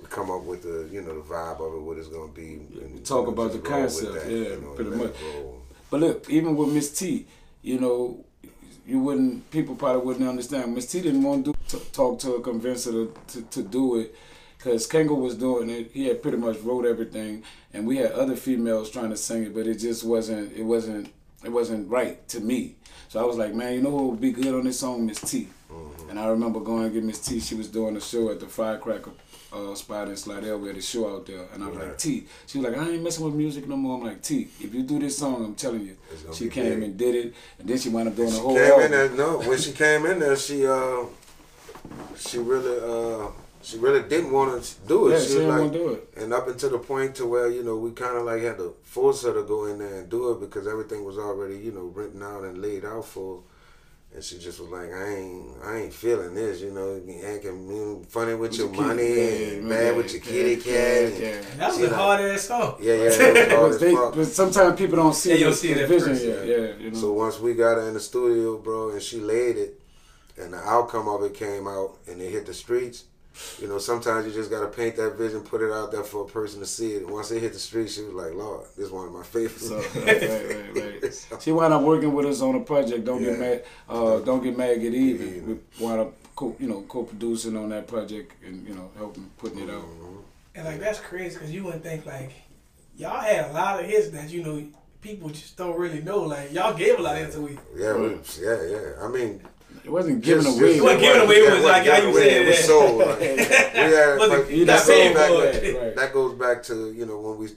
we 0.00 0.06
come 0.06 0.30
up 0.30 0.42
with 0.42 0.62
the 0.62 0.92
you 0.92 1.00
know 1.00 1.14
the 1.14 1.22
vibe 1.26 1.60
of 1.60 1.74
it, 1.74 1.80
what 1.80 1.96
it's 1.96 2.08
gonna 2.08 2.32
be. 2.32 2.54
And, 2.54 3.06
talk 3.06 3.28
about 3.28 3.52
the 3.52 3.58
concept, 3.60 4.14
that, 4.14 4.30
yeah, 4.30 4.36
you 4.36 4.60
know, 4.60 4.72
pretty 4.72 4.90
much. 4.90 5.14
But 5.90 6.00
look, 6.00 6.28
even 6.28 6.56
with 6.56 6.70
Miss 6.70 6.90
T, 6.98 7.26
you 7.62 7.78
know, 7.78 8.24
you 8.86 9.00
wouldn't 9.00 9.50
people 9.50 9.74
probably 9.74 10.04
wouldn't 10.04 10.28
understand. 10.28 10.74
Miss 10.74 10.86
T 10.86 11.00
didn't 11.00 11.22
want 11.22 11.44
to 11.46 11.54
do, 11.68 11.78
talk 11.92 12.18
to 12.20 12.32
her, 12.32 12.40
convince 12.40 12.84
her 12.84 12.92
to, 12.92 13.14
to, 13.28 13.42
to 13.42 13.62
do 13.62 13.98
it 14.00 14.14
because 14.56 14.86
Kangol 14.86 15.20
was 15.20 15.36
doing 15.36 15.70
it. 15.70 15.90
He 15.92 16.06
had 16.06 16.22
pretty 16.22 16.38
much 16.38 16.58
wrote 16.60 16.86
everything, 16.86 17.42
and 17.72 17.86
we 17.86 17.98
had 17.98 18.12
other 18.12 18.36
females 18.36 18.90
trying 18.90 19.10
to 19.10 19.16
sing 19.16 19.44
it, 19.44 19.54
but 19.54 19.66
it 19.66 19.76
just 19.76 20.04
wasn't. 20.04 20.52
It 20.52 20.64
wasn't. 20.64 21.12
It 21.44 21.52
wasn't 21.52 21.90
right 21.90 22.26
to 22.28 22.40
me. 22.40 22.76
So 23.08 23.20
I 23.20 23.24
was 23.24 23.36
like, 23.36 23.54
man, 23.54 23.74
you 23.74 23.82
know 23.82 23.90
what 23.90 24.04
would 24.04 24.20
be 24.20 24.32
good 24.32 24.54
on 24.54 24.64
this 24.64 24.80
song, 24.80 25.04
Miss 25.04 25.20
T. 25.20 25.48
Mm-hmm. 25.70 26.10
And 26.10 26.18
I 26.18 26.26
remember 26.28 26.58
going 26.60 26.84
to 26.84 26.90
get 26.90 27.04
Miss 27.04 27.20
T. 27.20 27.38
She 27.38 27.54
was 27.54 27.68
doing 27.68 27.96
a 27.96 28.00
show 28.00 28.30
at 28.30 28.40
the 28.40 28.46
Firecracker 28.46 29.10
uh, 29.54 29.74
spot 29.74 30.08
in 30.08 30.16
Slidell. 30.16 30.58
We 30.58 30.68
had 30.68 30.76
a 30.76 30.82
show 30.82 31.14
out 31.14 31.26
there, 31.26 31.46
and 31.52 31.62
I 31.62 31.68
was 31.68 31.78
like, 31.78 31.98
T. 31.98 32.26
She 32.46 32.58
was 32.58 32.68
like, 32.68 32.76
I 32.78 32.90
ain't 32.90 33.02
messing 33.02 33.24
with 33.24 33.34
music 33.34 33.68
no 33.68 33.76
more. 33.76 33.98
I'm 33.98 34.04
like, 34.04 34.22
T. 34.22 34.48
If 34.60 34.74
you 34.74 34.82
do 34.82 34.98
this 34.98 35.18
song, 35.18 35.44
I'm 35.44 35.54
telling 35.54 35.86
you. 35.86 35.96
She 36.32 36.48
came 36.48 36.80
big. 36.80 36.82
and 36.82 36.96
did 36.96 37.14
it, 37.14 37.34
and 37.58 37.68
then 37.68 37.78
she 37.78 37.88
wound 37.88 38.08
up 38.08 38.16
doing 38.16 38.30
the 38.30 38.38
whole. 38.38 38.54
Came 38.54 38.64
album. 38.64 38.84
in 38.84 38.90
there, 38.90 39.10
no, 39.10 39.38
when 39.40 39.58
she 39.58 39.72
came 39.72 40.06
in 40.06 40.18
there, 40.18 40.36
she 40.36 40.66
uh, 40.66 41.04
she 42.16 42.38
really 42.38 42.78
uh 42.80 43.30
she 43.64 43.78
really 43.78 44.06
didn't 44.06 44.30
want 44.30 44.62
to 44.62 44.74
do 44.86 45.08
it. 45.08 45.12
Yeah, 45.12 45.20
she, 45.20 45.26
she 45.26 45.32
didn't 45.34 45.48
like, 45.48 45.60
want 45.60 45.72
to 45.72 45.78
do 45.78 45.88
it. 45.94 46.08
And 46.18 46.34
up 46.34 46.48
until 46.48 46.70
the 46.70 46.78
point 46.78 47.14
to 47.16 47.26
where, 47.26 47.50
you 47.50 47.62
know, 47.64 47.78
we 47.78 47.92
kind 47.92 48.16
of 48.16 48.24
like 48.24 48.42
had 48.42 48.58
to 48.58 48.74
force 48.82 49.22
her 49.24 49.32
to 49.32 49.42
go 49.42 49.64
in 49.66 49.78
there 49.78 50.00
and 50.00 50.10
do 50.10 50.32
it 50.32 50.40
because 50.40 50.66
everything 50.66 51.02
was 51.02 51.16
already, 51.16 51.56
you 51.56 51.72
know, 51.72 51.86
written 51.86 52.22
out 52.22 52.44
and 52.44 52.60
laid 52.60 52.84
out 52.84 53.06
for 53.06 53.42
and 54.14 54.22
she 54.22 54.38
just 54.38 54.60
was 54.60 54.70
like, 54.70 54.92
I 54.92 55.14
ain't, 55.16 55.56
I 55.64 55.76
ain't 55.78 55.92
feeling 55.92 56.34
this, 56.34 56.60
you 56.60 56.70
know, 56.70 57.02
acting 57.26 58.04
funny 58.08 58.32
with, 58.34 58.52
with 58.52 58.58
your, 58.58 58.72
your 58.72 58.82
money 58.82 59.02
kitty, 59.02 59.56
and 59.56 59.68
bad 59.68 59.96
with 59.96 60.12
your 60.12 60.22
kitty 60.22 60.56
cat. 60.56 61.20
Yeah, 61.20 61.40
that 61.56 61.68
was 61.68 61.78
a 61.78 61.82
like, 61.82 61.92
hard 61.92 62.20
ass 62.20 62.42
song. 62.42 62.76
Yeah, 62.80 62.94
yeah, 62.94 63.08
that 63.08 63.60
was 63.60 63.80
hard 63.80 64.14
they, 64.14 64.20
But 64.20 64.26
sometimes 64.26 64.78
people 64.78 64.96
don't 64.96 65.14
see, 65.14 65.40
yeah, 65.40 65.50
see 65.52 65.74
the 65.74 65.86
vision. 65.88 66.14
Yeah, 66.14 66.42
yeah, 66.44 66.76
you 66.78 66.90
know. 66.92 66.98
So 66.98 67.12
once 67.12 67.40
we 67.40 67.54
got 67.54 67.76
her 67.76 67.88
in 67.88 67.94
the 67.94 68.00
studio, 68.00 68.58
bro, 68.58 68.90
and 68.90 69.02
she 69.02 69.18
laid 69.18 69.56
it, 69.56 69.80
and 70.38 70.52
the 70.52 70.58
outcome 70.58 71.08
of 71.08 71.24
it 71.24 71.34
came 71.34 71.66
out, 71.66 71.98
and 72.06 72.22
it 72.22 72.30
hit 72.30 72.46
the 72.46 72.54
streets 72.54 73.04
you 73.60 73.68
know, 73.68 73.78
sometimes 73.78 74.26
you 74.26 74.32
just 74.32 74.50
gotta 74.50 74.68
paint 74.68 74.96
that 74.96 75.16
vision, 75.16 75.40
put 75.40 75.60
it 75.60 75.72
out 75.72 75.90
there 75.90 76.04
for 76.04 76.24
a 76.24 76.28
person 76.28 76.60
to 76.60 76.66
see 76.66 76.92
it. 76.92 77.02
And 77.02 77.10
once 77.10 77.30
it 77.30 77.40
hit 77.40 77.52
the 77.52 77.58
street, 77.58 77.90
she 77.90 78.02
was 78.02 78.12
like, 78.12 78.34
"Lord, 78.34 78.66
this 78.76 78.86
is 78.86 78.90
one 78.90 79.06
of 79.06 79.12
my 79.12 79.22
favorites." 79.22 79.68
So, 79.68 79.76
right, 79.96 80.22
right, 80.22 81.02
right. 81.02 81.42
She 81.42 81.52
wound 81.52 81.72
up 81.72 81.82
working 81.82 82.12
with 82.12 82.26
us 82.26 82.40
on 82.40 82.54
a 82.54 82.60
project. 82.60 83.04
Don't 83.04 83.22
yeah. 83.22 83.30
get 83.30 83.38
mad. 83.40 83.64
Uh, 83.88 84.20
don't 84.20 84.42
get 84.42 84.56
mad. 84.56 84.80
Get 84.80 84.94
even. 84.94 85.34
Yeah. 85.34 85.42
We 85.42 85.84
wound 85.84 86.00
up, 86.00 86.12
co- 86.36 86.56
you 86.58 86.68
know, 86.68 86.82
co-producing 86.82 87.56
on 87.56 87.70
that 87.70 87.88
project 87.88 88.32
and 88.44 88.66
you 88.66 88.74
know 88.74 88.90
helping 88.96 89.30
putting 89.38 89.60
it 89.60 89.70
out. 89.70 89.82
Mm-hmm. 89.82 90.16
And 90.56 90.64
like 90.66 90.80
that's 90.80 91.00
crazy 91.00 91.34
because 91.34 91.50
you 91.50 91.64
wouldn't 91.64 91.82
think 91.82 92.06
like 92.06 92.32
y'all 92.96 93.20
had 93.20 93.50
a 93.50 93.52
lot 93.52 93.80
of 93.80 93.86
hits 93.86 94.10
that 94.10 94.30
you 94.30 94.44
know 94.44 94.64
people 95.00 95.28
just 95.28 95.56
don't 95.56 95.78
really 95.78 96.02
know. 96.02 96.22
Like 96.22 96.52
y'all 96.52 96.74
gave 96.74 96.98
a 96.98 97.02
lot 97.02 97.16
of 97.16 97.22
hits 97.22 97.36
a 97.36 97.40
week. 97.40 97.58
Yeah, 97.76 98.16
yeah, 98.40 98.62
yeah. 98.64 99.04
I 99.04 99.08
mean, 99.08 99.42
it 99.84 99.90
wasn't 99.90 100.22
given 100.22 100.46
away. 100.46 100.76
It 100.76 100.82
wasn't 100.82 101.00
given 101.02 101.22
away. 101.22 101.34
It 101.36 101.52
was 101.52 101.64
like 101.64 101.86
how 101.86 101.98
you 101.98 102.14
said 102.14 102.26
it. 102.26 102.46
was 102.46 102.64
sold. 102.64 103.00
Like, 103.04 103.20
we 103.20 103.92
had, 103.92 104.18
like, 104.18 104.86
that, 104.86 104.86
goes 104.86 105.14
back, 105.14 105.82
right. 105.82 105.96
that 105.96 106.12
goes 106.12 106.38
back 106.38 106.62
to 106.64 106.92
you 106.92 107.04
know 107.04 107.20
when 107.20 107.38
we 107.38 107.48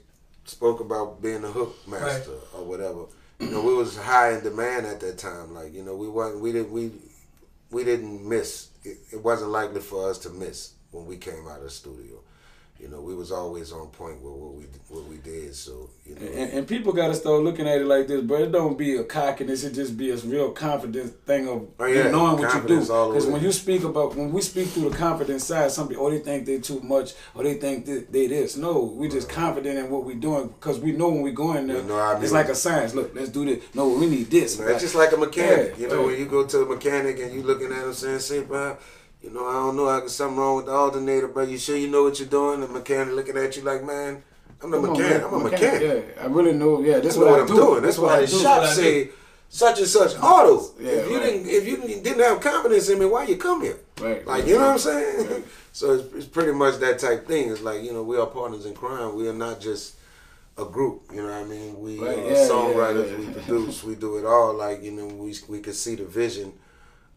spoke 0.44 0.80
about 0.80 1.22
being 1.22 1.42
a 1.44 1.48
hook 1.48 1.76
master 1.88 2.32
right. 2.32 2.40
or 2.54 2.64
whatever. 2.64 3.04
You 3.38 3.50
know, 3.50 3.62
we 3.62 3.72
was 3.74 3.96
high 3.96 4.34
in 4.34 4.42
demand 4.42 4.86
at 4.86 5.00
that 5.00 5.16
time. 5.16 5.54
Like 5.54 5.72
you 5.72 5.82
know, 5.82 5.96
we 5.96 6.08
wasn't 6.08 6.42
we 6.42 6.52
didn't 6.52 6.70
we 6.70 6.92
we 7.70 7.84
didn't 7.84 8.28
miss. 8.28 8.68
It, 8.84 8.98
it 9.12 9.24
wasn't 9.24 9.50
likely 9.50 9.80
for 9.80 10.10
us 10.10 10.18
to 10.18 10.30
miss 10.30 10.74
when 10.90 11.06
we 11.06 11.16
came 11.16 11.46
out 11.48 11.58
of 11.58 11.64
the 11.64 11.70
studio 11.70 12.20
you 12.80 12.88
know, 12.88 13.00
we 13.00 13.14
was 13.14 13.32
always 13.32 13.72
on 13.72 13.88
point 13.88 14.22
with 14.22 14.32
what 14.32 14.54
we 14.54 14.64
what 14.88 15.04
we 15.08 15.16
did. 15.16 15.52
So 15.54 15.90
you 16.06 16.14
know, 16.14 16.26
and, 16.26 16.52
and 16.52 16.68
people 16.68 16.92
got 16.92 17.08
to 17.08 17.14
start 17.14 17.42
looking 17.42 17.66
at 17.66 17.80
it 17.80 17.86
like 17.86 18.06
this, 18.06 18.22
but 18.22 18.40
it 18.40 18.52
don't 18.52 18.78
be 18.78 18.96
a 18.96 19.04
cockiness. 19.04 19.64
It 19.64 19.74
just 19.74 19.98
be 19.98 20.10
a 20.10 20.16
real 20.16 20.52
confidence 20.52 21.10
thing 21.26 21.48
of 21.48 21.66
oh, 21.80 21.86
yeah, 21.86 22.10
knowing 22.10 22.40
what 22.40 22.54
you 22.54 22.68
do. 22.68 22.80
Because 22.80 23.26
when 23.26 23.42
you 23.42 23.50
speak 23.50 23.82
about 23.82 24.14
when 24.14 24.32
we 24.32 24.40
speak 24.42 24.68
through 24.68 24.90
the 24.90 24.96
confidence 24.96 25.44
side, 25.44 25.72
some 25.72 25.88
people 25.88 26.06
oh 26.06 26.10
they 26.10 26.20
think 26.20 26.46
they 26.46 26.58
too 26.60 26.80
much 26.80 27.14
or 27.34 27.42
they 27.42 27.54
think 27.54 27.84
they, 27.84 27.98
they 27.98 28.28
this. 28.28 28.56
No, 28.56 28.82
we 28.82 29.08
just 29.08 29.28
confident 29.28 29.76
in 29.78 29.90
what 29.90 30.04
we 30.04 30.14
doing 30.14 30.46
because 30.46 30.78
we 30.78 30.92
know 30.92 31.08
when 31.08 31.22
we 31.22 31.32
go 31.32 31.54
in 31.54 31.66
there, 31.66 31.78
you 31.78 31.82
know 31.82 32.18
it's 32.22 32.32
like 32.32 32.48
a 32.48 32.54
science. 32.54 32.94
Look, 32.94 33.12
let's 33.14 33.30
do 33.30 33.44
this. 33.44 33.64
No, 33.74 33.88
we 33.88 34.06
need 34.06 34.30
this. 34.30 34.56
You 34.56 34.66
know, 34.66 34.70
it's 34.70 34.82
just 34.82 34.94
like 34.94 35.10
a 35.12 35.16
mechanic. 35.16 35.74
Yeah, 35.76 35.82
you 35.82 35.88
know, 35.88 36.06
when 36.06 36.18
you 36.18 36.26
go 36.26 36.46
to 36.46 36.62
a 36.62 36.66
mechanic 36.66 37.18
and 37.18 37.34
you 37.34 37.42
looking 37.42 37.72
at 37.72 37.82
him 37.82 37.92
saying, 37.92 38.20
"Say, 38.20 38.42
bro." 38.44 38.78
You 39.22 39.30
know, 39.30 39.46
I 39.46 39.52
don't 39.54 39.76
know. 39.76 39.88
I 39.88 40.00
got 40.00 40.10
something 40.10 40.38
wrong 40.38 40.56
with 40.56 40.66
the 40.66 40.72
alternator, 40.72 41.28
bro. 41.28 41.44
You 41.44 41.58
sure 41.58 41.76
you 41.76 41.88
know 41.88 42.04
what 42.04 42.18
you're 42.20 42.28
doing? 42.28 42.60
The 42.60 42.68
mechanic 42.68 43.14
looking 43.14 43.36
at 43.36 43.56
you 43.56 43.62
like, 43.62 43.84
man, 43.84 44.22
I'm 44.62 44.70
the 44.70 44.80
mechanic. 44.80 45.24
I'm 45.24 45.34
a 45.34 45.50
mechanic. 45.50 45.82
Yeah, 45.82 46.22
I 46.22 46.26
really 46.26 46.52
know. 46.52 46.80
Yeah, 46.80 47.00
that's, 47.00 47.16
what, 47.16 47.28
what, 47.28 47.40
I'm 47.40 47.46
do. 47.46 47.54
doing. 47.54 47.82
That's, 47.82 47.96
that's 47.96 47.98
why 47.98 48.20
the 48.20 48.26
shop 48.26 48.66
say 48.66 49.10
such 49.48 49.78
and 49.78 49.88
such 49.88 50.16
auto. 50.22 50.74
Yeah, 50.80 50.90
if 50.90 51.10
you 51.10 51.16
right. 51.16 51.24
didn't, 51.24 51.46
if 51.48 51.66
you 51.66 51.76
didn't 52.02 52.20
have 52.20 52.40
confidence 52.40 52.88
in 52.88 52.98
me, 52.98 53.06
why 53.06 53.24
you 53.24 53.36
come 53.36 53.62
here? 53.62 53.78
Right. 54.00 54.26
Like 54.26 54.40
right, 54.40 54.46
you 54.46 54.54
know 54.54 54.66
what 54.66 54.72
I'm 54.72 54.78
saying? 54.78 55.30
Right. 55.30 55.44
so 55.72 55.94
it's, 55.94 56.14
it's 56.14 56.26
pretty 56.26 56.52
much 56.52 56.78
that 56.78 56.98
type 56.98 57.26
thing. 57.26 57.50
It's 57.50 57.62
like 57.62 57.82
you 57.82 57.92
know 57.92 58.02
we 58.02 58.16
are 58.18 58.26
partners 58.26 58.66
in 58.66 58.74
crime. 58.74 59.16
We 59.16 59.28
are 59.28 59.34
not 59.34 59.60
just 59.60 59.96
a 60.56 60.64
group. 60.64 61.02
You 61.12 61.22
know 61.22 61.28
what 61.28 61.34
I 61.34 61.44
mean? 61.44 61.80
We 61.80 61.98
right. 61.98 62.18
are 62.18 62.30
yeah, 62.30 62.48
songwriters. 62.48 63.10
Yeah, 63.10 63.18
yeah. 63.18 63.26
We 63.26 63.32
produce. 63.32 63.84
we 63.84 63.94
do 63.94 64.18
it 64.18 64.24
all. 64.24 64.54
Like 64.54 64.82
you 64.82 64.92
know 64.92 65.06
we 65.06 65.34
we 65.48 65.60
could 65.60 65.74
see 65.74 65.94
the 65.94 66.04
vision 66.04 66.52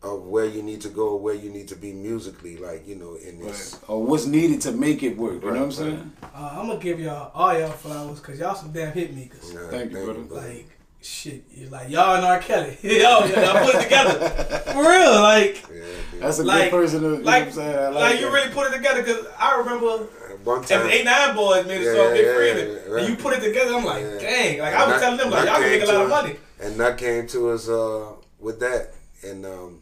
of 0.03 0.23
where 0.23 0.45
you 0.45 0.63
need 0.63 0.81
to 0.81 0.89
go 0.89 1.15
where 1.15 1.35
you 1.35 1.49
need 1.49 1.67
to 1.67 1.75
be 1.75 1.93
musically, 1.93 2.57
like 2.57 2.87
you 2.87 2.95
know, 2.95 3.15
in 3.15 3.39
this 3.39 3.73
right. 3.73 3.89
or 3.89 4.03
what's 4.03 4.25
needed 4.25 4.61
to 4.61 4.71
make 4.71 5.03
it 5.03 5.15
work. 5.15 5.43
You 5.43 5.49
right, 5.49 5.53
know 5.53 5.59
what 5.59 5.65
I'm 5.65 5.71
saying? 5.71 6.11
Uh, 6.23 6.49
I'm 6.53 6.67
gonna 6.67 6.79
give 6.79 6.99
y'all 6.99 7.31
all 7.33 7.57
y'all 7.57 7.69
flowers 7.69 8.19
because 8.19 8.39
y'all 8.39 8.55
some 8.55 8.71
damn 8.71 8.91
hit 8.93 9.15
makers. 9.15 9.53
Nah, 9.53 9.67
thank, 9.69 9.91
you, 9.91 10.03
brother. 10.03 10.21
Like 10.21 10.67
shit, 11.01 11.43
you 11.51 11.69
like 11.69 11.89
y'all 11.89 12.15
and 12.15 12.25
R. 12.25 12.39
Kelly. 12.39 12.77
y'all, 12.81 13.27
y'all 13.29 13.63
put 13.63 13.75
it 13.75 13.83
together 13.83 14.29
for 14.73 14.81
real. 14.81 15.21
Like 15.21 15.65
yeah, 15.71 15.83
that's 16.19 16.39
a 16.39 16.43
like, 16.43 16.71
good 16.71 16.77
person. 16.77 17.01
To, 17.01 17.09
you 17.09 17.15
like, 17.17 17.55
know 17.55 17.91
like, 17.93 18.11
like 18.11 18.19
you 18.19 18.33
really 18.33 18.51
put 18.51 18.71
it 18.71 18.75
together 18.75 19.03
because 19.03 19.25
I 19.37 19.57
remember. 19.57 20.07
One 20.43 20.63
time, 20.63 20.87
eight 20.87 21.05
nine 21.05 21.35
boys 21.35 21.67
made 21.67 21.81
a 21.81 21.83
yeah, 21.83 21.93
song, 21.93 22.15
Get 22.15 22.25
yeah, 22.25 22.33
Freedom, 22.33 22.97
and 22.97 23.09
you 23.09 23.15
put 23.15 23.33
it 23.33 23.43
together. 23.43 23.75
I'm 23.75 23.85
like, 23.85 24.01
dang! 24.19 24.57
Like 24.57 24.73
I 24.73 24.91
was 24.91 24.99
telling 24.99 25.17
them, 25.19 25.29
like 25.29 25.45
y'all 25.45 25.59
can 25.59 25.69
make 25.69 25.83
a 25.83 25.85
lot 25.85 26.01
of 26.01 26.09
money. 26.09 26.35
And 26.59 26.79
that 26.79 26.97
came 26.97 27.27
to 27.27 27.49
us 27.49 27.69
uh, 27.69 28.13
with 28.39 28.59
that, 28.59 28.95
and 29.23 29.45
um, 29.45 29.81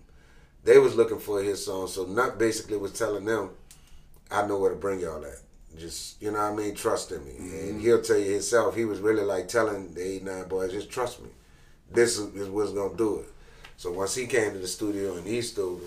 they 0.70 0.78
was 0.78 0.96
looking 0.96 1.18
for 1.18 1.42
his 1.42 1.66
song, 1.66 1.88
so 1.88 2.06
Nut 2.06 2.38
basically 2.38 2.78
was 2.78 2.94
telling 2.94 3.26
them, 3.26 3.50
I 4.30 4.46
know 4.46 4.60
where 4.60 4.70
to 4.70 4.76
bring 4.76 5.00
y'all 5.00 5.26
at. 5.26 5.42
Just 5.80 6.22
you 6.22 6.32
know 6.32 6.38
what 6.38 6.54
I 6.54 6.56
mean, 6.56 6.76
trust 6.76 7.12
in 7.12 7.26
me. 7.26 7.32
Mm-hmm. 7.32 7.70
And 7.70 7.82
he'll 7.82 8.04
tell 8.04 8.20
you 8.20 8.34
himself, 8.34 8.76
he 8.76 8.86
was 8.86 9.00
really 9.00 9.24
like 9.24 9.48
telling 9.48 9.96
the 9.96 10.02
eight 10.02 10.24
nine 10.24 10.48
boys, 10.48 10.72
just 10.72 10.92
trust 10.92 11.24
me. 11.24 11.30
This 11.92 12.20
is, 12.20 12.50
what's 12.50 12.72
gonna 12.72 12.96
do 12.96 13.22
it. 13.22 13.30
So 13.78 13.92
once 13.92 14.14
he 14.14 14.28
came 14.28 14.52
to 14.52 14.60
the 14.60 14.68
studio 14.68 15.16
in 15.16 15.26
Eastover, 15.26 15.86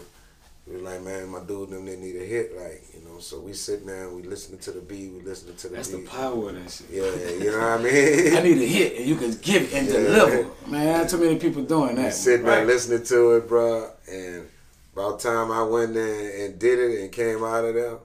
we 0.66 0.74
was 0.74 0.82
like, 0.82 1.02
man, 1.02 1.28
my 1.28 1.40
dude 1.40 1.70
them 1.70 1.84
they 1.84 1.96
need 1.96 2.16
a 2.16 2.24
hit, 2.24 2.56
like, 2.58 2.82
you 2.92 3.08
know. 3.08 3.20
So 3.20 3.38
we 3.38 3.52
sitting 3.52 3.86
there, 3.86 4.10
we 4.10 4.22
listening 4.22 4.58
to 4.60 4.72
the 4.72 4.80
beat, 4.80 5.12
we 5.12 5.20
listening 5.20 5.54
to 5.58 5.68
the 5.68 5.76
That's 5.76 5.90
beat. 5.90 6.06
the 6.06 6.10
power 6.10 6.48
of 6.48 6.56
that 6.56 6.70
shit. 6.72 6.86
Yeah, 6.90 7.44
you 7.44 7.52
know 7.52 7.58
what 7.58 7.68
I 7.68 7.76
mean. 7.84 8.36
I 8.36 8.42
need 8.42 8.58
a 8.58 8.66
hit, 8.66 8.96
and 8.96 9.06
you 9.06 9.14
can 9.14 9.30
give 9.42 9.62
it 9.62 9.74
and 9.74 9.86
yeah. 9.86 9.92
deliver. 9.92 10.50
Man, 10.66 11.06
too 11.06 11.18
many 11.18 11.38
people 11.38 11.62
doing 11.62 11.94
that. 11.94 12.14
Sitting 12.14 12.44
right? 12.44 12.56
there 12.56 12.66
listening 12.66 13.04
to 13.04 13.36
it, 13.36 13.46
bro, 13.46 13.88
and 14.10 14.48
about 14.92 15.20
time 15.20 15.50
I 15.50 15.62
went 15.62 15.94
there 15.94 16.44
and 16.44 16.58
did 16.58 16.78
it 16.78 17.00
and 17.00 17.12
came 17.12 17.42
out 17.42 17.64
of 17.64 17.74
there, 17.74 17.98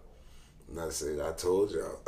and 0.70 0.80
I 0.80 0.90
said, 0.90 1.20
I 1.20 1.34
told 1.34 1.72
y'all. 1.72 2.00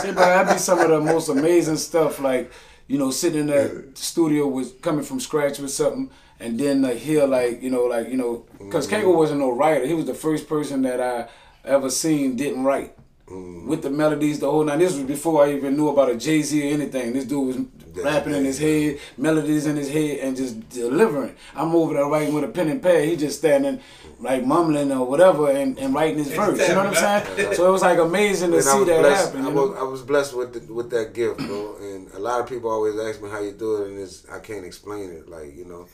See, 0.00 0.12
but 0.12 0.14
that'd 0.14 0.52
be 0.52 0.58
some 0.58 0.78
of 0.78 0.88
the 0.88 1.00
most 1.00 1.28
amazing 1.28 1.76
stuff, 1.76 2.20
like, 2.20 2.50
you 2.86 2.98
know, 2.98 3.10
sitting 3.10 3.40
in 3.40 3.46
that 3.48 3.98
studio 3.98 4.46
with 4.46 4.80
coming 4.82 5.04
from 5.04 5.20
scratch 5.20 5.58
with 5.58 5.70
something, 5.70 6.10
and 6.40 6.58
then 6.58 6.82
like 6.82 6.98
hear 6.98 7.26
like, 7.26 7.62
you 7.62 7.70
know, 7.70 7.84
like, 7.84 8.08
you 8.08 8.16
know, 8.16 8.46
because 8.58 8.86
mm 8.86 8.92
mm-hmm. 8.92 9.16
wasn't 9.16 9.40
no 9.40 9.50
writer. 9.50 9.86
He 9.86 9.94
was 9.94 10.06
the 10.06 10.14
first 10.14 10.48
person 10.48 10.82
that 10.82 11.00
I 11.00 11.28
ever 11.64 11.90
seen 11.90 12.36
didn't 12.36 12.64
write. 12.64 12.96
mm 13.26 13.66
With 13.66 13.82
the 13.82 13.90
melodies, 13.90 14.38
the 14.38 14.50
whole 14.50 14.64
night. 14.64 14.78
This 14.78 14.94
was 14.94 15.04
before 15.04 15.44
I 15.44 15.54
even 15.54 15.76
knew 15.76 15.88
about 15.88 16.10
a 16.10 16.16
Jay 16.16 16.42
Z 16.42 16.70
or 16.70 16.72
anything. 16.72 17.12
This 17.12 17.24
dude 17.24 17.46
was 17.46 17.56
rapping 18.04 18.34
in 18.34 18.44
his 18.44 18.58
head, 18.58 18.98
melodies 19.16 19.66
in 19.66 19.76
his 19.76 19.90
head, 19.90 20.18
and 20.18 20.36
just 20.36 20.68
delivering. 20.68 21.34
I'm 21.54 21.74
over 21.74 21.94
there 21.94 22.06
writing 22.06 22.34
with 22.34 22.44
a 22.44 22.48
pen 22.48 22.68
and 22.68 22.82
pad. 22.82 23.04
He 23.04 23.16
just 23.16 23.38
standing 23.38 23.80
like 24.20 24.44
mumbling 24.44 24.90
or 24.90 25.06
whatever 25.06 25.50
and, 25.50 25.78
and 25.78 25.94
writing 25.94 26.18
his 26.18 26.32
verse. 26.32 26.58
You 26.60 26.74
know 26.74 26.84
what 26.84 26.98
I'm 26.98 27.24
saying? 27.26 27.54
So 27.54 27.68
it 27.68 27.70
was 27.70 27.82
like 27.82 27.98
amazing 27.98 28.50
to 28.50 28.56
and 28.56 28.66
see 28.66 28.84
that 28.84 29.00
blessed, 29.00 29.34
happen. 29.34 29.46
I 29.46 29.48
was, 29.48 29.78
I 29.78 29.82
was, 29.82 30.02
blessed 30.02 30.36
with 30.36 30.52
the, 30.54 30.72
with 30.72 30.90
that 30.90 31.14
gift, 31.14 31.38
bro. 31.38 31.76
And 31.80 32.10
a 32.12 32.18
lot 32.18 32.40
of 32.40 32.48
people 32.48 32.70
always 32.70 32.98
ask 32.98 33.22
me 33.22 33.30
how 33.30 33.40
you 33.40 33.52
do 33.52 33.82
it, 33.82 33.88
and 33.88 33.98
it's 33.98 34.28
I 34.28 34.40
can't 34.40 34.64
explain 34.64 35.10
it, 35.10 35.28
like 35.28 35.56
you 35.56 35.64
know. 35.64 35.86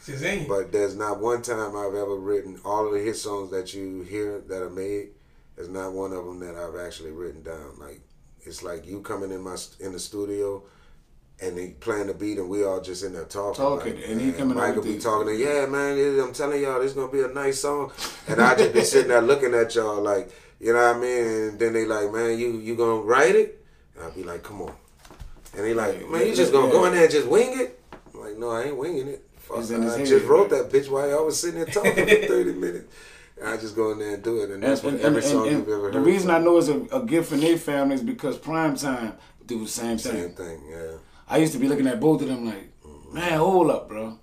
But 0.48 0.72
there's 0.72 0.96
not 0.96 1.20
one 1.20 1.42
time 1.42 1.76
I've 1.76 1.94
ever 1.94 2.16
written 2.16 2.58
all 2.64 2.86
of 2.86 2.94
the 2.94 3.00
hit 3.00 3.16
songs 3.16 3.50
that 3.50 3.74
you 3.74 4.02
hear 4.02 4.40
that 4.48 4.62
are 4.62 4.70
made. 4.70 5.10
There's 5.56 5.68
not 5.68 5.92
one 5.92 6.12
of 6.12 6.24
them 6.24 6.40
that 6.40 6.56
I've 6.56 6.76
actually 6.76 7.12
written 7.12 7.42
down. 7.42 7.78
Like 7.78 8.00
it's 8.42 8.62
like 8.62 8.86
you 8.86 9.00
coming 9.00 9.30
in 9.30 9.42
my 9.42 9.56
in 9.80 9.92
the 9.92 9.98
studio 9.98 10.62
and 11.40 11.58
he 11.58 11.68
playing 11.68 12.06
the 12.06 12.14
beat 12.14 12.38
and 12.38 12.48
we 12.48 12.64
all 12.64 12.80
just 12.80 13.02
in 13.02 13.12
there 13.12 13.24
talking. 13.24 13.62
Talking 13.62 13.96
like, 13.96 14.08
and 14.08 14.20
he 14.20 14.32
coming 14.32 14.56
Michael 14.56 14.82
be 14.82 14.98
talking 14.98 15.28
to 15.28 15.36
yeah 15.36 15.66
man, 15.66 15.98
I'm 16.20 16.32
telling 16.32 16.62
y'all 16.62 16.80
this 16.80 16.92
gonna 16.92 17.10
be 17.10 17.20
a 17.22 17.28
nice 17.28 17.60
song, 17.60 17.92
and 18.28 18.40
I 18.40 18.54
just 18.54 18.72
be 18.72 18.82
sitting 18.84 19.08
there 19.08 19.20
looking 19.20 19.54
at 19.54 19.74
y'all 19.74 20.02
like 20.02 20.30
you 20.60 20.72
know 20.72 20.78
what 20.78 20.96
I 20.96 20.98
mean, 20.98 21.24
and 21.24 21.58
then 21.58 21.72
they 21.72 21.84
like 21.84 22.12
man 22.12 22.38
you 22.38 22.58
you 22.58 22.76
gonna 22.76 23.00
write 23.00 23.34
it, 23.34 23.64
and 23.96 24.04
I 24.04 24.10
be 24.10 24.22
like 24.22 24.42
come 24.42 24.62
on, 24.62 24.74
and 25.56 25.66
he 25.66 25.74
like 25.74 26.08
man 26.08 26.26
you 26.26 26.34
just 26.34 26.52
gonna 26.52 26.70
go 26.70 26.84
in 26.86 26.92
there 26.92 27.04
and 27.04 27.12
just 27.12 27.26
wing 27.26 27.58
it, 27.58 27.80
I'm 28.14 28.20
like 28.20 28.38
no 28.38 28.50
I 28.50 28.64
ain't 28.64 28.76
winging 28.76 29.08
it. 29.08 29.24
Fuck, 29.38 29.58
I 29.58 30.04
just 30.04 30.24
wrote 30.24 30.48
that 30.50 30.70
bitch 30.70 30.88
while 30.88 31.18
I 31.18 31.20
was 31.20 31.38
sitting 31.38 31.56
there 31.56 31.66
talking 31.66 31.92
for 31.92 32.26
thirty 32.26 32.52
minutes. 32.52 32.94
I 33.44 33.56
just 33.56 33.74
go 33.74 33.90
in 33.90 33.98
there 33.98 34.14
and 34.14 34.22
do 34.22 34.42
it, 34.42 34.50
and 34.50 34.62
that's 34.62 34.82
and, 34.82 34.92
what 34.94 35.02
every 35.02 35.20
and, 35.20 35.30
song 35.30 35.48
and, 35.48 35.56
you've 35.58 35.68
ever 35.68 35.82
heard. 35.82 35.92
The 35.92 36.00
reason 36.00 36.30
I 36.30 36.38
know 36.38 36.56
it's 36.56 36.68
a, 36.68 36.80
a 36.92 37.04
gift 37.04 37.30
for 37.30 37.36
their 37.36 37.58
family 37.58 37.96
is 37.96 38.02
because 38.02 38.38
prime 38.38 38.76
time 38.76 39.14
do 39.44 39.60
the 39.60 39.68
same 39.68 39.98
thing. 39.98 40.12
Same 40.12 40.32
thing, 40.32 40.62
yeah. 40.70 40.92
I 41.28 41.38
used 41.38 41.52
to 41.52 41.58
be 41.58 41.68
looking 41.68 41.86
at 41.86 42.00
both 42.00 42.22
of 42.22 42.28
them 42.28 42.46
like, 42.46 42.72
man, 43.12 43.38
hold 43.38 43.70
up, 43.70 43.88
bro. 43.88 44.18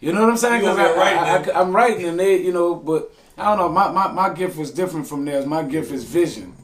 You 0.00 0.12
know 0.12 0.20
what 0.22 0.30
I'm 0.30 0.36
saying? 0.36 0.60
Because 0.62 0.78
I, 0.78 1.52
I, 1.52 1.60
am 1.60 1.74
writing 1.74 2.08
and 2.08 2.18
they, 2.18 2.42
you 2.42 2.52
know, 2.52 2.74
but 2.74 3.12
I 3.38 3.44
don't 3.44 3.58
know. 3.58 3.68
My, 3.68 3.90
my, 3.90 4.10
my 4.10 4.34
gift 4.34 4.56
was 4.56 4.72
different 4.72 5.06
from 5.06 5.24
theirs. 5.24 5.46
My 5.46 5.62
gift 5.62 5.92
is 5.92 6.04
vision. 6.04 6.54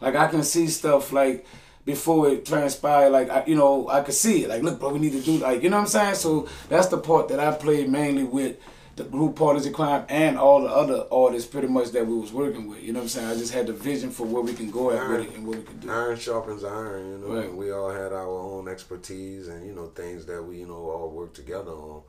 Like 0.00 0.14
I 0.14 0.28
can 0.28 0.42
see 0.42 0.66
stuff 0.66 1.12
like 1.12 1.46
before 1.84 2.28
it 2.28 2.44
transpired. 2.44 3.10
Like 3.10 3.30
I, 3.30 3.44
you 3.46 3.54
know, 3.54 3.88
I 3.88 4.02
could 4.02 4.14
see 4.14 4.44
it. 4.44 4.48
Like, 4.50 4.62
look, 4.62 4.78
bro, 4.78 4.90
we 4.90 4.98
need 4.98 5.12
to 5.12 5.22
do 5.22 5.38
like, 5.38 5.62
you 5.62 5.70
know 5.70 5.76
what 5.76 5.84
I'm 5.84 5.88
saying? 5.88 6.14
So 6.16 6.48
that's 6.68 6.88
the 6.88 6.98
part 6.98 7.28
that 7.28 7.40
I 7.40 7.52
played 7.52 7.88
mainly 7.88 8.24
with 8.24 8.56
the 9.04 9.10
group 9.10 9.36
Partners 9.36 9.66
in 9.66 9.72
Crime 9.72 10.04
and 10.08 10.38
all 10.38 10.62
the 10.62 10.68
other 10.68 11.06
artists 11.10 11.50
pretty 11.50 11.68
much 11.68 11.90
that 11.90 12.06
we 12.06 12.16
was 12.16 12.32
working 12.32 12.68
with. 12.68 12.82
You 12.82 12.92
know 12.92 13.00
what 13.00 13.04
I'm 13.04 13.08
saying? 13.08 13.28
I 13.28 13.34
just 13.34 13.52
had 13.52 13.66
the 13.66 13.72
vision 13.72 14.10
for 14.10 14.26
where 14.26 14.42
we 14.42 14.54
can 14.54 14.70
go 14.70 14.90
at 14.90 15.08
with 15.08 15.28
it 15.28 15.34
and 15.34 15.46
what 15.46 15.58
we 15.58 15.64
can 15.64 15.78
do. 15.78 15.90
Iron 15.90 16.18
sharpens 16.18 16.64
iron, 16.64 17.10
you 17.10 17.18
know. 17.18 17.34
Right. 17.34 17.52
We 17.52 17.72
all 17.72 17.90
had 17.90 18.12
our 18.12 18.28
own 18.28 18.68
expertise 18.68 19.48
and, 19.48 19.66
you 19.66 19.72
know, 19.72 19.86
things 19.88 20.26
that 20.26 20.42
we, 20.42 20.58
you 20.58 20.66
know, 20.66 20.74
all 20.74 21.10
worked 21.10 21.36
together 21.36 21.72
on. 21.72 22.02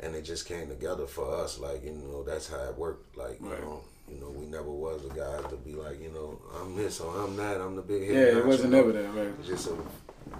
And 0.00 0.14
it 0.14 0.22
just 0.22 0.46
came 0.46 0.68
together 0.68 1.06
for 1.06 1.34
us. 1.34 1.58
Like, 1.58 1.84
you 1.84 1.92
know, 1.92 2.22
that's 2.22 2.48
how 2.48 2.62
it 2.64 2.78
worked. 2.78 3.16
Like, 3.16 3.40
you 3.40 3.48
know, 3.48 3.82
you 4.08 4.20
know, 4.20 4.30
we 4.30 4.46
never 4.46 4.70
was 4.70 5.02
the 5.02 5.08
guys 5.08 5.44
to 5.50 5.56
be 5.56 5.74
like, 5.74 6.00
you 6.00 6.10
know, 6.10 6.40
I'm 6.60 6.76
this 6.76 7.00
or 7.00 7.14
I'm 7.20 7.36
that, 7.36 7.60
I'm 7.60 7.76
the 7.76 7.82
big 7.82 8.02
head. 8.02 8.14
Yeah, 8.14 8.38
it 8.38 8.46
wasn't 8.46 8.72
never 8.72 8.92
that, 8.92 9.14
right? 9.14 9.44
Just 9.44 9.68
a, 9.68 9.76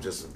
just 0.00 0.26
a 0.26 0.28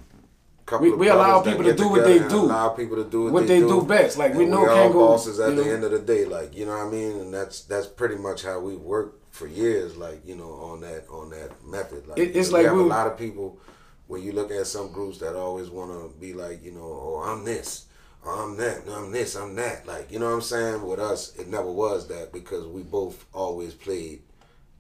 we, 0.81 0.93
we 0.93 1.09
allow 1.09 1.43
people 1.43 1.65
to 1.65 1.75
do 1.75 1.89
what 1.89 2.05
they 2.05 2.19
do. 2.19 2.43
Allow 2.43 2.71
people 2.71 2.97
to 2.97 3.05
do 3.05 3.25
what, 3.25 3.33
what 3.33 3.49
they, 3.49 3.61
do. 3.61 3.69
do. 3.69 3.83
best. 3.83 4.17
Like 4.17 4.31
and 4.31 4.39
we 4.39 4.47
know 4.47 4.63
we 4.63 4.69
all 4.69 4.93
bosses 4.93 5.41
at 5.41 5.57
the 5.57 5.65
know? 5.65 5.71
end 5.71 5.85
of 5.85 5.91
the 5.91 5.99
day. 5.99 6.25
Like 6.25 6.55
you 6.55 6.67
know 6.67 6.77
what 6.77 6.87
I 6.87 6.91
mean, 6.91 7.19
and 7.19 7.35
that's 7.35 7.63
that's 7.63 7.87
pretty 7.87 8.17
much 8.17 8.43
how 8.43 8.61
we 8.61 8.77
work 8.77 9.19
for 9.31 9.47
years. 9.47 9.97
Like 9.97 10.27
you 10.27 10.37
know 10.37 10.53
on 10.53 10.81
that 10.83 11.07
on 11.11 11.31
that 11.31 11.65
method. 11.65 12.07
Like 12.07 12.19
it, 12.19 12.37
it's 12.37 12.51
know, 12.51 12.59
like 12.59 12.63
we 12.73 12.79
have 12.79 12.79
a 12.79 12.83
lot 12.83 13.07
of 13.07 13.19
people. 13.19 13.59
When 14.07 14.23
you 14.23 14.33
look 14.33 14.51
at 14.51 14.67
some 14.67 14.93
groups 14.93 15.19
that 15.19 15.35
always 15.37 15.71
want 15.71 15.91
to 15.91 16.21
be 16.21 16.35
like 16.35 16.63
you 16.63 16.73
know, 16.73 16.83
oh 16.83 17.23
I'm 17.25 17.45
this, 17.45 17.87
oh, 18.25 18.45
I'm 18.45 18.57
that, 18.59 18.83
I'm 18.91 19.11
this, 19.11 19.37
I'm 19.37 19.55
that. 19.57 19.87
Like 19.87 20.13
you 20.13 20.19
know 20.19 20.27
what 20.27 20.35
I'm 20.35 20.43
saying. 20.43 20.87
With 20.87 21.01
us, 21.01 21.35
it 21.37 21.49
never 21.49 21.71
was 21.71 22.09
that 22.09 22.33
because 22.33 22.67
we 22.67 22.83
both 22.83 23.25
always 23.33 23.75
played 23.75 24.23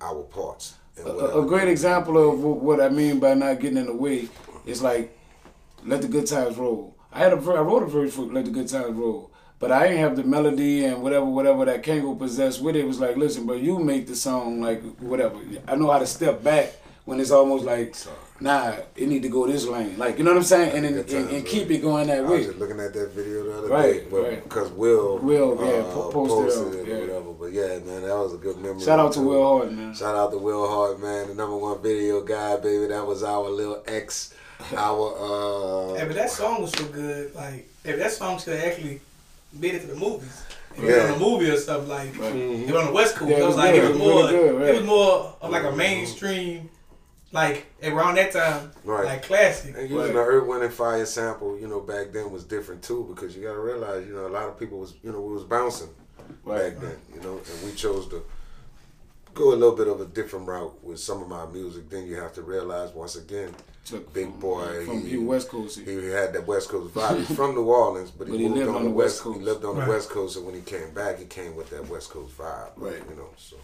our 0.01 0.23
parts. 0.23 0.75
A, 0.99 1.09
a 1.09 1.47
great 1.47 1.69
example 1.69 2.19
of 2.19 2.41
what 2.41 2.81
I 2.81 2.91
mean 2.91 3.19
by 3.19 3.35
not 3.35 3.61
getting 3.61 3.79
in 3.79 3.87
the 3.87 3.95
way 3.95 4.29
is 4.67 4.83
like 4.83 5.17
let 5.85 6.03
the 6.03 6.09
Good 6.09 6.27
Times 6.27 6.57
Roll. 6.57 6.97
I 7.13 7.19
had 7.19 7.33
a 7.33 7.37
I 7.37 7.61
wrote 7.61 7.83
a 7.83 7.87
verse 7.87 8.15
for 8.15 8.23
Let 8.23 8.45
the 8.47 8.51
Good 8.51 8.69
Times 8.69 8.97
Roll, 8.97 9.31
but 9.59 9.71
I 9.71 9.89
didn't 9.89 10.01
have 10.01 10.17
the 10.17 10.25
melody 10.25 10.85
and 10.85 11.03
whatever 11.03 11.27
whatever 11.27 11.65
that 11.67 11.83
Kangol 11.83 12.19
possessed 12.19 12.63
with 12.63 12.77
it. 12.77 12.81
it 12.81 12.87
was 12.87 13.01
like, 13.01 13.17
listen, 13.17 13.47
but 13.47 13.61
you 13.61 13.79
make 13.79 14.07
the 14.07 14.17
song 14.17 14.61
like 14.61 14.83
whatever. 14.99 15.39
I 15.69 15.77
know 15.77 15.91
how 15.91 15.99
to 15.99 16.07
step 16.07 16.43
back 16.43 16.75
when 17.05 17.19
it's 17.19 17.33
almost 17.33 17.65
like, 17.65 17.95
nah, 18.41 18.77
it 18.97 19.09
need 19.09 19.23
to 19.23 19.29
go 19.29 19.47
this 19.47 19.67
lane. 19.67 19.99
Like 19.99 20.19
you 20.19 20.25
know 20.25 20.31
what 20.31 20.39
I'm 20.39 20.45
saying, 20.45 20.77
and 20.77 20.87
and, 20.87 21.11
and, 21.11 21.31
and 21.31 21.47
keep 21.47 21.71
it 21.71 21.79
going 21.79 22.07
that 22.07 22.25
way. 22.25 22.35
I 22.35 22.39
was 22.39 22.47
just 22.47 22.59
looking 22.59 22.81
at 22.81 22.95
that 22.95 23.11
video 23.13 23.45
the 23.45 23.59
other 23.59 23.69
right, 23.69 24.11
day, 24.11 24.17
right. 24.17 24.43
because 24.43 24.71
Will, 24.71 25.19
Will, 25.19 25.59
yeah, 25.61 25.83
uh, 25.83 26.11
posted, 26.11 26.13
posted 26.13 26.75
it 26.75 26.89
yeah. 26.89 26.95
or 26.95 27.01
whatever. 27.01 27.33
But 27.33 27.53
yeah, 27.53 27.79
man, 27.85 28.03
that 28.03 28.17
was 28.17 28.35
a 28.35 28.39
good 28.39 28.57
memory. 28.59 28.81
Shout 28.83 28.99
out 28.99 29.13
to 29.15 29.21
Will 29.21 29.47
Hart, 29.47 29.73
man. 29.73 29.95
Shout 29.95 30.17
out 30.17 30.31
to 30.31 30.39
Will 30.39 30.67
Hart, 30.69 31.01
man, 31.01 31.29
the 31.29 31.35
number 31.35 31.57
one 31.57 31.83
video 31.83 32.23
guy, 32.23 32.57
baby. 32.57 32.87
That 32.87 33.07
was 33.07 33.23
our 33.23 33.51
little 33.51 33.83
ex 33.87 34.33
our 34.77 35.95
uh 35.95 35.99
Hey, 35.99 36.07
but 36.07 36.17
that 36.17 36.31
song 36.31 36.63
was 36.63 36.73
so 36.73 36.85
good. 36.87 37.35
Like, 37.35 37.69
if 37.85 37.99
that 37.99 38.13
song 38.13 38.39
should 38.39 38.59
actually 38.59 39.01
made 39.53 39.75
it 39.75 39.81
to 39.81 39.87
the 39.89 39.97
movies. 39.97 40.43
If 40.77 40.85
yeah. 40.85 41.13
on 41.13 41.15
a 41.15 41.19
movie 41.19 41.51
or 41.51 41.57
stuff 41.59 41.87
like 41.87 42.17
right. 42.19 42.33
mm-hmm. 42.33 42.63
it 42.63 42.73
was 42.73 42.77
on 42.77 42.87
the 42.87 42.93
West 42.93 43.17
Coast. 43.17 43.31
Yeah, 43.31 43.39
it 43.39 43.47
was 43.47 43.57
like 43.57 43.75
it 43.75 43.89
was 43.89 43.99
more 43.99 44.23
really 44.23 44.33
good, 44.33 44.61
right. 44.61 44.69
it 44.69 44.77
was 44.77 44.87
more 44.87 45.37
of 45.41 45.51
like 45.51 45.65
a 45.65 45.73
mainstream 45.73 46.71
like 47.33 47.67
around 47.83 48.17
that 48.17 48.33
time, 48.33 48.71
right. 48.85 49.05
like 49.05 49.23
classic. 49.23 49.75
And 49.77 49.89
using 49.89 49.99
right. 49.99 50.13
the 50.13 50.19
Earth, 50.19 50.47
Wind 50.47 50.65
and 50.65 50.73
Fire 50.73 51.05
sample, 51.07 51.59
you 51.59 51.67
know, 51.67 51.81
back 51.81 52.13
then 52.13 52.31
was 52.31 52.45
different 52.45 52.83
too 52.83 53.07
because 53.09 53.35
you 53.35 53.43
got 53.43 53.55
to 53.55 53.61
realize, 53.61 54.07
you 54.07 54.15
know, 54.15 54.27
a 54.27 54.29
lot 54.29 54.49
of 54.49 54.59
people 54.59 54.79
was, 54.79 54.95
you 55.03 55.11
know, 55.11 55.21
we 55.21 55.35
was 55.35 55.45
bouncing 55.45 55.89
right. 56.45 56.75
back 56.75 56.81
then, 56.81 56.97
you 57.15 57.21
know, 57.21 57.39
and 57.39 57.65
we 57.65 57.75
chose 57.75 58.07
to 58.09 58.23
go 59.35 59.55
a 59.55 59.57
little 59.57 59.75
bit 59.75 59.89
of 59.89 60.01
a 60.01 60.05
different 60.07 60.47
route 60.47 60.85
with 60.85 61.01
some 61.01 61.23
of 61.23 61.29
my 61.29 61.47
music. 61.47 61.89
Then 61.89 62.07
you 62.07 62.17
have 62.17 62.35
to 62.35 62.43
realize 62.43 62.93
once 62.93 63.17
again 63.17 63.55
took 63.85 64.13
big 64.13 64.39
boy. 64.39 64.85
From 64.87 65.07
he, 65.07 65.17
West 65.17 65.49
Coast. 65.49 65.81
He 65.81 65.95
had 66.07 66.33
that 66.33 66.47
West 66.47 66.69
Coast 66.69 66.95
vibe. 66.95 67.19
He's 67.19 67.37
from 67.37 67.55
New 67.55 67.65
Orleans, 67.65 68.11
but 68.11 68.27
he, 68.27 68.33
but 68.33 68.41
he 68.41 68.49
moved 68.49 68.69
on, 68.69 68.77
on, 68.77 68.85
the 68.85 68.91
West 68.91 69.23
Coast. 69.23 69.39
He 69.39 69.45
lived 69.45 69.65
on 69.65 69.77
right. 69.77 69.85
the 69.85 69.91
West 69.91 70.11
Coast, 70.11 70.37
and 70.37 70.47
when 70.47 70.55
he 70.55 70.61
came 70.61 70.93
back, 70.95 71.19
he 71.19 71.25
came 71.25 71.57
with 71.57 71.71
that 71.71 71.89
West 71.89 72.11
Coast 72.11 72.37
vibe. 72.37 72.71
Right. 72.77 73.03
You 73.09 73.17
know, 73.17 73.29
so. 73.37 73.57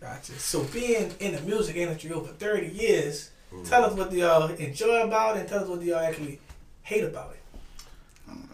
Gotcha. 0.00 0.32
So 0.32 0.62
being 0.64 1.12
in 1.20 1.34
the 1.34 1.40
music 1.42 1.76
industry 1.76 2.12
over 2.12 2.28
thirty 2.28 2.68
years, 2.68 3.30
mm. 3.52 3.66
tell 3.68 3.84
us 3.84 3.94
what 3.94 4.12
y'all 4.12 4.50
enjoy 4.50 5.02
about 5.02 5.36
it, 5.36 5.40
and 5.40 5.48
tell 5.48 5.62
us 5.62 5.68
what 5.68 5.82
y'all 5.82 5.98
actually 5.98 6.38
hate 6.82 7.04
about 7.04 7.32
it. 7.32 7.36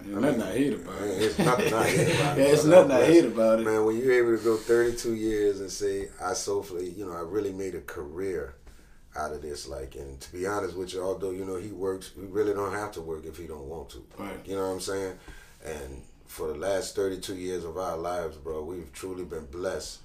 Ain't 0.04 0.20
nothing 0.20 0.42
I 0.42 0.52
hate 0.52 0.74
about 0.74 1.02
it. 1.02 1.22
It's 1.22 1.38
nothing 1.38 1.74
I 1.74 1.84
hate 1.88 2.14
about 2.14 2.38
it. 2.38 2.40
yeah, 2.46 2.52
it's 2.52 2.64
nothing 2.64 2.90
I 2.90 3.04
hate 3.04 3.24
about 3.24 3.60
it. 3.60 3.64
Man, 3.64 3.84
when 3.84 3.96
you're 3.98 4.12
able 4.12 4.36
to 4.36 4.42
go 4.42 4.56
32 4.56 5.14
years 5.14 5.60
and 5.60 5.70
say, 5.70 6.08
I 6.20 6.32
soulfully, 6.34 6.90
you 6.90 7.06
know, 7.06 7.12
I 7.12 7.20
really 7.20 7.52
made 7.52 7.74
a 7.74 7.80
career 7.80 8.54
out 9.16 9.32
of 9.32 9.42
this. 9.42 9.68
Like, 9.68 9.94
and 9.96 10.20
to 10.20 10.32
be 10.32 10.46
honest 10.46 10.76
with 10.76 10.94
you, 10.94 11.02
although 11.02 11.30
you 11.30 11.44
know 11.44 11.56
he 11.56 11.70
works, 11.70 12.12
we 12.16 12.26
really 12.26 12.54
don't 12.54 12.72
have 12.72 12.92
to 12.92 13.00
work 13.00 13.24
if 13.24 13.36
he 13.36 13.46
don't 13.46 13.66
want 13.66 13.90
to. 13.90 14.04
Right. 14.18 14.38
You 14.44 14.56
know 14.56 14.66
what 14.66 14.74
I'm 14.74 14.80
saying? 14.80 15.18
And 15.64 16.02
for 16.26 16.48
the 16.48 16.54
last 16.54 16.96
32 16.96 17.34
years 17.34 17.64
of 17.64 17.76
our 17.76 17.96
lives, 17.96 18.36
bro, 18.36 18.64
we've 18.64 18.92
truly 18.92 19.24
been 19.24 19.46
blessed 19.46 20.00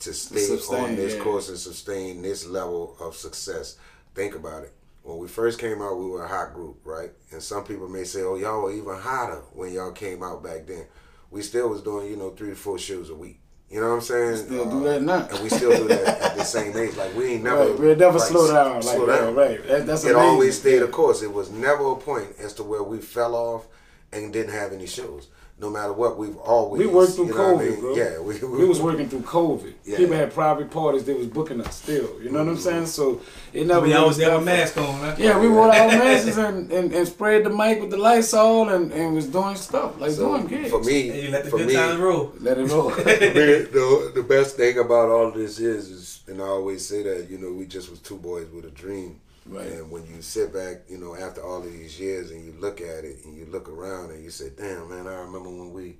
to 0.00 0.12
stay 0.12 0.40
sustain, 0.40 0.84
on 0.84 0.96
this 0.96 1.14
yeah. 1.14 1.22
course 1.22 1.48
and 1.48 1.58
sustain 1.58 2.22
this 2.22 2.46
level 2.46 2.96
of 3.00 3.16
success. 3.16 3.76
Think 4.14 4.34
about 4.34 4.64
it. 4.64 4.72
When 5.02 5.18
we 5.18 5.28
first 5.28 5.58
came 5.58 5.82
out, 5.82 5.98
we 5.98 6.08
were 6.08 6.24
a 6.24 6.28
hot 6.28 6.54
group, 6.54 6.80
right? 6.84 7.10
And 7.32 7.42
some 7.42 7.64
people 7.64 7.88
may 7.88 8.04
say, 8.04 8.22
"Oh, 8.22 8.36
y'all 8.36 8.62
were 8.62 8.72
even 8.72 8.94
hotter 8.94 9.42
when 9.52 9.72
y'all 9.72 9.92
came 9.92 10.22
out 10.22 10.42
back 10.42 10.66
then." 10.66 10.86
We 11.30 11.42
still 11.42 11.68
was 11.68 11.82
doing, 11.82 12.10
you 12.10 12.16
know, 12.16 12.30
three 12.30 12.50
to 12.50 12.56
four 12.56 12.78
shows 12.78 13.10
a 13.10 13.14
week. 13.14 13.40
You 13.72 13.80
know 13.80 13.88
what 13.88 13.94
I'm 13.94 14.00
saying? 14.02 14.30
We 14.32 14.36
still 14.36 14.68
uh, 14.68 14.70
do 14.70 14.84
that 14.84 15.02
now. 15.02 15.28
And 15.30 15.42
we 15.42 15.48
still 15.48 15.74
do 15.74 15.88
that 15.88 16.20
at 16.20 16.36
the 16.36 16.44
same 16.56 16.76
age. 16.76 16.94
Like 16.94 17.16
we 17.16 17.34
ain't 17.34 17.44
never 17.44 17.70
right. 17.70 17.78
we 17.78 17.94
never 17.94 18.18
like, 18.18 18.28
slow 18.28 18.52
down. 18.52 18.74
Like, 18.74 18.82
slow 18.82 19.06
down. 19.06 19.34
Right. 19.34 19.66
That, 19.66 19.86
that's 19.86 20.04
it 20.04 20.14
always 20.14 20.60
stayed 20.60 20.82
a 20.82 20.88
course. 20.88 21.22
It 21.22 21.32
was 21.32 21.50
never 21.50 21.92
a 21.92 21.96
point 21.96 22.28
as 22.38 22.52
to 22.54 22.64
where 22.64 22.82
we 22.82 22.98
fell 22.98 23.34
off 23.34 23.66
and 24.12 24.30
didn't 24.30 24.52
have 24.52 24.72
any 24.72 24.86
shows 24.86 25.28
no 25.62 25.70
matter 25.70 25.92
what, 25.92 26.18
we've 26.18 26.36
always 26.38 26.80
we 26.80 26.86
worked 26.88 27.12
through 27.12 27.28
COVID, 27.28 27.60
I 27.60 27.70
mean? 27.70 27.80
bro. 27.80 27.94
Yeah, 27.94 28.18
we, 28.18 28.36
we, 28.40 28.58
we, 28.58 28.64
was 28.64 28.80
working 28.80 29.08
through 29.08 29.20
COVID. 29.20 29.72
Yeah. 29.84 29.96
People 29.96 30.16
had 30.16 30.34
private 30.34 30.72
parties; 30.72 31.04
they 31.04 31.14
was 31.14 31.28
booking 31.28 31.60
us 31.60 31.76
still. 31.76 32.20
You 32.20 32.30
know 32.30 32.40
mm-hmm. 32.40 32.48
what 32.48 32.48
I'm 32.48 32.58
saying? 32.58 32.86
So 32.86 33.22
it 33.52 33.68
never. 33.68 33.86
We 33.86 33.94
always 33.94 34.16
had 34.16 34.32
a 34.32 34.40
mask 34.40 34.76
on. 34.76 34.98
Huh? 34.98 35.14
Yeah, 35.16 35.38
we 35.38 35.48
wore 35.48 35.72
our 35.72 35.88
masks 36.02 36.36
and, 36.36 36.70
and, 36.72 36.92
and 36.92 37.06
sprayed 37.06 37.46
the 37.46 37.50
mic 37.50 37.80
with 37.80 37.90
the 37.90 37.96
Lysol 37.96 38.70
and, 38.70 38.90
and 38.92 39.14
was 39.14 39.28
doing 39.28 39.54
stuff 39.54 40.00
like 40.00 40.10
so 40.10 40.36
doing 40.36 40.48
gigs. 40.48 40.70
For 40.70 40.82
me, 40.82 41.08
hey, 41.08 41.30
let 41.30 41.44
the 41.44 41.50
for 41.50 41.58
good 41.58 41.68
me, 41.68 41.74
times 41.74 42.00
roll. 42.00 42.32
Let 42.40 42.58
it 42.58 42.68
roll. 42.68 42.90
me, 42.96 43.04
the, 43.04 44.12
the 44.16 44.24
best 44.24 44.56
thing 44.56 44.78
about 44.78 45.10
all 45.10 45.30
this 45.30 45.60
is, 45.60 45.90
is, 45.90 46.22
and 46.26 46.42
I 46.42 46.46
always 46.46 46.84
say 46.84 47.04
that 47.04 47.30
you 47.30 47.38
know 47.38 47.52
we 47.52 47.66
just 47.66 47.88
was 47.88 48.00
two 48.00 48.16
boys 48.16 48.50
with 48.50 48.64
a 48.64 48.70
dream 48.70 49.20
Right. 49.46 49.66
And 49.66 49.90
when 49.90 50.06
you 50.06 50.22
sit 50.22 50.52
back, 50.52 50.82
you 50.88 50.98
know, 50.98 51.16
after 51.16 51.42
all 51.42 51.58
of 51.58 51.72
these 51.72 51.98
years 51.98 52.30
and 52.30 52.44
you 52.44 52.54
look 52.60 52.80
at 52.80 53.04
it 53.04 53.24
and 53.24 53.36
you 53.36 53.46
look 53.46 53.68
around 53.68 54.10
and 54.10 54.22
you 54.22 54.30
say, 54.30 54.50
damn, 54.56 54.88
man, 54.88 55.06
I 55.06 55.14
remember 55.14 55.48
when 55.50 55.72
we, 55.72 55.96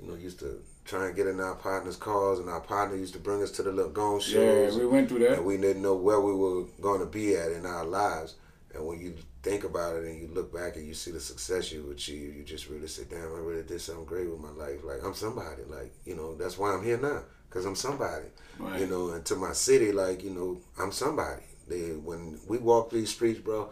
you 0.00 0.08
know, 0.08 0.14
used 0.14 0.38
to 0.40 0.62
try 0.84 1.06
and 1.06 1.16
get 1.16 1.26
in 1.26 1.40
our 1.40 1.56
partners' 1.56 1.96
cars 1.96 2.38
and 2.38 2.48
our 2.48 2.60
partner 2.60 2.96
used 2.96 3.14
to 3.14 3.18
bring 3.18 3.42
us 3.42 3.50
to 3.52 3.62
the 3.62 3.72
little 3.72 3.90
gone 3.90 4.20
shows. 4.20 4.74
Yeah, 4.74 4.80
we 4.80 4.86
went 4.86 5.08
through 5.08 5.20
that. 5.20 5.38
And 5.38 5.44
we 5.44 5.56
didn't 5.56 5.82
know 5.82 5.96
where 5.96 6.20
we 6.20 6.32
were 6.32 6.64
going 6.80 7.00
to 7.00 7.06
be 7.06 7.34
at 7.34 7.50
in 7.50 7.66
our 7.66 7.84
lives. 7.84 8.36
And 8.72 8.86
when 8.86 9.00
you 9.00 9.14
think 9.42 9.64
about 9.64 9.96
it 9.96 10.04
and 10.04 10.20
you 10.20 10.28
look 10.32 10.52
back 10.52 10.76
and 10.76 10.86
you 10.86 10.94
see 10.94 11.10
the 11.10 11.20
success 11.20 11.72
you 11.72 11.90
achieve, 11.90 12.36
you 12.36 12.44
just 12.44 12.68
really 12.68 12.88
say, 12.88 13.04
"Damn, 13.08 13.34
I 13.34 13.38
really 13.38 13.62
did 13.62 13.80
something 13.80 14.04
great 14.04 14.28
with 14.28 14.40
my 14.40 14.50
life. 14.50 14.84
Like 14.84 15.02
I'm 15.02 15.14
somebody. 15.14 15.62
Like 15.66 15.94
you 16.04 16.14
know, 16.14 16.34
that's 16.34 16.58
why 16.58 16.74
I'm 16.74 16.84
here 16.84 16.98
now, 16.98 17.22
cause 17.48 17.64
I'm 17.64 17.76
somebody. 17.76 18.26
Right. 18.58 18.80
You 18.80 18.86
know, 18.86 19.10
and 19.12 19.24
to 19.24 19.36
my 19.36 19.52
city, 19.52 19.92
like 19.92 20.22
you 20.22 20.30
know, 20.30 20.60
I'm 20.78 20.92
somebody. 20.92 21.42
They 21.68 21.92
when 21.92 22.38
we 22.46 22.58
walk 22.58 22.90
these 22.90 23.10
streets, 23.10 23.40
bro." 23.40 23.70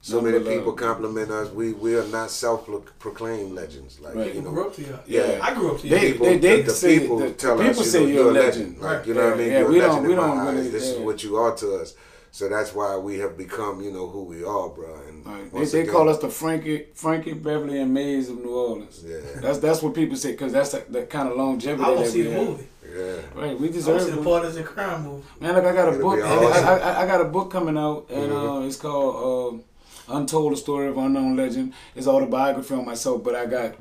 So 0.00 0.20
many 0.20 0.38
people 0.38 0.72
compliment 0.72 1.30
us. 1.30 1.50
We 1.50 1.72
we 1.72 1.96
are 1.96 2.06
not 2.06 2.30
self-proclaimed 2.30 3.52
legends. 3.52 3.98
Like 4.00 4.14
right. 4.14 4.34
you 4.34 4.42
know, 4.42 4.50
grew 4.50 4.68
up 4.68 4.76
here. 4.76 4.98
Yeah, 5.06 5.40
I 5.42 5.54
grew 5.54 5.74
up 5.74 5.80
here. 5.80 5.98
They, 5.98 6.12
people, 6.12 6.26
they, 6.26 6.38
they, 6.38 6.62
the, 6.62 6.72
the 6.72 6.98
people 6.98 7.18
the, 7.18 7.32
tell 7.32 7.58
people 7.58 7.80
us, 7.80 7.94
you 7.94 8.00
know, 8.00 8.06
you're 8.06 8.30
a 8.30 8.32
legend. 8.32 8.78
legend. 8.78 8.80
Like 8.80 9.06
you 9.06 9.14
know 9.14 9.20
yeah, 9.20 9.26
what 9.26 9.34
I 9.34 9.38
mean? 9.38 9.52
Yeah, 9.52 9.58
you're 9.58 9.68
we 9.68 9.80
a 9.80 9.82
legend 9.82 9.96
don't, 9.96 10.08
we 10.08 10.14
don't 10.14 10.54
really, 10.54 10.68
This 10.68 10.84
is 10.84 10.98
what 10.98 11.24
you 11.24 11.36
are 11.36 11.54
to 11.56 11.76
us. 11.76 11.94
So 12.30 12.48
that's 12.48 12.74
why 12.74 12.96
we 12.96 13.18
have 13.18 13.36
become, 13.36 13.82
you 13.82 13.90
know, 13.90 14.06
who 14.06 14.22
we 14.22 14.44
are, 14.44 14.68
bro. 14.68 15.00
And 15.08 15.26
right. 15.26 15.52
they, 15.52 15.64
they 15.64 15.80
again, 15.80 15.92
call 15.92 16.08
us 16.08 16.18
the 16.18 16.28
Frankie, 16.28 16.86
Frankie 16.94 17.32
Beverly 17.32 17.80
and 17.80 17.92
Maze 17.92 18.28
of 18.28 18.38
New 18.38 18.54
Orleans. 18.54 19.02
Yeah, 19.04 19.18
that's 19.40 19.58
that's 19.58 19.82
what 19.82 19.94
people 19.94 20.16
say 20.16 20.32
because 20.32 20.52
that's 20.52 20.70
the, 20.70 20.84
the, 20.88 21.06
kind 21.06 21.28
of 21.28 21.36
longevity. 21.36 21.82
I 21.82 21.88
want 21.90 22.04
to 22.04 22.10
see 22.10 22.22
the 22.22 22.30
movie. 22.30 22.68
Yeah. 22.90 23.20
Right, 23.34 23.58
we 23.58 23.68
deserve. 23.68 24.00
I 24.00 24.04
see 24.04 24.10
the 24.12 24.22
Partners 24.22 24.56
in 24.56 24.64
Crime 24.64 25.04
movie. 25.04 25.24
Man, 25.40 25.54
look, 25.54 25.64
I 25.64 25.72
got 25.72 25.88
a 25.88 25.94
It'll 25.94 26.10
book. 26.10 26.24
Awesome. 26.24 26.66
I, 26.66 26.78
I, 26.78 27.02
I, 27.02 27.06
got 27.06 27.20
a 27.20 27.24
book 27.24 27.50
coming 27.50 27.76
out, 27.76 28.06
and 28.10 28.32
mm-hmm. 28.32 28.62
uh, 28.62 28.66
it's 28.66 28.76
called. 28.76 29.60
Uh, 29.60 29.62
Untold, 30.10 30.52
the 30.52 30.56
story 30.56 30.88
of 30.88 30.96
unknown 30.96 31.36
legend. 31.36 31.74
It's 31.94 32.06
autobiography 32.06 32.74
on 32.74 32.86
myself, 32.86 33.22
but 33.22 33.34
I 33.34 33.44
got 33.44 33.74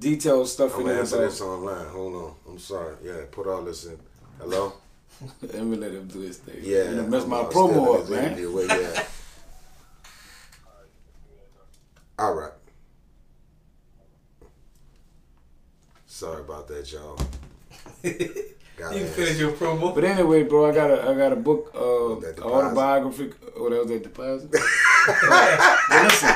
detailed 0.00 0.48
stuff 0.48 0.74
I'm 0.74 0.80
in 0.82 0.86
there. 0.86 1.00
answer 1.00 1.18
this 1.18 1.40
online. 1.40 1.86
Hold 1.88 2.14
on. 2.14 2.34
I'm 2.48 2.58
sorry. 2.58 2.96
Yeah, 3.04 3.24
put 3.30 3.46
all 3.46 3.62
this 3.62 3.84
in. 3.84 3.98
Hello. 4.38 4.72
let 5.42 5.62
me 5.64 5.76
let 5.76 5.92
him 5.92 6.06
do 6.06 6.20
his 6.20 6.38
thing. 6.38 6.60
Yeah, 6.62 6.90
you 6.90 7.02
mess 7.02 7.26
my 7.26 7.42
promo 7.44 8.02
up, 8.02 8.08
man. 8.08 8.54
Way, 8.54 8.66
yeah. 8.66 9.04
all 12.18 12.34
right. 12.34 12.52
Sorry 16.06 16.40
about 16.40 16.66
that, 16.68 16.90
y'all. 16.90 17.18
You 18.04 19.06
finish 19.06 19.38
your 19.38 19.52
promo. 19.52 19.94
But 19.94 20.04
anyway, 20.04 20.44
bro, 20.44 20.70
I 20.70 20.74
got 20.74 20.90
a 20.90 21.10
I 21.10 21.14
got 21.14 21.32
a 21.32 21.36
book, 21.36 21.72
uh, 21.74 22.14
autobiography. 22.42 23.32
What 23.56 23.72
else? 23.72 23.88
That 23.88 24.02
deposit. 24.02 24.52
listen, 24.52 26.28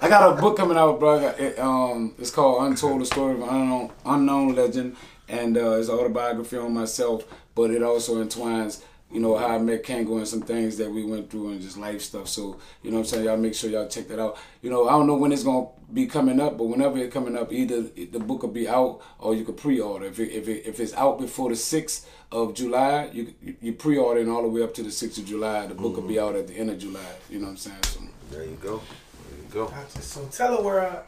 I 0.00 0.08
got 0.08 0.38
a 0.38 0.40
book 0.40 0.56
coming 0.56 0.76
out, 0.76 1.00
bro. 1.00 1.20
Got, 1.20 1.40
it, 1.40 1.58
um, 1.58 2.14
it's 2.18 2.30
called 2.30 2.62
Untold: 2.62 3.00
The 3.00 3.06
Story 3.06 3.34
of 3.34 3.42
an 3.42 3.48
Unknown, 3.48 3.90
Unknown 4.04 4.54
Legend, 4.54 4.96
and 5.28 5.56
uh, 5.56 5.72
it's 5.72 5.88
an 5.88 5.94
autobiography 5.94 6.58
on 6.58 6.74
myself. 6.74 7.24
But 7.54 7.70
it 7.70 7.82
also 7.82 8.20
entwines 8.20 8.84
you 9.10 9.20
know, 9.20 9.36
how 9.36 9.46
I 9.46 9.58
met 9.58 9.84
Kango 9.84 10.18
and 10.18 10.28
some 10.28 10.42
things 10.42 10.76
that 10.76 10.90
we 10.90 11.02
went 11.02 11.30
through 11.30 11.50
and 11.50 11.62
just 11.62 11.78
life 11.78 12.02
stuff. 12.02 12.28
So, 12.28 12.58
you 12.82 12.90
know 12.90 12.98
I'm 12.98 13.04
saying? 13.04 13.24
Y'all 13.24 13.38
make 13.38 13.54
sure 13.54 13.70
y'all 13.70 13.88
check 13.88 14.06
that 14.08 14.18
out. 14.18 14.36
You 14.60 14.68
know, 14.68 14.86
I 14.86 14.92
don't 14.92 15.06
know 15.06 15.14
when 15.14 15.32
it's 15.32 15.44
going 15.44 15.66
to 15.66 15.94
be 15.94 16.06
coming 16.06 16.38
up, 16.40 16.58
but 16.58 16.64
whenever 16.64 16.98
it's 16.98 17.12
coming 17.12 17.36
up, 17.36 17.50
either 17.50 17.82
the 17.82 18.18
book 18.18 18.42
will 18.42 18.50
be 18.50 18.68
out 18.68 19.00
or 19.18 19.34
you 19.34 19.44
could 19.44 19.56
pre-order. 19.56 20.06
If 20.06 20.18
it, 20.18 20.30
if, 20.30 20.48
it, 20.48 20.66
if 20.66 20.78
it's 20.78 20.92
out 20.92 21.18
before 21.18 21.48
the 21.48 21.54
6th 21.54 22.04
of 22.30 22.52
July, 22.52 23.08
you 23.12 23.34
you 23.62 23.72
pre-ordering 23.72 24.30
all 24.30 24.42
the 24.42 24.48
way 24.48 24.62
up 24.62 24.74
to 24.74 24.82
the 24.82 24.90
6th 24.90 25.18
of 25.18 25.24
July. 25.24 25.66
The 25.66 25.74
book 25.74 25.92
mm-hmm. 25.92 26.02
will 26.02 26.08
be 26.08 26.20
out 26.20 26.36
at 26.36 26.46
the 26.46 26.54
end 26.54 26.68
of 26.68 26.78
July. 26.78 27.00
You 27.30 27.38
know 27.38 27.46
what 27.46 27.52
I'm 27.52 27.56
saying? 27.56 27.82
So, 27.84 28.00
there 28.30 28.44
you 28.44 28.58
go. 28.60 28.82
There 29.30 29.38
you 29.38 29.54
go. 29.54 29.68
Gotcha. 29.68 30.02
So 30.02 30.26
tell 30.30 30.58
her 30.58 30.62
where 30.62 30.86
I 30.86 31.02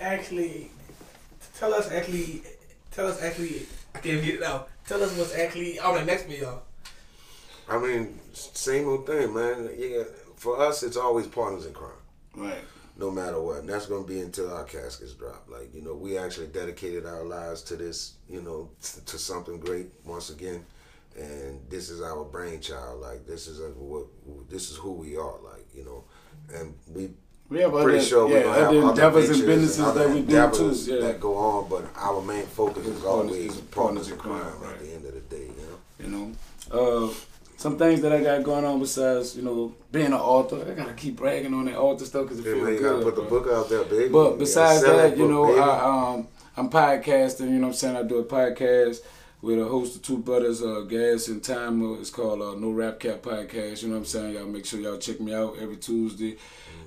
actually, 0.00 0.70
tell 1.58 1.74
us 1.74 1.90
actually, 1.90 2.42
tell 2.92 3.08
us 3.08 3.20
actually, 3.20 3.66
I 3.92 3.98
can't 3.98 4.24
get 4.24 4.36
it 4.36 4.42
out. 4.44 4.68
Tell 4.86 5.02
us 5.02 5.16
what's 5.18 5.34
actually 5.34 5.80
on 5.80 5.94
the 5.96 6.04
next 6.04 6.26
video. 6.26 6.62
I 7.70 7.78
mean, 7.78 8.18
same 8.32 8.88
old 8.88 9.06
thing, 9.06 9.32
man. 9.32 9.70
Yeah, 9.76 10.02
for 10.36 10.60
us, 10.60 10.82
it's 10.82 10.96
always 10.96 11.26
partners 11.26 11.66
in 11.66 11.72
crime. 11.72 11.90
Right. 12.34 12.58
No 12.96 13.10
matter 13.10 13.40
what, 13.40 13.60
and 13.60 13.68
that's 13.68 13.86
gonna 13.86 14.04
be 14.04 14.20
until 14.20 14.52
our 14.52 14.64
caskets 14.64 15.14
drop. 15.14 15.46
Like 15.48 15.74
you 15.74 15.80
know, 15.80 15.94
we 15.94 16.18
actually 16.18 16.48
dedicated 16.48 17.06
our 17.06 17.24
lives 17.24 17.62
to 17.64 17.76
this. 17.76 18.14
You 18.28 18.42
know, 18.42 18.68
to 19.06 19.18
something 19.18 19.58
great 19.58 19.86
once 20.04 20.30
again, 20.30 20.64
and 21.16 21.60
this 21.70 21.88
is 21.88 22.02
our 22.02 22.24
brainchild. 22.24 23.00
Like 23.00 23.26
this 23.26 23.46
is 23.46 23.60
a, 23.60 23.68
what 23.68 24.06
this 24.50 24.70
is 24.70 24.76
who 24.76 24.92
we 24.92 25.16
are. 25.16 25.40
Like 25.42 25.66
you 25.74 25.84
know, 25.84 26.04
and 26.52 26.74
we 26.92 27.10
we 27.48 27.60
have 27.60 27.72
pretty 27.72 27.98
other, 27.98 28.06
sure 28.06 28.28
we're 28.28 28.42
gonna 28.42 28.90
endeavors 28.90 29.30
and 29.30 29.46
businesses 29.46 29.78
and 29.78 29.96
that 29.96 30.10
we 30.10 30.20
do 30.22 30.50
too. 30.50 30.92
Yeah. 30.92 31.00
That 31.06 31.20
go 31.20 31.36
on, 31.36 31.68
but 31.70 31.84
our 31.96 32.20
main 32.20 32.46
focus 32.46 32.86
is 32.86 33.04
always 33.04 33.56
partners 33.60 34.10
in 34.10 34.18
crime. 34.18 34.42
Right. 34.60 34.74
At 34.74 34.80
the 34.80 34.92
end 34.92 35.06
of 35.06 35.14
the 35.14 35.20
day, 35.20 35.46
you 35.46 36.08
know. 36.08 36.08
You 36.08 36.08
know. 36.08 37.08
Uh, 37.08 37.12
some 37.60 37.76
things 37.76 38.00
that 38.00 38.10
I 38.10 38.22
got 38.22 38.42
going 38.42 38.64
on 38.64 38.80
besides 38.80 39.36
you 39.36 39.42
know 39.42 39.74
being 39.92 40.06
an 40.06 40.14
author. 40.14 40.64
I 40.66 40.72
gotta 40.72 40.94
keep 40.94 41.16
bragging 41.16 41.52
on 41.52 41.66
that 41.66 41.76
author 41.76 42.06
stuff 42.06 42.22
because 42.22 42.38
it 42.38 42.46
yeah, 42.46 42.54
feels 42.54 42.64
man, 42.64 42.72
you 42.72 42.80
good. 42.80 42.90
gotta 42.90 43.04
put 43.04 43.16
the 43.16 43.28
book 43.28 43.48
out 43.52 43.68
there, 43.68 43.84
baby. 43.84 44.08
But 44.08 44.38
besides 44.38 44.82
that, 44.82 45.18
you 45.18 45.28
know, 45.28 45.58
I, 45.58 46.14
um, 46.14 46.28
I'm 46.56 46.70
podcasting. 46.70 47.50
You 47.50 47.58
know, 47.58 47.66
what 47.66 47.66
I'm 47.66 47.72
saying 47.74 47.96
I 47.96 48.02
do 48.02 48.16
a 48.16 48.24
podcast 48.24 49.00
with 49.42 49.58
a 49.58 49.66
host 49.66 49.96
of 49.96 50.02
two 50.02 50.16
brothers, 50.16 50.62
uh, 50.62 50.86
Gas 50.88 51.28
and 51.28 51.44
Time. 51.44 51.82
It's 52.00 52.08
called 52.08 52.40
uh, 52.40 52.58
No 52.58 52.70
Rap 52.70 52.98
Cap 52.98 53.20
Podcast. 53.20 53.82
You 53.82 53.88
know 53.88 53.96
what 53.96 54.00
I'm 54.00 54.06
saying? 54.06 54.34
Y'all 54.36 54.46
make 54.46 54.64
sure 54.64 54.80
y'all 54.80 54.96
check 54.96 55.20
me 55.20 55.34
out 55.34 55.56
every 55.60 55.76
Tuesday, 55.76 56.38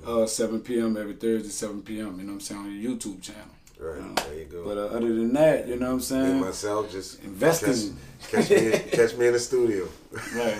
uh, 0.08 0.26
7 0.26 0.60
p.m. 0.62 0.98
every 0.98 1.14
Thursday, 1.14 1.50
7 1.50 1.84
p.m. 1.84 2.18
You 2.18 2.24
know 2.24 2.34
what 2.34 2.34
I'm 2.34 2.40
saying 2.40 2.62
on 2.62 2.80
your 2.82 2.94
YouTube 2.94 3.22
channel. 3.22 3.53
Right, 3.84 4.16
there 4.16 4.36
you 4.36 4.46
go. 4.46 4.64
But 4.64 4.78
uh, 4.78 4.96
other 4.96 5.14
than 5.14 5.34
that, 5.34 5.68
you 5.68 5.76
know 5.76 5.88
what 5.88 5.94
I'm 5.94 6.00
saying? 6.00 6.40
Me 6.40 6.46
myself 6.46 6.90
just 6.90 7.22
investing. 7.24 7.98
Catch, 8.32 8.48
catch 8.48 8.50
me, 8.50 8.74
in, 8.74 8.90
catch 8.90 9.16
me 9.18 9.28
in 9.28 9.34
the 9.34 9.40
studio. 9.40 9.88
Right. 10.36 10.58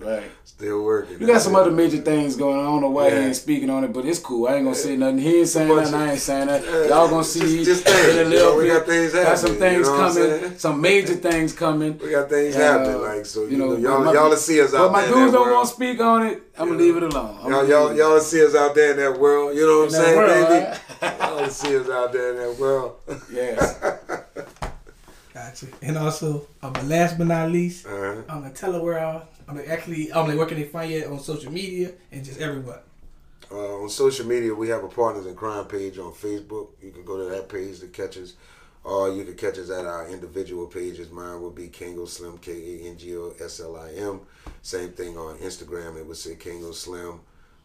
Right. 0.00 0.30
Still 0.44 0.84
working. 0.84 1.20
You 1.20 1.26
got 1.26 1.40
some 1.40 1.56
other 1.56 1.70
major 1.70 1.98
things 1.98 2.36
going 2.36 2.58
on. 2.58 2.64
I 2.64 2.68
don't 2.68 2.80
know 2.80 2.90
why 2.90 3.08
yeah. 3.08 3.20
he 3.20 3.26
ain't 3.26 3.36
speaking 3.36 3.70
on 3.70 3.82
it, 3.82 3.92
but 3.92 4.04
it's 4.04 4.20
cool. 4.20 4.46
I 4.46 4.54
ain't 4.54 4.64
gonna 4.64 4.76
say 4.76 4.96
nothing. 4.96 5.18
He 5.18 5.40
ain't 5.40 5.48
saying 5.48 5.68
nothing. 5.68 5.94
I 5.94 6.12
ain't 6.12 6.20
saying 6.20 6.46
that. 6.46 6.64
Y'all 6.88 7.08
gonna 7.08 7.24
see 7.24 7.64
just, 7.64 7.64
just 7.64 7.84
things. 7.84 8.16
a 8.16 8.24
little 8.24 8.54
know, 8.54 8.60
bit. 8.60 8.72
Got, 8.72 8.86
things 8.86 9.12
happening. 9.12 9.30
got 9.30 9.38
some 9.38 9.56
things 9.56 9.86
you 9.86 9.92
know 9.92 10.40
coming. 10.40 10.58
Some 10.58 10.80
major 10.80 11.14
things 11.14 11.52
coming. 11.52 11.98
We 11.98 12.10
got 12.10 12.28
things 12.28 12.54
uh, 12.54 12.60
happening. 12.60 13.02
Like 13.02 13.26
so, 13.26 13.44
you, 13.44 13.50
you 13.50 13.56
know, 13.56 13.76
y'all, 13.76 14.04
my, 14.04 14.12
y'all 14.12 14.36
see 14.36 14.60
us 14.60 14.74
out 14.74 14.78
there. 14.78 14.80
But 14.88 14.92
my 14.92 15.06
dudes 15.06 15.32
don't 15.32 15.50
want 15.50 15.68
to 15.68 15.74
speak 15.74 16.00
on 16.00 16.26
it. 16.26 16.42
I'm 16.56 16.68
gonna 16.68 16.78
leave 16.78 16.96
it 16.96 17.02
alone. 17.02 17.38
I'm 17.42 17.50
y'all, 17.50 17.68
y'all, 17.68 17.96
y'all 17.96 18.20
see 18.20 18.44
us 18.44 18.54
out 18.54 18.74
there 18.74 18.92
in 18.92 18.96
that 18.98 19.18
world. 19.18 19.56
You 19.56 19.66
know 19.66 19.78
what 19.78 19.84
I'm 19.86 19.90
saying, 19.90 20.16
world, 20.16 20.48
baby? 20.48 20.78
Right? 21.02 21.18
y'all 21.48 21.48
see 21.50 21.76
us 21.76 21.88
out 21.88 22.12
there 22.12 22.30
in 22.32 22.36
that 22.36 22.58
world. 22.58 22.96
Yes. 23.32 23.78
Gotcha. 25.32 25.66
And 25.82 25.96
also, 25.96 26.46
um, 26.62 26.72
last 26.88 27.16
but 27.16 27.28
not 27.28 27.50
least, 27.50 27.86
uh-huh. 27.86 28.22
I'm 28.28 28.42
gonna 28.42 28.50
tell 28.50 28.72
her 28.72 28.82
where 28.82 28.98
I, 28.98 29.22
I'm 29.46 29.60
actually, 29.68 30.12
I'm 30.12 30.26
like, 30.26 30.36
where 30.36 30.46
can 30.46 30.58
they 30.58 30.64
find 30.64 30.90
you 30.90 31.04
on 31.06 31.20
social 31.20 31.52
media 31.52 31.92
and 32.10 32.24
just 32.24 32.40
everywhere. 32.40 32.80
Uh, 33.50 33.82
on 33.82 33.88
social 33.88 34.26
media, 34.26 34.54
we 34.54 34.68
have 34.68 34.84
a 34.84 34.88
Partners 34.88 35.26
in 35.26 35.34
Crime 35.34 35.64
page 35.66 35.96
on 35.98 36.12
Facebook. 36.12 36.68
You 36.82 36.90
can 36.90 37.04
go 37.04 37.16
to 37.16 37.34
that 37.34 37.48
page 37.48 37.80
to 37.80 37.86
catch 37.86 38.18
us, 38.18 38.34
or 38.84 39.10
you 39.10 39.24
can 39.24 39.36
catch 39.36 39.58
us 39.58 39.70
at 39.70 39.86
our 39.86 40.08
individual 40.08 40.66
pages. 40.66 41.10
Mine 41.10 41.40
would 41.40 41.54
be 41.54 41.68
Kango 41.68 42.06
Slim, 42.06 42.38
K 42.38 42.52
A 42.52 42.88
N 42.90 42.98
G 42.98 43.16
O 43.16 43.32
S 43.40 43.60
L 43.60 43.76
I 43.76 43.92
M. 43.92 44.20
Same 44.60 44.90
thing 44.90 45.16
on 45.16 45.38
Instagram, 45.38 45.96
it 45.98 46.06
would 46.06 46.16
say 46.16 46.34
Kango 46.34 46.74
Slim 46.74 47.20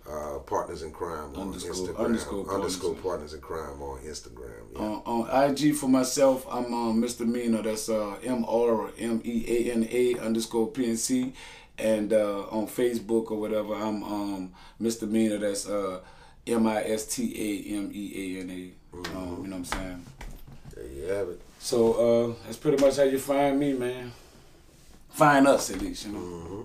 uh, 0.09 0.39
Partners 0.39 0.83
in 0.83 0.91
Crime 0.91 1.35
on 1.35 1.53
Instagram. 1.53 1.97
Underscore, 1.97 2.53
underscore 2.53 2.95
Partners 2.95 3.33
in 3.33 3.41
Crime 3.41 3.81
on 3.81 3.99
Instagram. 3.99 4.63
Yeah. 4.73 4.79
Uh, 4.79 5.01
on 5.05 5.49
IG 5.49 5.75
for 5.75 5.87
myself, 5.87 6.45
I'm 6.49 6.73
um, 6.73 7.01
Mr. 7.01 7.25
Meana. 7.25 7.63
That's 7.63 7.89
uh, 7.89 8.17
M 8.23 8.45
R 8.45 8.91
M 8.97 9.21
E 9.23 9.45
A 9.47 9.71
N 9.73 9.87
A 9.89 10.19
underscore 10.19 10.71
PNC. 10.71 11.33
And 11.77 12.13
uh, 12.13 12.41
on 12.51 12.67
Facebook 12.67 13.31
or 13.31 13.39
whatever, 13.39 13.73
I'm 13.73 14.03
um, 14.03 14.53
Mr. 14.81 15.07
Meana. 15.07 15.39
That's 15.39 15.67
uh, 15.67 16.01
M 16.45 16.67
I 16.67 16.83
S 16.83 17.05
T 17.15 17.33
A 17.35 17.77
M 17.77 17.91
E 17.93 18.37
A 18.37 18.41
N 18.41 18.49
A. 18.49 18.97
Um, 18.97 19.03
mm-hmm. 19.03 19.43
you 19.43 19.49
know 19.49 19.57
what 19.57 19.57
I'm 19.57 19.65
saying? 19.65 20.05
There 20.75 20.85
you 20.85 21.03
have 21.03 21.29
it. 21.29 21.41
So 21.59 21.93
uh, 21.93 22.35
that's 22.45 22.57
pretty 22.57 22.83
much 22.83 22.97
how 22.97 23.03
you 23.03 23.19
find 23.19 23.57
me, 23.59 23.73
man. 23.73 24.11
Find 25.11 25.47
us 25.47 25.69
at 25.69 25.81
least, 25.81 26.05
you 26.07 26.11
know. 26.11 26.19
Mm-hmm. 26.19 26.61